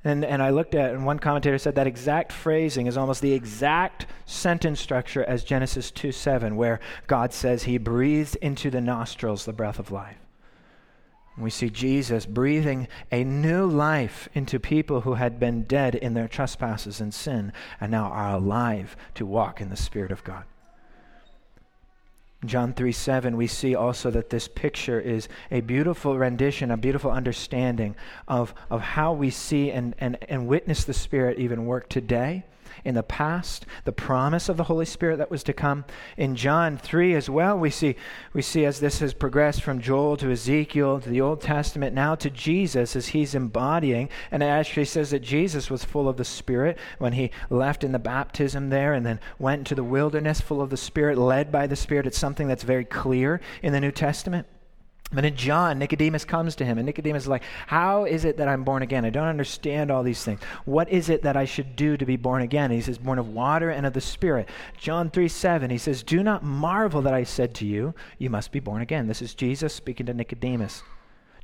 And, 0.04 0.26
and 0.26 0.44
I 0.44 0.50
looked 0.50 0.76
at, 0.76 0.94
and 0.94 1.06
one 1.06 1.20
commentator 1.20 1.58
said 1.58 1.76
that 1.76 1.88
exact 1.88 2.34
phrasing 2.34 2.86
is 2.86 2.98
almost 2.98 3.22
the 3.22 3.34
exact 3.34 4.08
sentence 4.26 4.82
structure 4.82 5.24
as 5.24 5.44
Genesis 5.46 5.90
2 5.90 6.12
7, 6.12 6.56
where 6.58 6.80
God 7.08 7.32
says 7.32 7.64
he 7.64 7.78
breathed 7.78 8.36
into 8.42 8.70
the 8.70 8.82
nostrils 8.82 9.46
the 9.46 9.54
breath 9.54 9.80
of 9.80 9.92
life. 9.92 10.18
We 11.38 11.50
see 11.50 11.70
Jesus 11.70 12.26
breathing 12.26 12.88
a 13.12 13.24
new 13.24 13.66
life 13.66 14.30
into 14.34 14.58
people 14.60 15.02
who 15.02 15.16
had 15.16 15.40
been 15.40 15.64
dead 15.64 15.94
in 15.94 16.14
their 16.14 16.30
trespasses 16.30 17.02
and 17.02 17.14
sin 17.14 17.52
and 17.82 17.92
now 17.92 18.06
are 18.06 18.36
alive 18.36 18.96
to 19.16 19.26
walk 19.26 19.60
in 19.60 19.70
the 19.70 19.76
Spirit 19.76 20.12
of 20.12 20.24
God. 20.24 20.46
John 22.46 22.74
3 22.74 22.92
7, 22.92 23.36
we 23.36 23.48
see 23.48 23.76
also 23.76 24.12
that 24.12 24.30
this 24.30 24.48
picture 24.48 25.00
is 25.00 25.28
a 25.52 25.62
beautiful 25.62 26.18
rendition, 26.18 26.72
a 26.72 26.78
beautiful 26.78 27.12
understanding 27.12 27.96
of, 28.28 28.54
of 28.70 28.82
how 28.82 29.14
we 29.14 29.30
see 29.30 29.72
and, 29.72 29.96
and, 29.98 30.18
and 30.30 30.48
witness 30.48 30.86
the 30.86 30.94
Spirit 30.94 31.40
even 31.40 31.66
work 31.66 31.90
today 31.90 32.46
in 32.84 32.96
the 32.96 33.04
past, 33.04 33.66
the 33.84 33.92
promise 33.92 34.50
of 34.50 34.58
the 34.58 34.66
Holy 34.66 34.86
Spirit 34.86 35.18
that 35.18 35.32
was 35.32 35.44
to 35.44 35.54
come. 35.54 35.86
In 36.18 36.36
John 36.36 36.78
3 36.78 37.16
as 37.16 37.30
well, 37.30 37.58
we 37.58 37.70
see, 37.70 37.96
we 38.34 38.42
see 38.42 38.66
as 38.66 38.80
this 38.80 39.00
has 39.00 39.14
progressed 39.14 39.62
from 39.62 39.82
Joel 39.82 40.18
to 40.18 40.32
Ezekiel 40.32 41.00
to 41.00 41.10
the 41.10 41.22
Old 41.22 41.42
Testament, 41.42 41.96
now 41.96 42.16
to 42.16 42.30
Jesus 42.30 42.96
as 42.96 43.08
he's 43.08 43.36
embodying. 43.36 44.10
And 44.32 44.44
it 44.44 44.48
actually 44.48 44.86
says 44.86 45.12
that 45.12 45.20
Jesus 45.20 45.70
was 45.70 45.86
full 45.86 46.10
of 46.10 46.18
the 46.18 46.26
Spirit 46.26 46.78
when 47.00 47.14
he 47.14 47.32
left 47.50 47.84
in 47.84 47.92
the 47.92 48.00
baptism 48.00 48.70
there 48.70 48.94
and 48.94 49.06
then 49.06 49.20
went 49.40 49.60
into 49.60 49.76
the 49.76 49.84
wilderness 49.84 50.42
full 50.42 50.62
of 50.62 50.70
the 50.70 50.78
Spirit, 50.78 51.18
led 51.18 51.52
by 51.52 51.68
the 51.68 51.76
Spirit. 51.76 52.08
It's 52.08 52.18
something 52.18 52.48
that's 52.48 52.64
very 52.64 52.86
clear 52.86 53.42
in 53.62 53.74
the 53.74 53.80
New 53.80 53.92
Testament. 53.92 54.48
But 55.14 55.24
in 55.24 55.36
John, 55.36 55.78
Nicodemus 55.78 56.26
comes 56.26 56.56
to 56.56 56.66
him, 56.66 56.78
and 56.78 56.86
Nicodemus 56.86 57.24
is 57.24 57.30
like, 57.30 57.44
How 57.68 58.06
is 58.06 58.26
it 58.26 58.38
that 58.38 58.48
I'm 58.48 58.64
born 58.64 58.82
again? 58.82 59.06
I 59.06 59.12
don't 59.12 59.28
understand 59.28 59.92
all 59.92 60.04
these 60.04 60.24
things. 60.24 60.42
What 60.66 60.90
is 60.90 61.10
it 61.10 61.22
that 61.22 61.38
I 61.38 61.46
should 61.46 61.76
do 61.76 61.96
to 61.96 62.06
be 62.06 62.18
born 62.18 62.42
again? 62.42 62.66
And 62.66 62.74
he 62.74 62.82
says, 62.82 62.98
Born 62.98 63.20
of 63.20 63.30
water 63.30 63.70
and 63.70 63.86
of 63.86 63.94
the 63.94 64.02
Spirit. 64.02 64.50
John 64.78 65.10
3 65.10 65.28
7, 65.28 65.70
he 65.70 65.78
says, 65.78 66.02
Do 66.02 66.24
not 66.24 66.44
marvel 66.44 67.02
that 67.04 67.14
I 67.14 67.24
said 67.24 67.54
to 67.56 67.66
you, 67.66 67.94
You 68.18 68.30
must 68.30 68.52
be 68.52 68.60
born 68.60 68.82
again. 68.82 69.08
This 69.08 69.22
is 69.22 69.36
Jesus 69.36 69.74
speaking 69.74 70.08
to 70.08 70.14
Nicodemus. 70.14 70.82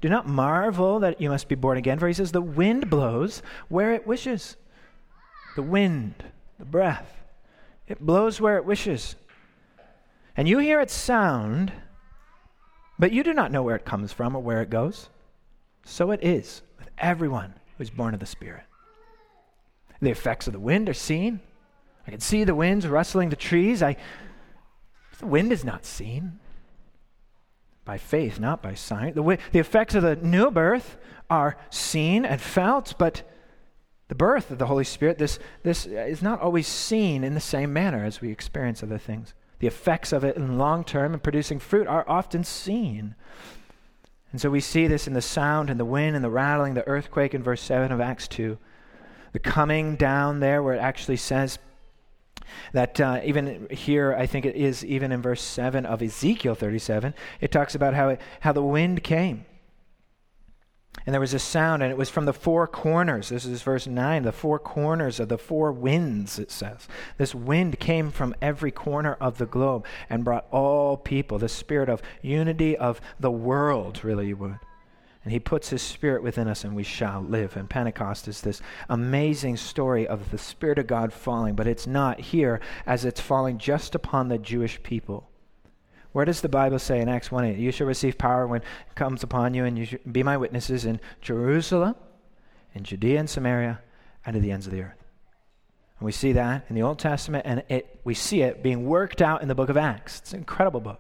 Do 0.02 0.10
not 0.10 0.28
marvel 0.28 1.00
that 1.00 1.22
you 1.22 1.30
must 1.30 1.48
be 1.48 1.56
born 1.56 1.78
again, 1.78 2.00
for 2.00 2.08
he 2.08 2.14
says, 2.14 2.32
The 2.32 2.42
wind 2.42 2.90
blows 2.90 3.44
where 3.70 3.94
it 3.94 4.08
wishes. 4.08 4.58
The 5.56 5.62
wind, 5.62 6.16
the 6.58 6.66
breath, 6.66 7.24
it 7.88 8.00
blows 8.00 8.42
where 8.42 8.58
it 8.58 8.66
wishes. 8.66 9.16
And 10.36 10.48
you 10.48 10.58
hear 10.58 10.80
its 10.82 10.94
sound 10.94 11.72
but 13.02 13.12
you 13.12 13.24
do 13.24 13.34
not 13.34 13.52
know 13.52 13.64
where 13.64 13.76
it 13.76 13.84
comes 13.84 14.14
from 14.14 14.36
or 14.36 14.44
where 14.44 14.62
it 14.62 14.70
goes. 14.70 15.10
So 15.84 16.12
it 16.12 16.24
is 16.24 16.62
with 16.78 16.88
everyone 17.00 17.56
who 17.76 17.82
is 17.82 17.90
born 17.90 18.14
of 18.14 18.20
the 18.20 18.28
Spirit. 18.28 18.62
The 20.00 20.12
effects 20.12 20.46
of 20.46 20.54
the 20.54 20.60
wind 20.60 20.88
are 20.88 20.94
seen. 20.94 21.40
I 22.06 22.12
can 22.12 22.20
see 22.20 22.44
the 22.44 22.54
winds 22.54 22.86
rustling 22.86 23.32
the 23.32 23.36
trees. 23.36 23.82
I, 23.82 23.98
the 25.18 25.26
wind 25.26 25.52
is 25.52 25.66
not 25.66 25.84
seen 25.84 26.38
by 27.86 27.98
faith, 27.98 28.40
not 28.40 28.62
by 28.62 28.76
sight. 28.76 29.16
The, 29.16 29.40
the 29.52 29.60
effects 29.60 29.96
of 29.96 30.04
the 30.04 30.18
new 30.18 30.52
birth 30.52 30.98
are 31.28 31.58
seen 31.72 32.24
and 32.24 32.40
felt, 32.40 32.94
but 33.00 33.24
the 34.10 34.16
birth 34.16 34.52
of 34.52 34.60
the 34.60 34.68
Holy 34.68 34.84
Spirit, 34.84 35.18
this, 35.18 35.40
this 35.64 35.88
is 35.88 36.22
not 36.22 36.40
always 36.40 36.68
seen 36.68 37.24
in 37.24 37.34
the 37.34 37.40
same 37.40 37.74
manner 37.74 38.06
as 38.06 38.22
we 38.22 38.30
experience 38.30 38.84
other 38.84 39.00
things 39.00 39.34
the 39.62 39.68
effects 39.68 40.12
of 40.12 40.24
it 40.24 40.36
in 40.36 40.58
long 40.58 40.84
term 40.84 41.14
and 41.14 41.22
producing 41.22 41.60
fruit 41.60 41.86
are 41.86 42.04
often 42.10 42.44
seen. 42.44 43.14
And 44.32 44.42
so 44.42 44.50
we 44.50 44.60
see 44.60 44.88
this 44.88 45.08
in 45.08 45.14
the 45.14 45.22
sound 45.22 45.70
and 45.70 45.80
the 45.80 45.86
wind 45.86 46.16
and 46.16 46.26
the 46.26 46.32
rattling, 46.32 46.74
the 46.74 46.88
earthquake 46.88 47.36
in 47.36 47.44
verse 47.44 47.62
7 47.62 47.92
of 47.92 48.02
Acts 48.02 48.28
2. 48.28 48.58
The 49.34 49.40
coming 49.40 49.98
down 49.98 50.40
there, 50.40 50.64
where 50.64 50.74
it 50.74 50.80
actually 50.80 51.18
says 51.18 51.60
that 52.74 53.00
uh, 53.00 53.22
even 53.24 53.68
here, 53.70 54.16
I 54.18 54.26
think 54.26 54.48
it 54.48 54.56
is 54.56 54.84
even 54.84 55.12
in 55.12 55.22
verse 55.22 55.44
7 55.44 55.86
of 55.86 56.02
Ezekiel 56.02 56.56
37, 56.56 57.14
it 57.40 57.52
talks 57.52 57.76
about 57.76 57.94
how, 57.94 58.10
it, 58.10 58.22
how 58.40 58.54
the 58.54 58.64
wind 58.64 59.04
came 59.04 59.46
and 61.06 61.14
there 61.14 61.22
was 61.22 61.34
a 61.34 61.40
sound, 61.40 61.82
and 61.82 61.92
it 61.92 61.98
was 61.98 62.10
from 62.10 62.26
the 62.26 62.34
four 62.34 62.68
corners. 62.68 63.30
This 63.30 63.46
is 63.46 63.64
verse 63.64 63.88
9 63.88 64.24
the 64.24 64.32
four 64.32 64.60
corners 64.60 65.20
of 65.20 65.30
the 65.30 65.38
four 65.38 65.72
winds, 65.72 66.38
it 66.38 66.52
says. 66.52 66.88
This 67.18 67.34
wind 67.34 67.80
came 67.80 68.12
from 68.12 68.36
every 68.42 68.72
corner 68.72 69.18
of 69.20 69.38
the 69.38 69.46
globe 69.46 69.86
and 70.10 70.24
brought 70.24 70.46
all 70.52 70.98
people, 70.98 71.40
the 71.40 71.50
spirit 71.50 71.90
of 71.90 72.02
unity 72.22 72.78
of 72.78 73.02
the 73.20 73.32
world, 73.32 74.04
really, 74.04 74.28
you 74.28 74.38
would. 74.38 74.60
And 75.24 75.32
he 75.32 75.40
puts 75.40 75.70
his 75.70 75.82
spirit 75.82 76.24
within 76.24 76.48
us, 76.48 76.64
and 76.64 76.76
we 76.76 76.84
shall 76.84 77.22
live. 77.22 77.56
And 77.56 77.70
Pentecost 77.70 78.28
is 78.28 78.42
this 78.42 78.62
amazing 78.90 79.58
story 79.58 80.08
of 80.08 80.32
the 80.32 80.38
Spirit 80.38 80.80
of 80.80 80.88
God 80.88 81.14
falling, 81.14 81.56
but 81.56 81.68
it's 81.68 81.86
not 81.86 82.20
here 82.20 82.60
as 82.88 83.06
it's 83.06 83.22
falling 83.22 83.60
just 83.60 83.94
upon 83.94 84.30
the 84.30 84.40
Jewish 84.40 84.82
people. 84.82 85.31
Where 86.12 86.26
does 86.26 86.42
the 86.42 86.50
Bible 86.50 86.80
say 86.80 87.00
in 87.00 87.08
Acts 87.08 87.32
1 87.32 87.46
8, 87.46 87.58
you 87.58 87.72
shall 87.72 87.88
receive 87.88 88.18
power 88.18 88.46
when 88.46 88.62
it 88.62 88.96
comes 88.96 89.24
upon 89.24 89.54
you, 89.54 89.66
and 89.66 89.78
you 89.78 89.86
shall 89.86 90.00
be 90.12 90.24
my 90.24 90.38
witnesses 90.38 90.86
in 90.86 91.00
Jerusalem, 91.22 91.96
in 92.76 92.84
Judea 92.84 93.20
and 93.20 93.30
Samaria, 93.30 93.80
and 94.26 94.34
to 94.34 94.40
the 94.40 94.52
ends 94.52 94.68
of 94.68 94.74
the 94.74 94.82
earth? 94.82 95.04
And 96.00 96.06
we 96.06 96.12
see 96.12 96.34
that 96.34 96.66
in 96.68 96.76
the 96.76 96.82
Old 96.82 97.00
Testament, 97.00 97.46
and 97.46 97.64
it, 97.70 98.02
we 98.04 98.14
see 98.14 98.42
it 98.42 98.62
being 98.62 98.86
worked 98.86 99.22
out 99.22 99.42
in 99.42 99.48
the 99.48 99.56
book 99.56 99.70
of 99.70 99.78
Acts. 99.78 100.20
It's 100.20 100.34
an 100.34 100.40
incredible 100.40 100.82
book. 100.82 101.00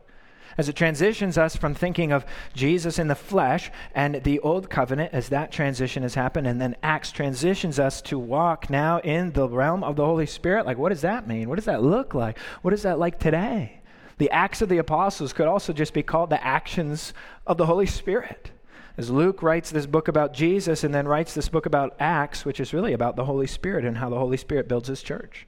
As 0.57 0.69
it 0.69 0.75
transitions 0.75 1.37
us 1.37 1.55
from 1.55 1.73
thinking 1.73 2.11
of 2.11 2.25
Jesus 2.53 2.99
in 2.99 3.07
the 3.07 3.15
flesh 3.15 3.71
and 3.95 4.23
the 4.23 4.39
old 4.39 4.69
covenant, 4.69 5.13
as 5.13 5.29
that 5.29 5.51
transition 5.51 6.03
has 6.03 6.13
happened, 6.13 6.45
and 6.45 6.61
then 6.61 6.75
Acts 6.83 7.11
transitions 7.11 7.79
us 7.79 8.01
to 8.03 8.19
walk 8.19 8.69
now 8.69 8.99
in 8.99 9.31
the 9.31 9.47
realm 9.47 9.83
of 9.83 9.95
the 9.95 10.05
Holy 10.05 10.25
Spirit. 10.25 10.65
Like, 10.65 10.77
what 10.77 10.89
does 10.89 11.01
that 11.01 11.27
mean? 11.27 11.49
What 11.49 11.55
does 11.55 11.65
that 11.65 11.83
look 11.83 12.13
like? 12.13 12.37
What 12.61 12.73
is 12.73 12.83
that 12.83 12.99
like 12.99 13.19
today? 13.19 13.80
The 14.17 14.29
Acts 14.31 14.61
of 14.61 14.69
the 14.69 14.77
Apostles 14.77 15.33
could 15.33 15.47
also 15.47 15.73
just 15.73 15.93
be 15.93 16.03
called 16.03 16.29
the 16.29 16.43
actions 16.43 17.13
of 17.47 17.57
the 17.57 17.65
Holy 17.65 17.85
Spirit. 17.85 18.51
As 18.97 19.09
Luke 19.09 19.41
writes 19.41 19.71
this 19.71 19.85
book 19.85 20.07
about 20.07 20.33
Jesus 20.33 20.83
and 20.83 20.93
then 20.93 21.07
writes 21.07 21.33
this 21.33 21.49
book 21.49 21.65
about 21.65 21.95
Acts, 21.99 22.45
which 22.45 22.59
is 22.59 22.73
really 22.73 22.93
about 22.93 23.15
the 23.15 23.25
Holy 23.25 23.47
Spirit 23.47 23.85
and 23.85 23.97
how 23.97 24.09
the 24.09 24.19
Holy 24.19 24.37
Spirit 24.37 24.67
builds 24.67 24.87
his 24.89 25.01
church. 25.01 25.47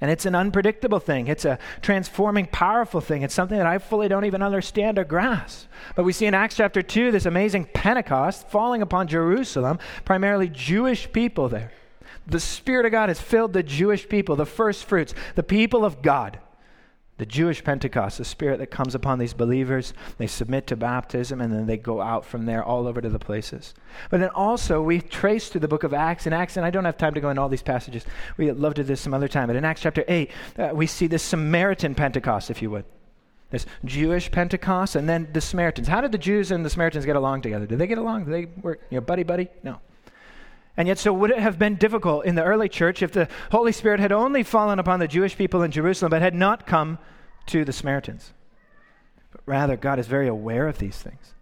And 0.00 0.10
it's 0.10 0.26
an 0.26 0.34
unpredictable 0.34 0.98
thing. 0.98 1.28
It's 1.28 1.44
a 1.44 1.58
transforming, 1.80 2.46
powerful 2.46 3.00
thing. 3.00 3.22
It's 3.22 3.32
something 3.32 3.56
that 3.56 3.66
I 3.66 3.78
fully 3.78 4.08
don't 4.08 4.24
even 4.24 4.42
understand 4.42 4.98
or 4.98 5.04
grasp. 5.04 5.68
But 5.94 6.04
we 6.04 6.12
see 6.12 6.26
in 6.26 6.34
Acts 6.34 6.56
chapter 6.56 6.82
2 6.82 7.12
this 7.12 7.26
amazing 7.26 7.68
Pentecost 7.72 8.48
falling 8.48 8.82
upon 8.82 9.06
Jerusalem, 9.06 9.78
primarily 10.04 10.48
Jewish 10.48 11.10
people 11.12 11.48
there. 11.48 11.70
The 12.26 12.40
Spirit 12.40 12.86
of 12.86 12.92
God 12.92 13.08
has 13.08 13.20
filled 13.20 13.52
the 13.52 13.62
Jewish 13.62 14.08
people, 14.08 14.34
the 14.34 14.46
first 14.46 14.84
fruits, 14.84 15.14
the 15.36 15.42
people 15.42 15.84
of 15.84 16.02
God 16.02 16.38
the 17.16 17.26
Jewish 17.26 17.62
Pentecost, 17.62 18.18
the 18.18 18.24
spirit 18.24 18.58
that 18.58 18.72
comes 18.72 18.94
upon 18.94 19.18
these 19.18 19.34
believers, 19.34 19.94
they 20.18 20.26
submit 20.26 20.66
to 20.66 20.76
baptism 20.76 21.40
and 21.40 21.52
then 21.52 21.66
they 21.66 21.76
go 21.76 22.00
out 22.00 22.24
from 22.24 22.44
there 22.44 22.64
all 22.64 22.88
over 22.88 23.00
to 23.00 23.08
the 23.08 23.20
places. 23.20 23.72
But 24.10 24.18
then 24.18 24.30
also, 24.30 24.82
we 24.82 25.00
trace 25.00 25.48
through 25.48 25.60
the 25.60 25.68
book 25.68 25.84
of 25.84 25.94
Acts, 25.94 26.26
and 26.26 26.34
Acts, 26.34 26.56
and 26.56 26.66
I 26.66 26.70
don't 26.70 26.84
have 26.84 26.98
time 26.98 27.14
to 27.14 27.20
go 27.20 27.30
into 27.30 27.40
all 27.40 27.48
these 27.48 27.62
passages. 27.62 28.04
We'd 28.36 28.52
love 28.52 28.74
to 28.74 28.82
do 28.82 28.88
this 28.88 29.00
some 29.00 29.14
other 29.14 29.28
time. 29.28 29.46
But 29.46 29.56
in 29.56 29.64
Acts 29.64 29.82
chapter 29.82 30.04
8, 30.08 30.30
uh, 30.58 30.70
we 30.74 30.88
see 30.88 31.06
this 31.06 31.22
Samaritan 31.22 31.94
Pentecost, 31.94 32.50
if 32.50 32.60
you 32.60 32.70
would. 32.70 32.84
This 33.50 33.66
Jewish 33.84 34.32
Pentecost, 34.32 34.96
and 34.96 35.08
then 35.08 35.28
the 35.32 35.40
Samaritans. 35.40 35.86
How 35.86 36.00
did 36.00 36.10
the 36.10 36.18
Jews 36.18 36.50
and 36.50 36.64
the 36.64 36.70
Samaritans 36.70 37.06
get 37.06 37.14
along 37.14 37.42
together? 37.42 37.66
Did 37.66 37.78
they 37.78 37.86
get 37.86 37.98
along? 37.98 38.24
Did 38.24 38.34
they 38.34 38.60
work, 38.60 38.80
you 38.90 38.96
know, 38.96 39.02
buddy 39.02 39.22
buddy? 39.22 39.48
No. 39.62 39.78
And 40.76 40.88
yet, 40.88 40.98
so 40.98 41.12
would 41.12 41.30
it 41.30 41.38
have 41.38 41.58
been 41.58 41.76
difficult 41.76 42.24
in 42.24 42.34
the 42.34 42.42
early 42.42 42.68
church 42.68 43.02
if 43.02 43.12
the 43.12 43.28
Holy 43.52 43.72
Spirit 43.72 44.00
had 44.00 44.12
only 44.12 44.42
fallen 44.42 44.78
upon 44.78 44.98
the 44.98 45.06
Jewish 45.06 45.36
people 45.36 45.62
in 45.62 45.70
Jerusalem 45.70 46.10
but 46.10 46.22
had 46.22 46.34
not 46.34 46.66
come 46.66 46.98
to 47.46 47.64
the 47.64 47.72
Samaritans? 47.72 48.32
But 49.30 49.42
rather, 49.46 49.76
God 49.76 49.98
is 49.98 50.06
very 50.06 50.26
aware 50.26 50.66
of 50.66 50.78
these 50.78 50.98
things. 50.98 51.34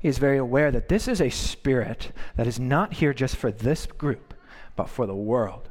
He 0.00 0.08
is 0.08 0.18
very 0.18 0.38
aware 0.38 0.72
that 0.72 0.88
this 0.88 1.06
is 1.06 1.20
a 1.20 1.30
spirit 1.30 2.10
that 2.36 2.48
is 2.48 2.58
not 2.58 2.94
here 2.94 3.14
just 3.14 3.36
for 3.36 3.52
this 3.52 3.86
group, 3.86 4.34
but 4.74 4.88
for 4.88 5.06
the 5.06 5.14
world. 5.14 5.68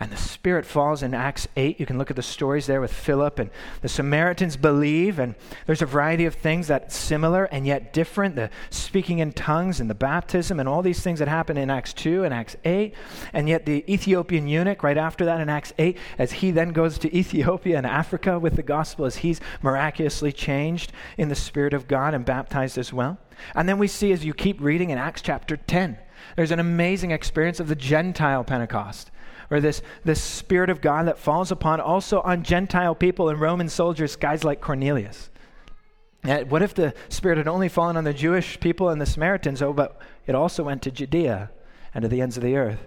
And 0.00 0.10
the 0.10 0.16
Spirit 0.16 0.66
falls 0.66 1.02
in 1.02 1.14
Acts 1.14 1.48
8. 1.56 1.78
You 1.78 1.86
can 1.86 1.98
look 1.98 2.10
at 2.10 2.16
the 2.16 2.22
stories 2.22 2.66
there 2.66 2.80
with 2.80 2.92
Philip, 2.92 3.38
and 3.38 3.50
the 3.80 3.88
Samaritans 3.88 4.56
believe, 4.56 5.18
and 5.18 5.34
there's 5.66 5.82
a 5.82 5.86
variety 5.86 6.24
of 6.24 6.34
things 6.34 6.66
that's 6.68 6.96
similar 6.96 7.44
and 7.44 7.66
yet 7.66 7.92
different 7.92 8.36
the 8.36 8.50
speaking 8.70 9.18
in 9.18 9.32
tongues 9.32 9.80
and 9.80 9.88
the 9.88 9.94
baptism, 9.94 10.58
and 10.58 10.68
all 10.68 10.82
these 10.82 11.02
things 11.02 11.18
that 11.18 11.28
happen 11.28 11.56
in 11.56 11.70
Acts 11.70 11.92
2 11.92 12.24
and 12.24 12.34
Acts 12.34 12.56
8. 12.64 12.94
And 13.32 13.48
yet, 13.48 13.66
the 13.66 13.84
Ethiopian 13.92 14.48
eunuch, 14.48 14.82
right 14.82 14.98
after 14.98 15.24
that 15.24 15.40
in 15.40 15.48
Acts 15.48 15.72
8, 15.78 15.96
as 16.18 16.32
he 16.32 16.50
then 16.50 16.70
goes 16.70 16.98
to 16.98 17.16
Ethiopia 17.22 17.76
and 17.76 17.86
Africa 17.86 18.38
with 18.38 18.56
the 18.56 18.62
gospel, 18.62 19.04
as 19.04 19.16
he's 19.16 19.40
miraculously 19.62 20.32
changed 20.32 20.92
in 21.16 21.28
the 21.28 21.34
Spirit 21.34 21.74
of 21.74 21.88
God 21.88 22.14
and 22.14 22.24
baptized 22.24 22.78
as 22.78 22.92
well. 22.92 23.18
And 23.54 23.68
then 23.68 23.78
we 23.78 23.88
see 23.88 24.12
as 24.12 24.24
you 24.24 24.34
keep 24.34 24.60
reading 24.60 24.90
in 24.90 24.98
Acts 24.98 25.22
chapter 25.22 25.56
10, 25.56 25.98
there's 26.36 26.50
an 26.50 26.60
amazing 26.60 27.10
experience 27.10 27.60
of 27.60 27.68
the 27.68 27.74
Gentile 27.74 28.44
Pentecost 28.44 29.10
or 29.52 29.60
this, 29.60 29.82
this 30.02 30.20
Spirit 30.20 30.70
of 30.70 30.80
God 30.80 31.06
that 31.06 31.18
falls 31.18 31.52
upon 31.52 31.78
also 31.78 32.22
on 32.22 32.42
Gentile 32.42 32.94
people 32.94 33.28
and 33.28 33.38
Roman 33.38 33.68
soldiers, 33.68 34.16
guys 34.16 34.44
like 34.44 34.62
Cornelius. 34.62 35.28
And 36.22 36.50
what 36.50 36.62
if 36.62 36.72
the 36.72 36.94
Spirit 37.10 37.36
had 37.36 37.46
only 37.46 37.68
fallen 37.68 37.98
on 37.98 38.04
the 38.04 38.14
Jewish 38.14 38.58
people 38.60 38.88
and 38.88 38.98
the 38.98 39.06
Samaritans? 39.06 39.60
Oh, 39.60 39.74
but 39.74 40.00
it 40.26 40.34
also 40.34 40.64
went 40.64 40.80
to 40.82 40.90
Judea 40.90 41.50
and 41.92 42.00
to 42.00 42.08
the 42.08 42.22
ends 42.22 42.38
of 42.38 42.42
the 42.42 42.56
earth. 42.56 42.78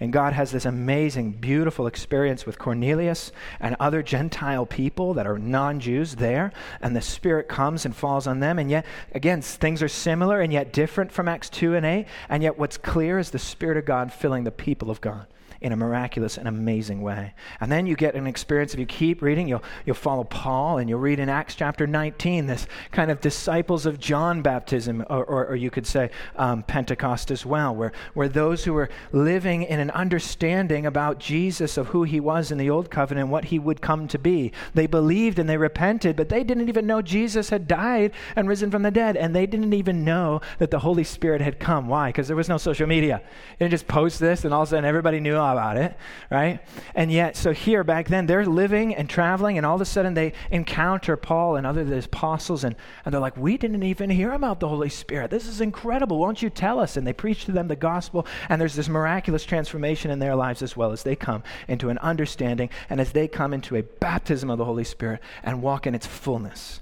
And 0.00 0.12
God 0.12 0.32
has 0.32 0.50
this 0.50 0.64
amazing, 0.64 1.32
beautiful 1.32 1.86
experience 1.86 2.44
with 2.44 2.58
Cornelius 2.58 3.30
and 3.60 3.76
other 3.78 4.02
Gentile 4.02 4.66
people 4.66 5.14
that 5.14 5.26
are 5.26 5.38
non 5.38 5.78
Jews 5.78 6.16
there. 6.16 6.52
And 6.80 6.96
the 6.96 7.00
Spirit 7.00 7.48
comes 7.48 7.84
and 7.84 7.94
falls 7.94 8.26
on 8.26 8.40
them. 8.40 8.58
And 8.58 8.70
yet, 8.70 8.84
again, 9.12 9.40
things 9.40 9.84
are 9.84 9.88
similar 9.88 10.40
and 10.40 10.52
yet 10.52 10.72
different 10.72 11.12
from 11.12 11.28
Acts 11.28 11.48
2 11.50 11.76
and 11.76 11.86
8. 11.86 12.06
And 12.28 12.42
yet, 12.42 12.58
what's 12.58 12.76
clear 12.76 13.20
is 13.20 13.30
the 13.30 13.38
Spirit 13.38 13.76
of 13.76 13.84
God 13.84 14.12
filling 14.12 14.42
the 14.42 14.50
people 14.50 14.90
of 14.90 15.00
God 15.00 15.26
in 15.60 15.72
a 15.72 15.76
miraculous 15.76 16.36
and 16.36 16.46
amazing 16.46 17.02
way. 17.02 17.34
And 17.60 17.70
then 17.70 17.86
you 17.86 17.96
get 17.96 18.14
an 18.14 18.26
experience, 18.26 18.74
if 18.74 18.80
you 18.80 18.86
keep 18.86 19.22
reading, 19.22 19.48
you'll, 19.48 19.62
you'll 19.84 19.96
follow 19.96 20.24
Paul 20.24 20.78
and 20.78 20.88
you'll 20.88 21.00
read 21.00 21.18
in 21.18 21.28
Acts 21.28 21.54
chapter 21.54 21.86
19 21.86 22.46
this 22.46 22.66
kind 22.92 23.10
of 23.10 23.20
disciples 23.20 23.86
of 23.86 23.98
John 23.98 24.42
baptism, 24.42 25.04
or, 25.10 25.24
or, 25.24 25.46
or 25.48 25.56
you 25.56 25.70
could 25.70 25.86
say 25.86 26.10
um, 26.36 26.62
Pentecost 26.62 27.30
as 27.30 27.44
well, 27.44 27.74
where, 27.74 27.92
where 28.14 28.28
those 28.28 28.64
who 28.64 28.72
were 28.72 28.88
living 29.12 29.62
in 29.62 29.80
an 29.80 29.90
understanding 29.90 30.86
about 30.86 31.18
Jesus 31.18 31.76
of 31.76 31.88
who 31.88 32.04
he 32.04 32.20
was 32.20 32.50
in 32.50 32.58
the 32.58 32.70
old 32.70 32.90
covenant 32.90 33.28
what 33.28 33.46
he 33.46 33.58
would 33.58 33.80
come 33.80 34.08
to 34.08 34.18
be. 34.18 34.52
They 34.74 34.86
believed 34.86 35.38
and 35.38 35.48
they 35.48 35.56
repented, 35.56 36.16
but 36.16 36.28
they 36.28 36.44
didn't 36.44 36.68
even 36.68 36.86
know 36.86 37.02
Jesus 37.02 37.50
had 37.50 37.66
died 37.66 38.12
and 38.36 38.48
risen 38.48 38.70
from 38.70 38.82
the 38.82 38.90
dead. 38.90 39.16
And 39.16 39.34
they 39.34 39.46
didn't 39.46 39.72
even 39.72 40.04
know 40.04 40.40
that 40.58 40.70
the 40.70 40.78
Holy 40.80 41.04
Spirit 41.04 41.40
had 41.40 41.58
come. 41.58 41.88
Why? 41.88 42.10
Because 42.10 42.28
there 42.28 42.36
was 42.36 42.48
no 42.48 42.58
social 42.58 42.86
media. 42.86 43.22
You 43.24 43.64
didn't 43.64 43.72
just 43.72 43.88
post 43.88 44.20
this 44.20 44.44
and 44.44 44.54
all 44.54 44.62
of 44.62 44.68
a 44.68 44.70
sudden 44.70 44.84
everybody 44.84 45.20
knew 45.20 45.36
about 45.52 45.76
it, 45.76 45.96
right? 46.30 46.60
And 46.94 47.10
yet, 47.10 47.36
so 47.36 47.52
here 47.52 47.84
back 47.84 48.08
then, 48.08 48.26
they're 48.26 48.46
living 48.46 48.94
and 48.94 49.08
traveling, 49.08 49.56
and 49.56 49.66
all 49.66 49.74
of 49.74 49.80
a 49.80 49.84
sudden 49.84 50.14
they 50.14 50.32
encounter 50.50 51.16
Paul 51.16 51.56
and 51.56 51.66
other 51.66 51.82
apostles, 51.98 52.64
and, 52.64 52.76
and 53.04 53.12
they're 53.12 53.20
like, 53.20 53.36
We 53.36 53.56
didn't 53.56 53.82
even 53.82 54.10
hear 54.10 54.32
about 54.32 54.60
the 54.60 54.68
Holy 54.68 54.88
Spirit. 54.88 55.30
This 55.30 55.46
is 55.46 55.60
incredible. 55.60 56.18
Won't 56.18 56.42
you 56.42 56.50
tell 56.50 56.78
us? 56.80 56.96
And 56.96 57.06
they 57.06 57.12
preach 57.12 57.44
to 57.46 57.52
them 57.52 57.68
the 57.68 57.76
gospel, 57.76 58.26
and 58.48 58.60
there's 58.60 58.74
this 58.74 58.88
miraculous 58.88 59.44
transformation 59.44 60.10
in 60.10 60.18
their 60.18 60.36
lives 60.36 60.62
as 60.62 60.76
well 60.76 60.92
as 60.92 61.02
they 61.02 61.16
come 61.16 61.42
into 61.66 61.88
an 61.88 61.98
understanding 61.98 62.70
and 62.90 63.00
as 63.00 63.12
they 63.12 63.28
come 63.28 63.52
into 63.52 63.76
a 63.76 63.82
baptism 63.82 64.50
of 64.50 64.58
the 64.58 64.64
Holy 64.64 64.84
Spirit 64.84 65.20
and 65.42 65.62
walk 65.62 65.86
in 65.86 65.94
its 65.94 66.06
fullness. 66.06 66.80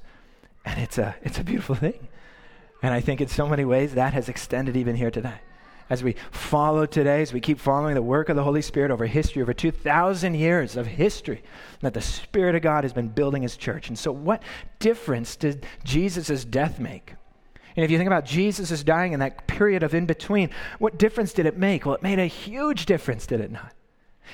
And 0.65 0.81
it's 0.81 0.99
a, 0.99 1.15
it's 1.23 1.39
a 1.39 1.45
beautiful 1.45 1.75
thing. 1.75 2.09
And 2.83 2.93
I 2.93 3.01
think 3.01 3.21
in 3.21 3.29
so 3.29 3.49
many 3.49 3.65
ways 3.65 3.95
that 3.95 4.13
has 4.13 4.29
extended 4.29 4.77
even 4.77 4.97
here 4.97 5.11
today. 5.11 5.41
As 5.89 6.03
we 6.03 6.17
follow 6.33 6.85
today, 6.85 7.23
as 7.23 7.33
we 7.33 7.41
keep 7.41 7.61
following 7.61 7.95
the 7.95 8.03
work 8.03 8.29
of 8.29 8.37
the 8.37 8.43
Holy 8.43 8.63
Spirit 8.63 8.91
over 8.91 9.07
history, 9.07 9.41
over 9.41 9.55
2,000 9.55 10.35
years 10.35 10.77
of 10.77 10.87
history, 10.87 11.43
that 11.81 11.95
the 11.95 12.01
Spirit 12.01 12.57
of 12.57 12.63
God 12.63 12.83
has 12.83 12.93
been 12.93 13.09
building 13.09 13.43
His 13.43 13.57
church. 13.57 13.89
And 13.89 13.99
so, 13.99 14.11
what 14.11 14.43
difference 14.81 15.37
did 15.37 15.65
Jesus' 15.85 16.45
death 16.45 16.81
make? 16.81 17.15
And 17.77 17.85
if 17.85 17.91
you 17.91 17.99
think 17.99 18.09
about 18.09 18.25
Jesus' 18.25 18.83
dying 18.83 19.13
in 19.13 19.21
that 19.21 19.47
period 19.47 19.83
of 19.83 19.95
in 19.95 20.07
between, 20.07 20.51
what 20.79 20.99
difference 20.99 21.33
did 21.33 21.47
it 21.47 21.57
make? 21.57 21.85
Well, 21.85 21.95
it 21.95 22.03
made 22.03 22.19
a 22.19 22.27
huge 22.27 22.87
difference, 22.87 23.27
did 23.27 23.41
it 23.41 23.53
not? 23.53 23.73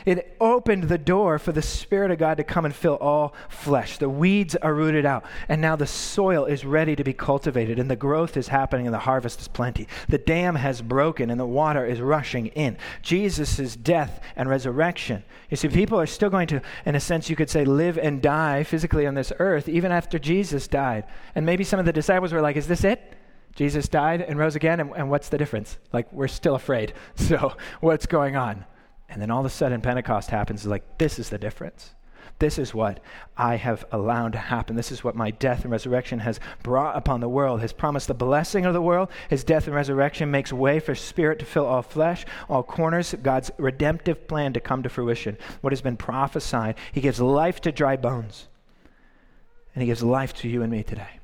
It 0.05 0.37
opened 0.41 0.85
the 0.85 0.99
door 0.99 1.39
for 1.39 1.53
the 1.53 1.63
Spirit 1.63 2.11
of 2.11 2.19
God 2.19 2.37
to 2.39 2.45
come 2.45 2.65
and 2.65 2.75
fill 2.75 2.97
all 2.97 3.35
flesh. 3.49 3.99
The 3.99 4.09
weeds 4.09 4.57
are 4.57 4.75
rooted 4.75 5.07
out, 5.07 5.25
and 5.49 5.61
now 5.61 5.77
the 5.77 5.87
soil 5.87 6.45
is 6.45 6.65
ready 6.65 6.97
to 6.97 7.05
be 7.05 7.13
cultivated, 7.13 7.79
and 7.79 7.91
the 7.91 7.97
growth 7.97 8.37
is 8.37 8.49
happening, 8.49 8.87
and 8.87 8.95
the 8.95 9.01
harvest 9.01 9.41
is 9.41 9.49
plenty. 9.49 9.87
The 10.09 10.19
dam 10.19 10.57
has 10.57 10.83
broken, 10.83 11.31
and 11.31 11.39
the 11.39 11.47
water 11.47 11.87
is 11.87 12.01
rushing 12.01 12.47
in. 12.49 12.77
Jesus' 13.03 13.77
death 13.77 14.21
and 14.37 14.49
resurrection. 14.49 15.25
You 15.51 15.57
see, 15.57 15.69
people 15.69 16.01
are 16.01 16.07
still 16.07 16.31
going 16.31 16.49
to, 16.49 16.63
in 16.85 16.95
a 16.95 17.01
sense, 17.01 17.29
you 17.31 17.37
could 17.37 17.51
say, 17.51 17.65
live 17.65 17.99
and 17.99 18.23
die 18.23 18.65
physically 18.65 19.07
on 19.07 19.15
this 19.15 19.33
earth, 19.39 19.69
even 19.69 19.93
after 19.93 20.19
Jesus 20.19 20.67
died. 20.69 21.05
And 21.35 21.47
maybe 21.47 21.65
some 21.65 21.79
of 21.79 21.87
the 21.87 21.93
disciples 21.93 22.33
were 22.33 22.41
like, 22.41 22.57
Is 22.57 22.69
this 22.69 22.85
it? 22.85 23.17
Jesus 23.55 23.89
died 23.89 24.23
and 24.23 24.39
rose 24.39 24.57
again, 24.57 24.81
and, 24.81 24.93
and 24.97 25.11
what's 25.11 25.29
the 25.29 25.39
difference? 25.39 25.79
Like, 25.93 26.11
we're 26.13 26.29
still 26.29 26.55
afraid. 26.55 26.95
So, 27.17 27.55
what's 27.81 28.07
going 28.07 28.37
on? 28.37 28.65
And 29.13 29.21
then 29.21 29.31
all 29.31 29.41
of 29.41 29.47
a 29.47 29.51
sudden, 29.51 29.83
Pentecost 29.83 30.31
happens. 30.31 30.61
It's 30.63 30.67
like, 30.67 30.99
this 30.99 31.19
is 31.19 31.29
the 31.29 31.39
difference. 31.39 31.95
This 32.39 32.59
is 32.59 32.75
what 32.75 32.99
I 33.37 33.57
have 33.57 33.85
allowed 33.93 34.33
to 34.33 34.39
happen. 34.39 34.75
This 34.75 34.91
is 34.91 35.05
what 35.05 35.15
my 35.15 35.31
death 35.31 35.63
and 35.63 35.71
resurrection 35.71 36.19
has 36.21 36.41
brought 36.63 36.97
upon 36.97 37.21
the 37.21 37.29
world. 37.29 37.61
Has 37.61 37.73
promised 37.73 38.09
the 38.09 38.15
blessing 38.15 38.65
of 38.65 38.73
the 38.73 38.83
world. 38.83 39.11
His 39.29 39.45
death 39.45 39.67
and 39.67 39.77
resurrection 39.77 40.31
makes 40.31 40.53
way 40.53 40.81
for 40.81 40.95
spirit 40.95 41.39
to 41.41 41.45
fill 41.45 41.67
all 41.67 41.83
flesh, 41.83 42.25
all 42.49 42.63
corners, 42.63 43.15
God's 43.23 43.51
redemptive 43.59 44.27
plan 44.27 44.55
to 44.55 44.61
come 44.61 44.83
to 44.83 44.89
fruition. 44.89 45.37
What 45.61 45.73
has 45.73 45.83
been 45.83 45.97
prophesied. 45.97 46.77
He 46.91 47.01
gives 47.01 47.21
life 47.21 47.61
to 47.61 47.71
dry 47.71 47.97
bones. 47.97 48.49
And 49.75 49.83
he 49.83 49.87
gives 49.87 50.03
life 50.03 50.33
to 50.37 50.49
you 50.49 50.63
and 50.63 50.73
me 50.73 50.83
today 50.83 51.21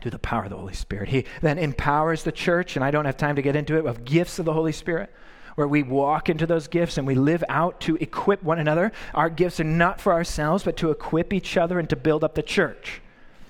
through 0.00 0.10
the 0.10 0.18
power 0.18 0.44
of 0.44 0.50
the 0.50 0.56
Holy 0.56 0.74
Spirit. 0.74 1.10
He 1.10 1.26
then 1.42 1.58
empowers 1.58 2.22
the 2.22 2.32
church, 2.32 2.76
and 2.76 2.84
I 2.84 2.90
don't 2.90 3.04
have 3.04 3.16
time 3.16 3.36
to 3.36 3.42
get 3.42 3.56
into 3.56 3.76
it, 3.76 3.86
of 3.86 4.04
gifts 4.04 4.38
of 4.38 4.44
the 4.44 4.52
Holy 4.52 4.72
Spirit, 4.72 5.12
where 5.58 5.66
we 5.66 5.82
walk 5.82 6.28
into 6.28 6.46
those 6.46 6.68
gifts 6.68 6.98
and 6.98 7.06
we 7.06 7.16
live 7.16 7.42
out 7.48 7.80
to 7.80 7.96
equip 7.96 8.40
one 8.44 8.60
another. 8.60 8.92
Our 9.12 9.28
gifts 9.28 9.58
are 9.58 9.64
not 9.64 10.00
for 10.00 10.12
ourselves, 10.12 10.62
but 10.62 10.76
to 10.76 10.92
equip 10.92 11.32
each 11.32 11.56
other 11.56 11.80
and 11.80 11.90
to 11.90 11.96
build 11.96 12.22
up 12.22 12.36
the 12.36 12.44
church. 12.44 13.02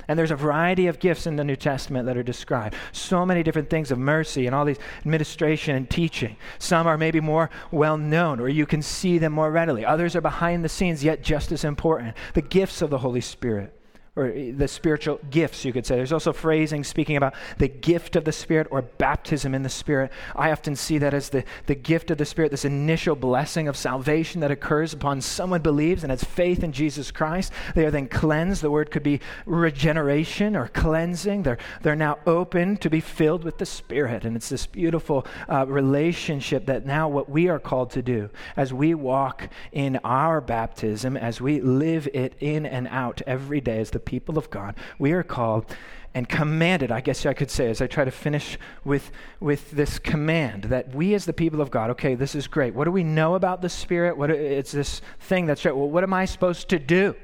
And 0.09 0.19
there's 0.19 0.31
a 0.31 0.37
variety 0.37 0.87
of 0.87 1.01
gifts 1.01 1.27
in 1.27 1.37
the 1.37 1.45
New 1.45 1.55
Testament 1.55 2.07
that 2.07 2.17
are 2.17 2.23
described. 2.23 2.77
So 2.93 3.27
many 3.27 3.43
different 3.43 3.69
things 3.69 3.91
of 3.91 3.99
mercy 3.99 4.47
and 4.47 4.55
all 4.55 4.65
these 4.65 4.79
administration 5.01 5.77
and 5.77 5.91
teaching. 5.91 6.37
Some 6.59 6.87
are 6.87 6.97
maybe 6.97 7.21
more 7.21 7.51
well 7.71 7.99
known, 7.99 8.41
or 8.41 8.49
you 8.49 8.65
can 8.65 8.81
see 8.81 9.19
them 9.19 9.35
more 9.35 9.51
readily. 9.51 9.85
Others 9.85 10.17
are 10.17 10.23
behind 10.23 10.65
the 10.65 10.71
scenes, 10.71 11.05
yet 11.05 11.23
just 11.23 11.53
as 11.53 11.63
important. 11.63 12.17
The 12.33 12.41
gifts 12.41 12.81
of 12.81 12.89
the 12.89 12.99
Holy 12.99 13.21
Spirit 13.21 13.78
or 14.19 14.33
the 14.53 14.67
spiritual 14.67 15.21
gifts, 15.31 15.65
you 15.65 15.73
could 15.73 15.87
say. 15.87 15.95
There's 15.97 16.13
also 16.13 16.33
phrasing 16.33 16.83
speaking 16.83 17.17
about 17.17 17.35
the 17.59 17.69
gift 17.69 18.17
of 18.17 18.25
the 18.25 18.33
Spirit 18.33 18.67
or 18.71 18.83
baptism 18.83 19.55
in 19.55 19.63
the 19.63 19.69
Spirit. 19.69 20.11
I 20.35 20.51
often 20.51 20.75
see 20.75 20.99
that 20.99 21.15
as 21.15 21.29
the, 21.29 21.45
the 21.67 21.77
gift 21.77 22.11
of 22.11 22.19
the 22.19 22.25
Spirit, 22.25 22.51
this 22.51 22.65
initial 22.65 23.15
blessing 23.15 23.69
of 23.69 23.77
salvation 23.77 24.41
that 24.41 24.51
occurs 24.51 24.93
upon 24.93 25.21
someone 25.21 25.63
believes 25.63 26.03
and 26.03 26.11
has 26.11 26.25
faith 26.25 26.65
in 26.65 26.73
Jesus 26.73 27.13
Christ. 27.13 27.53
They 27.77 27.87
are 27.87 27.93
then 27.93 28.09
cleansed. 28.09 28.61
The 28.61 28.71
word 28.71 28.91
could 28.91 29.05
be 29.05 29.21
regeneration 29.47 30.57
or 30.57 30.69
cleansing. 30.69 31.45
They're, 31.45 31.59
they're 31.83 31.95
now 31.95 32.19
open 32.27 32.77
to 32.79 32.91
be 32.91 33.01
filled 33.01 33.45
with 33.45 33.59
the 33.59 33.67
Spirit. 33.67 34.25
And 34.25 34.35
it's 34.35 34.49
this 34.49 34.67
beautiful 34.67 35.27
uh, 35.49 35.65
relationship 35.67 36.67
that 36.67 36.85
now 36.85 37.09
what 37.09 37.29
we 37.29 37.49
are 37.49 37.61
called 37.61 37.91
to 37.93 38.03
do 38.03 38.31
as 38.57 38.73
we 38.73 38.95
walk 38.95 39.49
in 39.71 40.01
our 40.03 40.41
baptism, 40.41 41.17
as 41.17 41.41
we 41.41 41.61
live 41.61 42.09
it 42.13 42.35
in 42.41 42.67
and 42.67 42.89
out 42.89 43.23
every 43.27 43.61
day 43.61 43.79
as 43.79 43.91
the 43.91 44.01
people 44.09 44.39
of 44.39 44.49
God, 44.49 44.75
we 44.99 45.13
are 45.13 45.23
called 45.23 45.67
and 46.15 46.27
commanded, 46.27 46.91
I 46.91 47.03
guess 47.03 47.27
I 47.27 47.35
could 47.35 47.51
say, 47.51 47.69
as 47.69 47.83
I 47.83 47.87
try 47.87 48.07
to 48.07 48.11
finish 48.11 48.59
with, 48.83 49.13
with 49.39 49.71
this 49.73 49.99
command 49.99 50.65
that 50.65 50.95
we 50.95 51.13
as 51.13 51.27
the 51.27 51.35
people 51.35 51.61
of 51.61 51.71
God, 51.71 51.91
okay, 51.91 52.15
this 52.15 52.35
is 52.35 52.47
great. 52.47 52.75
What 52.75 52.85
do 52.85 52.91
we 52.91 53.05
know 53.05 53.35
about 53.35 53.61
the 53.61 53.69
Spirit? 53.69 54.17
What, 54.17 54.31
it's 54.31 54.73
this 54.73 55.03
thing 55.21 55.45
that's 55.45 55.63
right. 55.67 55.77
Well, 55.77 55.91
what 55.91 56.03
am 56.03 56.15
I 56.15 56.25
supposed 56.25 56.71
to 56.71 56.79
do? 56.79 57.15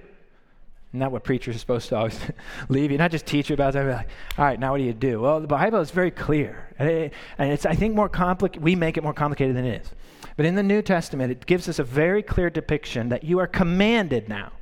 Not 0.93 1.11
what 1.11 1.24
preachers 1.24 1.57
are 1.57 1.59
supposed 1.59 1.89
to 1.89 1.97
always 1.97 2.20
leave 2.68 2.93
you, 2.93 2.99
not 2.99 3.11
just 3.11 3.24
teach 3.24 3.49
you 3.49 3.55
about 3.55 3.72
that. 3.72 3.87
Like, 3.87 4.09
all 4.37 4.45
right, 4.45 4.61
now 4.61 4.72
what 4.72 4.78
do 4.78 4.85
you 4.85 4.93
do? 4.93 5.22
Well, 5.22 5.41
the 5.41 5.47
Bible 5.47 5.80
is 5.80 5.91
very 5.91 6.11
clear. 6.11 6.68
And, 6.78 6.89
it, 6.89 7.12
and 7.39 7.51
it's, 7.51 7.64
I 7.64 7.74
think, 7.74 7.95
more 7.95 8.11
complicated. 8.11 8.62
We 8.62 8.76
make 8.76 8.99
it 8.99 9.03
more 9.03 9.14
complicated 9.14 9.57
than 9.57 9.64
it 9.64 9.80
is. 9.80 9.91
But 10.37 10.45
in 10.45 10.55
the 10.55 10.62
New 10.62 10.82
Testament, 10.82 11.32
it 11.32 11.47
gives 11.47 11.70
us 11.70 11.78
a 11.78 11.85
very 11.85 12.22
clear 12.22 12.51
depiction 12.51 13.09
that 13.09 13.24
you 13.24 13.39
are 13.39 13.47
commanded 13.47 14.28
now 14.28 14.53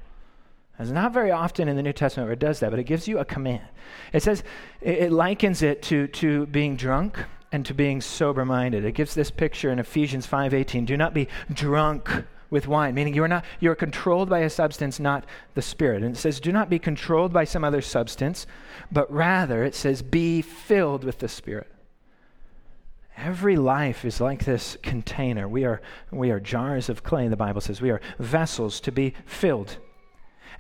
it's 0.79 0.91
not 0.91 1.13
very 1.13 1.31
often 1.31 1.69
in 1.69 1.77
the 1.77 1.83
New 1.83 1.93
Testament 1.93 2.27
where 2.27 2.33
it 2.33 2.39
does 2.39 2.61
that, 2.61 2.71
but 2.71 2.79
it 2.79 2.85
gives 2.85 3.07
you 3.07 3.19
a 3.19 3.25
command. 3.25 3.63
It 4.13 4.23
says, 4.23 4.43
it 4.81 5.13
likens 5.13 5.63
it 5.63 5.83
to, 5.83 6.07
to 6.09 6.47
being 6.47 6.77
drunk 6.77 7.19
and 7.53 7.65
to 7.67 7.75
being 7.75 8.01
sober 8.01 8.45
minded. 8.45 8.85
It 8.85 8.93
gives 8.93 9.15
this 9.15 9.31
picture 9.31 9.71
in 9.71 9.79
Ephesians 9.79 10.27
5:18. 10.27 10.87
Do 10.87 10.97
not 10.97 11.13
be 11.13 11.29
drunk 11.53 12.11
with 12.49 12.67
wine, 12.67 12.95
meaning 12.95 13.15
you 13.15 13.23
are 13.23 13.29
not 13.29 13.45
you 13.61 13.71
are 13.71 13.75
controlled 13.75 14.29
by 14.29 14.41
a 14.41 14.51
substance, 14.51 14.99
not 14.99 15.25
the 15.55 15.63
spirit. 15.63 16.03
And 16.03 16.17
it 16.17 16.19
says, 16.19 16.41
do 16.41 16.53
not 16.53 16.71
be 16.71 16.79
controlled 16.79 17.33
by 17.33 17.45
some 17.45 17.65
other 17.65 17.83
substance, 17.83 18.47
but 18.91 19.11
rather 19.13 19.65
it 19.65 19.75
says, 19.75 20.03
be 20.03 20.43
filled 20.43 21.05
with 21.05 21.19
the 21.19 21.29
spirit. 21.29 21.71
Every 23.17 23.57
life 23.57 24.05
is 24.05 24.21
like 24.21 24.45
this 24.45 24.77
container. 24.83 25.47
We 25.47 25.65
are, 25.65 25.83
we 26.11 26.31
are 26.31 26.41
jars 26.41 26.89
of 26.89 27.03
clay, 27.03 27.29
the 27.29 27.37
Bible 27.37 27.61
says. 27.61 27.81
We 27.81 27.91
are 27.91 28.01
vessels 28.19 28.81
to 28.81 28.93
be 28.93 29.15
filled 29.27 29.77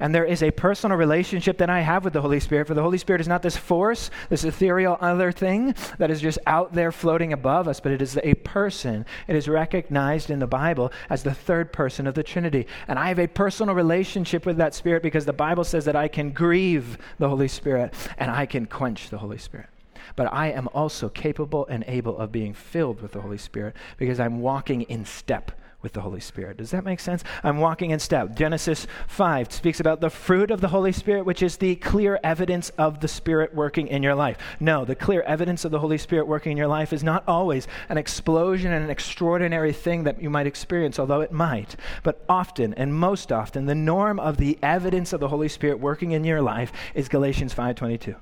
and 0.02 0.12
there 0.12 0.24
is 0.24 0.42
a 0.42 0.50
personal 0.50 0.96
relationship 0.96 1.58
that 1.58 1.70
I 1.70 1.80
have 1.80 2.02
with 2.02 2.12
the 2.12 2.20
Holy 2.20 2.40
Spirit. 2.40 2.66
For 2.66 2.74
the 2.74 2.82
Holy 2.82 2.98
Spirit 2.98 3.20
is 3.20 3.28
not 3.28 3.40
this 3.40 3.56
force, 3.56 4.10
this 4.30 4.42
ethereal 4.42 4.98
other 5.00 5.30
thing 5.30 5.76
that 5.98 6.10
is 6.10 6.20
just 6.20 6.40
out 6.44 6.72
there 6.72 6.90
floating 6.90 7.32
above 7.32 7.68
us, 7.68 7.78
but 7.78 7.92
it 7.92 8.02
is 8.02 8.18
a 8.24 8.34
person. 8.34 9.06
It 9.28 9.36
is 9.36 9.46
recognized 9.46 10.28
in 10.28 10.40
the 10.40 10.48
Bible 10.48 10.90
as 11.08 11.22
the 11.22 11.32
third 11.32 11.72
person 11.72 12.08
of 12.08 12.14
the 12.14 12.24
Trinity. 12.24 12.66
And 12.88 12.98
I 12.98 13.06
have 13.06 13.20
a 13.20 13.28
personal 13.28 13.76
relationship 13.76 14.44
with 14.44 14.56
that 14.56 14.74
Spirit 14.74 15.04
because 15.04 15.24
the 15.24 15.32
Bible 15.32 15.62
says 15.62 15.84
that 15.84 15.94
I 15.94 16.08
can 16.08 16.30
grieve 16.30 16.98
the 17.18 17.28
Holy 17.28 17.46
Spirit 17.46 17.94
and 18.18 18.28
I 18.28 18.44
can 18.44 18.66
quench 18.66 19.08
the 19.08 19.18
Holy 19.18 19.38
Spirit 19.38 19.68
but 20.16 20.30
I 20.32 20.50
am 20.50 20.68
also 20.74 21.08
capable 21.08 21.64
and 21.68 21.84
able 21.86 22.18
of 22.18 22.32
being 22.32 22.52
filled 22.54 23.00
with 23.00 23.12
the 23.12 23.20
Holy 23.20 23.38
Spirit 23.38 23.76
because 23.96 24.18
I'm 24.18 24.40
walking 24.40 24.82
in 24.82 25.04
step 25.04 25.52
with 25.82 25.92
the 25.92 26.00
Holy 26.00 26.20
Spirit. 26.20 26.56
Does 26.56 26.70
that 26.70 26.84
make 26.84 27.00
sense? 27.00 27.24
I'm 27.42 27.58
walking 27.58 27.90
in 27.90 27.98
step. 27.98 28.34
Genesis 28.34 28.86
5 29.08 29.52
speaks 29.52 29.80
about 29.80 30.00
the 30.00 30.10
fruit 30.10 30.50
of 30.50 30.60
the 30.60 30.68
Holy 30.68 30.92
Spirit, 30.92 31.26
which 31.26 31.42
is 31.42 31.56
the 31.56 31.76
clear 31.76 32.18
evidence 32.22 32.70
of 32.70 33.00
the 33.00 33.08
Spirit 33.08 33.54
working 33.54 33.88
in 33.88 34.02
your 34.02 34.14
life. 34.14 34.38
No, 34.60 34.84
the 34.84 34.94
clear 34.94 35.22
evidence 35.22 35.64
of 35.64 35.70
the 35.70 35.80
Holy 35.80 35.98
Spirit 35.98 36.26
working 36.26 36.52
in 36.52 36.58
your 36.58 36.68
life 36.68 36.92
is 36.92 37.02
not 37.02 37.24
always 37.26 37.66
an 37.88 37.98
explosion 37.98 38.72
and 38.72 38.84
an 38.84 38.90
extraordinary 38.90 39.72
thing 39.72 40.04
that 40.04 40.22
you 40.22 40.30
might 40.30 40.46
experience, 40.46 40.98
although 40.98 41.20
it 41.20 41.32
might. 41.32 41.76
But 42.02 42.24
often, 42.28 42.74
and 42.74 42.94
most 42.94 43.32
often, 43.32 43.66
the 43.66 43.74
norm 43.74 44.20
of 44.20 44.36
the 44.36 44.58
evidence 44.62 45.12
of 45.12 45.20
the 45.20 45.28
Holy 45.28 45.48
Spirit 45.48 45.80
working 45.80 46.12
in 46.12 46.24
your 46.24 46.40
life 46.40 46.72
is 46.94 47.08
Galatians 47.08 47.54
5:22 47.54 48.16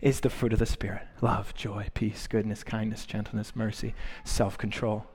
is 0.00 0.20
the 0.20 0.30
fruit 0.30 0.52
of 0.52 0.58
the 0.58 0.66
Spirit 0.66 1.02
love, 1.20 1.54
joy, 1.54 1.88
peace, 1.94 2.26
goodness, 2.26 2.64
kindness, 2.64 3.04
gentleness, 3.06 3.54
mercy, 3.54 3.94
self 4.24 4.56
control 4.56 5.06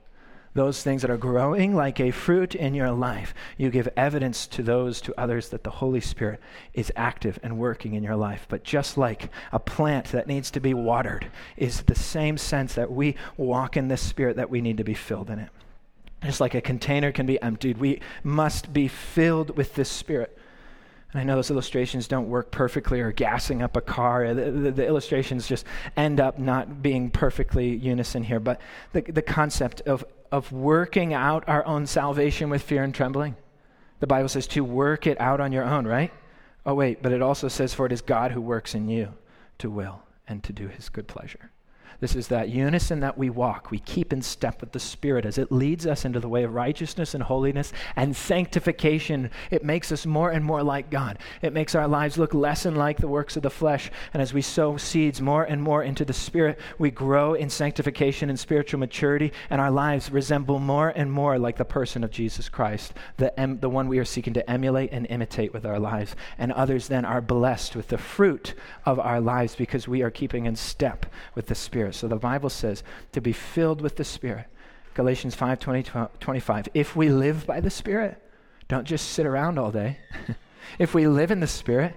those 0.57 0.81
things 0.81 1.03
that 1.03 1.11
are 1.11 1.17
growing 1.17 1.75
like 1.75 1.99
a 1.99 2.09
fruit 2.09 2.55
in 2.55 2.73
your 2.73 2.89
life. 2.91 3.35
You 3.57 3.69
give 3.69 3.87
evidence 3.95 4.47
to 4.47 4.63
those, 4.63 4.99
to 5.01 5.13
others, 5.15 5.49
that 5.49 5.63
the 5.63 5.69
Holy 5.69 6.01
Spirit 6.01 6.41
is 6.73 6.91
active 6.95 7.37
and 7.43 7.59
working 7.59 7.93
in 7.93 8.03
your 8.03 8.15
life. 8.15 8.47
But 8.49 8.63
just 8.63 8.97
like 8.97 9.29
a 9.51 9.59
plant 9.59 10.07
that 10.07 10.25
needs 10.25 10.49
to 10.51 10.59
be 10.59 10.73
watered, 10.73 11.27
is 11.57 11.83
the 11.83 11.93
same 11.93 12.39
sense 12.39 12.73
that 12.73 12.91
we 12.91 13.15
walk 13.37 13.77
in 13.77 13.87
this 13.87 14.01
Spirit 14.01 14.37
that 14.37 14.49
we 14.49 14.61
need 14.61 14.77
to 14.77 14.83
be 14.83 14.95
filled 14.95 15.29
in 15.29 15.37
it. 15.37 15.49
Just 16.23 16.41
like 16.41 16.55
a 16.55 16.61
container 16.61 17.11
can 17.11 17.27
be 17.27 17.39
emptied, 17.39 17.77
we 17.77 18.01
must 18.23 18.73
be 18.73 18.87
filled 18.87 19.55
with 19.55 19.75
this 19.75 19.89
Spirit. 19.89 20.35
And 21.13 21.21
I 21.21 21.23
know 21.23 21.35
those 21.35 21.51
illustrations 21.51 22.07
don't 22.07 22.29
work 22.29 22.51
perfectly 22.51 22.99
or 22.99 23.11
gassing 23.11 23.61
up 23.61 23.77
a 23.77 23.81
car. 23.81 24.33
The, 24.33 24.51
the, 24.51 24.71
the, 24.71 24.85
illustrations 24.87 25.47
just 25.47 25.65
end 25.95 26.19
up 26.19 26.37
not 26.37 26.81
being 26.81 27.11
perfectly 27.11 27.75
unison 27.75 28.23
here. 28.23 28.39
But 28.41 28.59
the, 28.91 29.01
the 29.01 29.21
concept 29.21 29.81
of, 29.81 30.03
of 30.31 30.51
working 30.51 31.13
out 31.13 31.47
our 31.47 31.65
own 31.65 31.85
salvation 31.85 32.49
with 32.49 32.61
fear 32.61 32.83
and 32.83 32.93
trembling. 32.93 33.35
The 33.99 34.07
Bible 34.07 34.29
says 34.29 34.47
to 34.47 34.63
work 34.63 35.07
it 35.07 35.19
out 35.19 35.39
on 35.39 35.51
your 35.51 35.63
own, 35.63 35.87
right? 35.87 36.11
Oh, 36.65 36.75
wait, 36.75 37.01
but 37.01 37.11
it 37.11 37.21
also 37.21 37.47
says, 37.47 37.73
for 37.73 37.85
it 37.85 37.91
is 37.91 38.01
God 38.01 38.31
who 38.31 38.41
works 38.41 38.75
in 38.75 38.89
you 38.89 39.13
to 39.59 39.69
will 39.69 40.03
and 40.27 40.43
to 40.43 40.53
do 40.53 40.67
his 40.67 40.89
good 40.89 41.07
pleasure. 41.07 41.51
This 41.99 42.15
is 42.15 42.27
that 42.27 42.49
unison 42.49 42.99
that 42.99 43.17
we 43.17 43.31
walk. 43.31 43.71
We 43.71 43.79
keep 43.79 44.13
in 44.13 44.21
step 44.21 44.61
with 44.61 44.71
the 44.71 44.79
Spirit 44.79 45.25
as 45.25 45.39
it 45.39 45.51
leads 45.51 45.87
us 45.87 46.05
into 46.05 46.19
the 46.19 46.29
way 46.29 46.43
of 46.43 46.53
righteousness 46.53 47.15
and 47.15 47.23
holiness 47.23 47.73
and 47.95 48.15
sanctification. 48.15 49.31
It 49.49 49.63
makes 49.63 49.91
us 49.91 50.05
more 50.05 50.29
and 50.29 50.45
more 50.45 50.61
like 50.61 50.91
God. 50.91 51.17
It 51.41 51.53
makes 51.53 51.73
our 51.73 51.87
lives 51.87 52.19
look 52.19 52.35
less 52.35 52.65
and 52.65 52.77
like 52.77 52.97
the 52.97 53.07
works 53.07 53.35
of 53.35 53.41
the 53.41 53.49
flesh. 53.49 53.89
And 54.13 54.21
as 54.21 54.31
we 54.31 54.43
sow 54.43 54.77
seeds 54.77 55.21
more 55.21 55.43
and 55.43 55.63
more 55.63 55.81
into 55.81 56.05
the 56.05 56.13
Spirit, 56.13 56.59
we 56.77 56.91
grow 56.91 57.33
in 57.33 57.49
sanctification 57.49 58.29
and 58.29 58.39
spiritual 58.39 58.79
maturity, 58.79 59.33
and 59.49 59.59
our 59.59 59.71
lives 59.71 60.11
resemble 60.11 60.59
more 60.59 60.89
and 60.89 61.11
more 61.11 61.39
like 61.39 61.57
the 61.57 61.65
person 61.65 62.03
of 62.03 62.11
Jesus 62.11 62.47
Christ, 62.47 62.93
the, 63.17 63.37
em- 63.39 63.59
the 63.59 63.69
one 63.69 63.87
we 63.87 63.97
are 63.97 64.05
seeking 64.05 64.33
to 64.35 64.47
emulate 64.47 64.91
and 64.91 65.07
imitate 65.07 65.51
with 65.51 65.65
our 65.65 65.79
lives. 65.79 66.15
And 66.37 66.51
others 66.51 66.89
then 66.89 67.05
are 67.05 67.21
blessed 67.21 67.75
with 67.75 67.87
the 67.87 67.97
fruit 67.97 68.53
of 68.85 68.99
our 68.99 69.19
lives 69.19 69.55
because 69.55 69.87
we 69.87 70.03
are 70.03 70.11
keeping 70.11 70.45
in 70.45 70.55
step 70.55 71.07
with 71.33 71.47
the 71.47 71.55
Spirit. 71.55 71.86
Spirit. 71.93 71.99
So 71.99 72.07
the 72.07 72.19
Bible 72.19 72.49
says 72.49 72.83
to 73.11 73.21
be 73.21 73.33
filled 73.33 73.81
with 73.81 73.95
the 73.95 74.03
Spirit. 74.03 74.47
Galatians 74.93 75.35
5 75.35 75.59
20, 75.59 75.83
25. 76.19 76.69
If 76.73 76.95
we 76.95 77.09
live 77.09 77.45
by 77.45 77.59
the 77.59 77.69
Spirit, 77.69 78.21
don't 78.67 78.85
just 78.85 79.09
sit 79.09 79.25
around 79.25 79.59
all 79.59 79.71
day. 79.71 79.99
if 80.79 80.93
we 80.93 81.07
live 81.07 81.31
in 81.31 81.39
the 81.39 81.47
Spirit, 81.47 81.95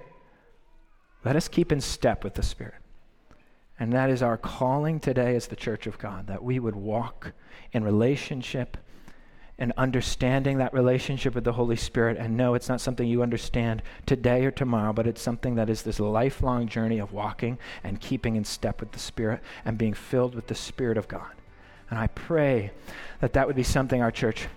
let 1.24 1.36
us 1.36 1.48
keep 1.48 1.72
in 1.72 1.80
step 1.80 2.22
with 2.24 2.34
the 2.34 2.42
Spirit. 2.42 2.74
And 3.78 3.92
that 3.94 4.10
is 4.10 4.22
our 4.22 4.36
calling 4.36 5.00
today 5.00 5.34
as 5.34 5.46
the 5.46 5.56
church 5.56 5.86
of 5.86 5.98
God, 5.98 6.26
that 6.26 6.42
we 6.42 6.58
would 6.58 6.76
walk 6.76 7.32
in 7.72 7.82
relationship 7.82 8.76
and 9.60 9.72
understanding 9.76 10.58
that 10.58 10.72
relationship 10.72 11.34
with 11.34 11.44
the 11.44 11.52
Holy 11.52 11.76
Spirit 11.76 12.16
and 12.16 12.36
no, 12.36 12.54
it's 12.54 12.68
not 12.68 12.80
something 12.80 13.06
you 13.06 13.22
understand 13.22 13.82
today 14.06 14.44
or 14.46 14.50
tomorrow, 14.50 14.92
but 14.92 15.06
it's 15.06 15.20
something 15.20 15.54
that 15.54 15.68
is 15.68 15.82
this 15.82 16.00
lifelong 16.00 16.66
journey 16.66 16.98
of 16.98 17.12
walking 17.12 17.58
and 17.84 18.00
keeping 18.00 18.36
in 18.36 18.44
step 18.44 18.80
with 18.80 18.92
the 18.92 18.98
Spirit 18.98 19.40
and 19.64 19.76
being 19.76 19.92
filled 19.92 20.34
with 20.34 20.46
the 20.46 20.54
Spirit 20.54 20.96
of 20.96 21.06
God. 21.06 21.30
And 21.90 21.98
I 21.98 22.06
pray 22.06 22.70
that 23.20 23.34
that 23.34 23.46
would 23.46 23.56
be 23.56 23.62
something 23.62 24.00
our 24.00 24.10
church 24.10 24.48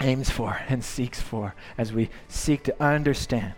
aims 0.00 0.28
for 0.28 0.60
and 0.68 0.84
seeks 0.84 1.20
for 1.20 1.54
as 1.78 1.92
we 1.92 2.10
seek 2.28 2.62
to 2.64 2.82
understand 2.82 3.54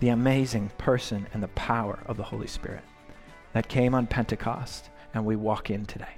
the 0.00 0.08
amazing 0.08 0.70
person 0.76 1.28
and 1.32 1.42
the 1.42 1.48
power 1.48 2.00
of 2.06 2.16
the 2.16 2.24
Holy 2.24 2.48
Spirit 2.48 2.82
that 3.52 3.68
came 3.68 3.94
on 3.94 4.06
Pentecost 4.06 4.90
and 5.14 5.24
we 5.24 5.36
walk 5.36 5.70
in 5.70 5.86
today. 5.86 6.16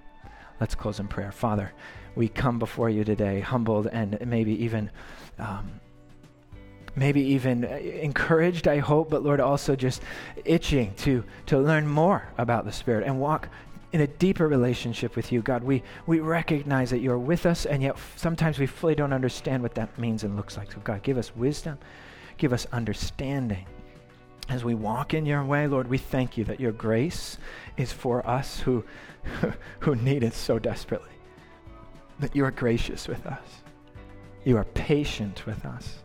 Let's 0.61 0.75
close 0.75 0.99
in 0.99 1.09
prayer. 1.09 1.31
Father, 1.31 1.73
we 2.19 2.29
come 2.29 2.59
before 2.59 2.91
you 2.91 3.05
today 3.05 3.41
humbled 3.41 3.87
and 3.87 4.19
maybe 4.27 4.65
even. 4.65 4.91
Um, 5.39 5.81
maybe 6.97 7.21
even 7.21 7.63
encouraged, 7.63 8.67
I 8.67 8.79
hope, 8.79 9.09
but 9.09 9.23
Lord, 9.23 9.39
also 9.39 9.77
just 9.77 10.03
itching 10.45 10.93
to, 10.95 11.23
to 11.47 11.57
learn 11.57 11.87
more 11.87 12.29
about 12.39 12.65
the 12.65 12.73
Spirit 12.73 13.07
and 13.07 13.21
walk 13.21 13.49
in 13.93 14.01
a 14.01 14.07
deeper 14.09 14.49
relationship 14.49 15.15
with 15.15 15.31
you. 15.31 15.41
God, 15.41 15.63
we, 15.63 15.85
we 16.07 16.19
recognize 16.19 16.91
that 16.91 16.99
you're 16.99 17.19
with 17.19 17.47
us, 17.47 17.67
and 17.67 17.85
yet 17.85 17.97
sometimes 18.17 18.59
we 18.59 18.67
fully 18.67 18.97
don't 18.97 19.13
understand 19.13 19.63
what 19.63 19.77
that 19.77 19.97
means 19.97 20.25
and 20.25 20.35
looks 20.35 20.57
like. 20.57 20.73
So, 20.73 20.81
God, 20.81 21.05
give 21.05 21.19
us 21.19 21.37
wisdom, 21.37 21.79
give 22.37 22.53
us 22.53 22.67
understanding. 22.73 23.65
As 24.49 24.65
we 24.65 24.75
walk 24.75 25.15
in 25.15 25.25
your 25.25 25.45
way, 25.45 25.69
Lord, 25.69 25.87
we 25.87 25.99
thank 25.99 26.37
you 26.37 26.43
that 26.47 26.59
your 26.59 26.73
grace 26.73 27.39
is 27.77 27.93
for 27.93 28.27
us 28.27 28.59
who, 28.59 28.85
who 29.81 29.95
need 29.95 30.25
it 30.25 30.35
so 30.35 30.59
desperately 30.59 31.18
that 32.21 32.35
you 32.35 32.45
are 32.45 32.51
gracious 32.51 33.09
with 33.09 33.27
us. 33.27 33.45
You 34.45 34.57
are 34.57 34.65
patient 34.65 35.47
with 35.47 35.65
us. 35.65 35.99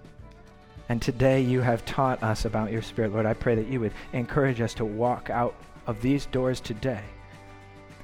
And 0.89 1.01
today 1.01 1.41
you 1.41 1.61
have 1.61 1.85
taught 1.85 2.21
us 2.21 2.45
about 2.45 2.71
your 2.71 2.81
Spirit. 2.81 3.13
Lord, 3.13 3.25
I 3.25 3.33
pray 3.33 3.55
that 3.55 3.67
you 3.67 3.79
would 3.79 3.93
encourage 4.11 4.61
us 4.61 4.73
to 4.75 4.85
walk 4.85 5.29
out 5.29 5.55
of 5.87 6.01
these 6.01 6.25
doors 6.27 6.59
today, 6.59 7.03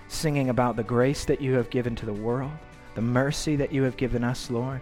singing 0.08 0.50
about 0.50 0.76
the 0.76 0.84
grace 0.84 1.26
that 1.26 1.42
you 1.42 1.54
have 1.54 1.70
given 1.70 1.96
to 1.98 2.06
the 2.06 2.14
world, 2.14 2.52
the 2.96 3.02
mercy 3.02 3.56
that 3.58 3.72
you 3.72 3.84
have 3.84 3.98
given 3.98 4.24
us, 4.24 4.50
Lord, 4.50 4.82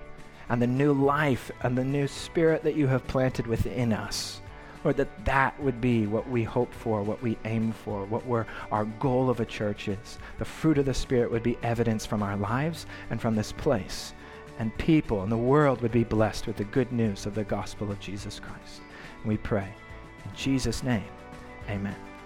and 0.49 0.61
the 0.61 0.67
new 0.67 0.93
life 0.93 1.51
and 1.63 1.77
the 1.77 1.83
new 1.83 2.07
Spirit 2.07 2.63
that 2.63 2.75
you 2.75 2.87
have 2.87 3.07
planted 3.07 3.47
within 3.47 3.91
us. 3.93 4.41
Lord, 4.83 4.97
that 4.97 5.25
that 5.25 5.59
would 5.61 5.81
be 5.81 6.07
what 6.07 6.29
we 6.29 6.43
hope 6.43 6.73
for, 6.73 7.01
what 7.01 7.21
we 7.21 7.37
aim 7.45 7.71
for, 7.71 8.05
what 8.05 8.25
we're, 8.25 8.45
our 8.71 8.85
goal 8.85 9.29
of 9.29 9.39
a 9.39 9.45
church 9.45 9.87
is. 9.87 10.19
The 10.39 10.45
fruit 10.45 10.77
of 10.77 10.85
the 10.85 10.93
Spirit 10.93 11.31
would 11.31 11.43
be 11.43 11.57
evidence 11.63 12.05
from 12.05 12.23
our 12.23 12.37
lives 12.37 12.85
and 13.09 13.19
from 13.19 13.35
this 13.35 13.51
place. 13.51 14.13
And 14.59 14.75
people 14.77 15.23
and 15.23 15.31
the 15.31 15.37
world 15.37 15.81
would 15.81 15.91
be 15.91 16.03
blessed 16.03 16.47
with 16.47 16.57
the 16.57 16.63
good 16.63 16.91
news 16.91 17.25
of 17.25 17.35
the 17.35 17.43
gospel 17.43 17.91
of 17.91 17.99
Jesus 17.99 18.39
Christ. 18.39 18.81
And 19.19 19.29
we 19.29 19.37
pray. 19.37 19.73
In 20.25 20.35
Jesus' 20.35 20.83
name, 20.83 21.05
amen. 21.69 22.16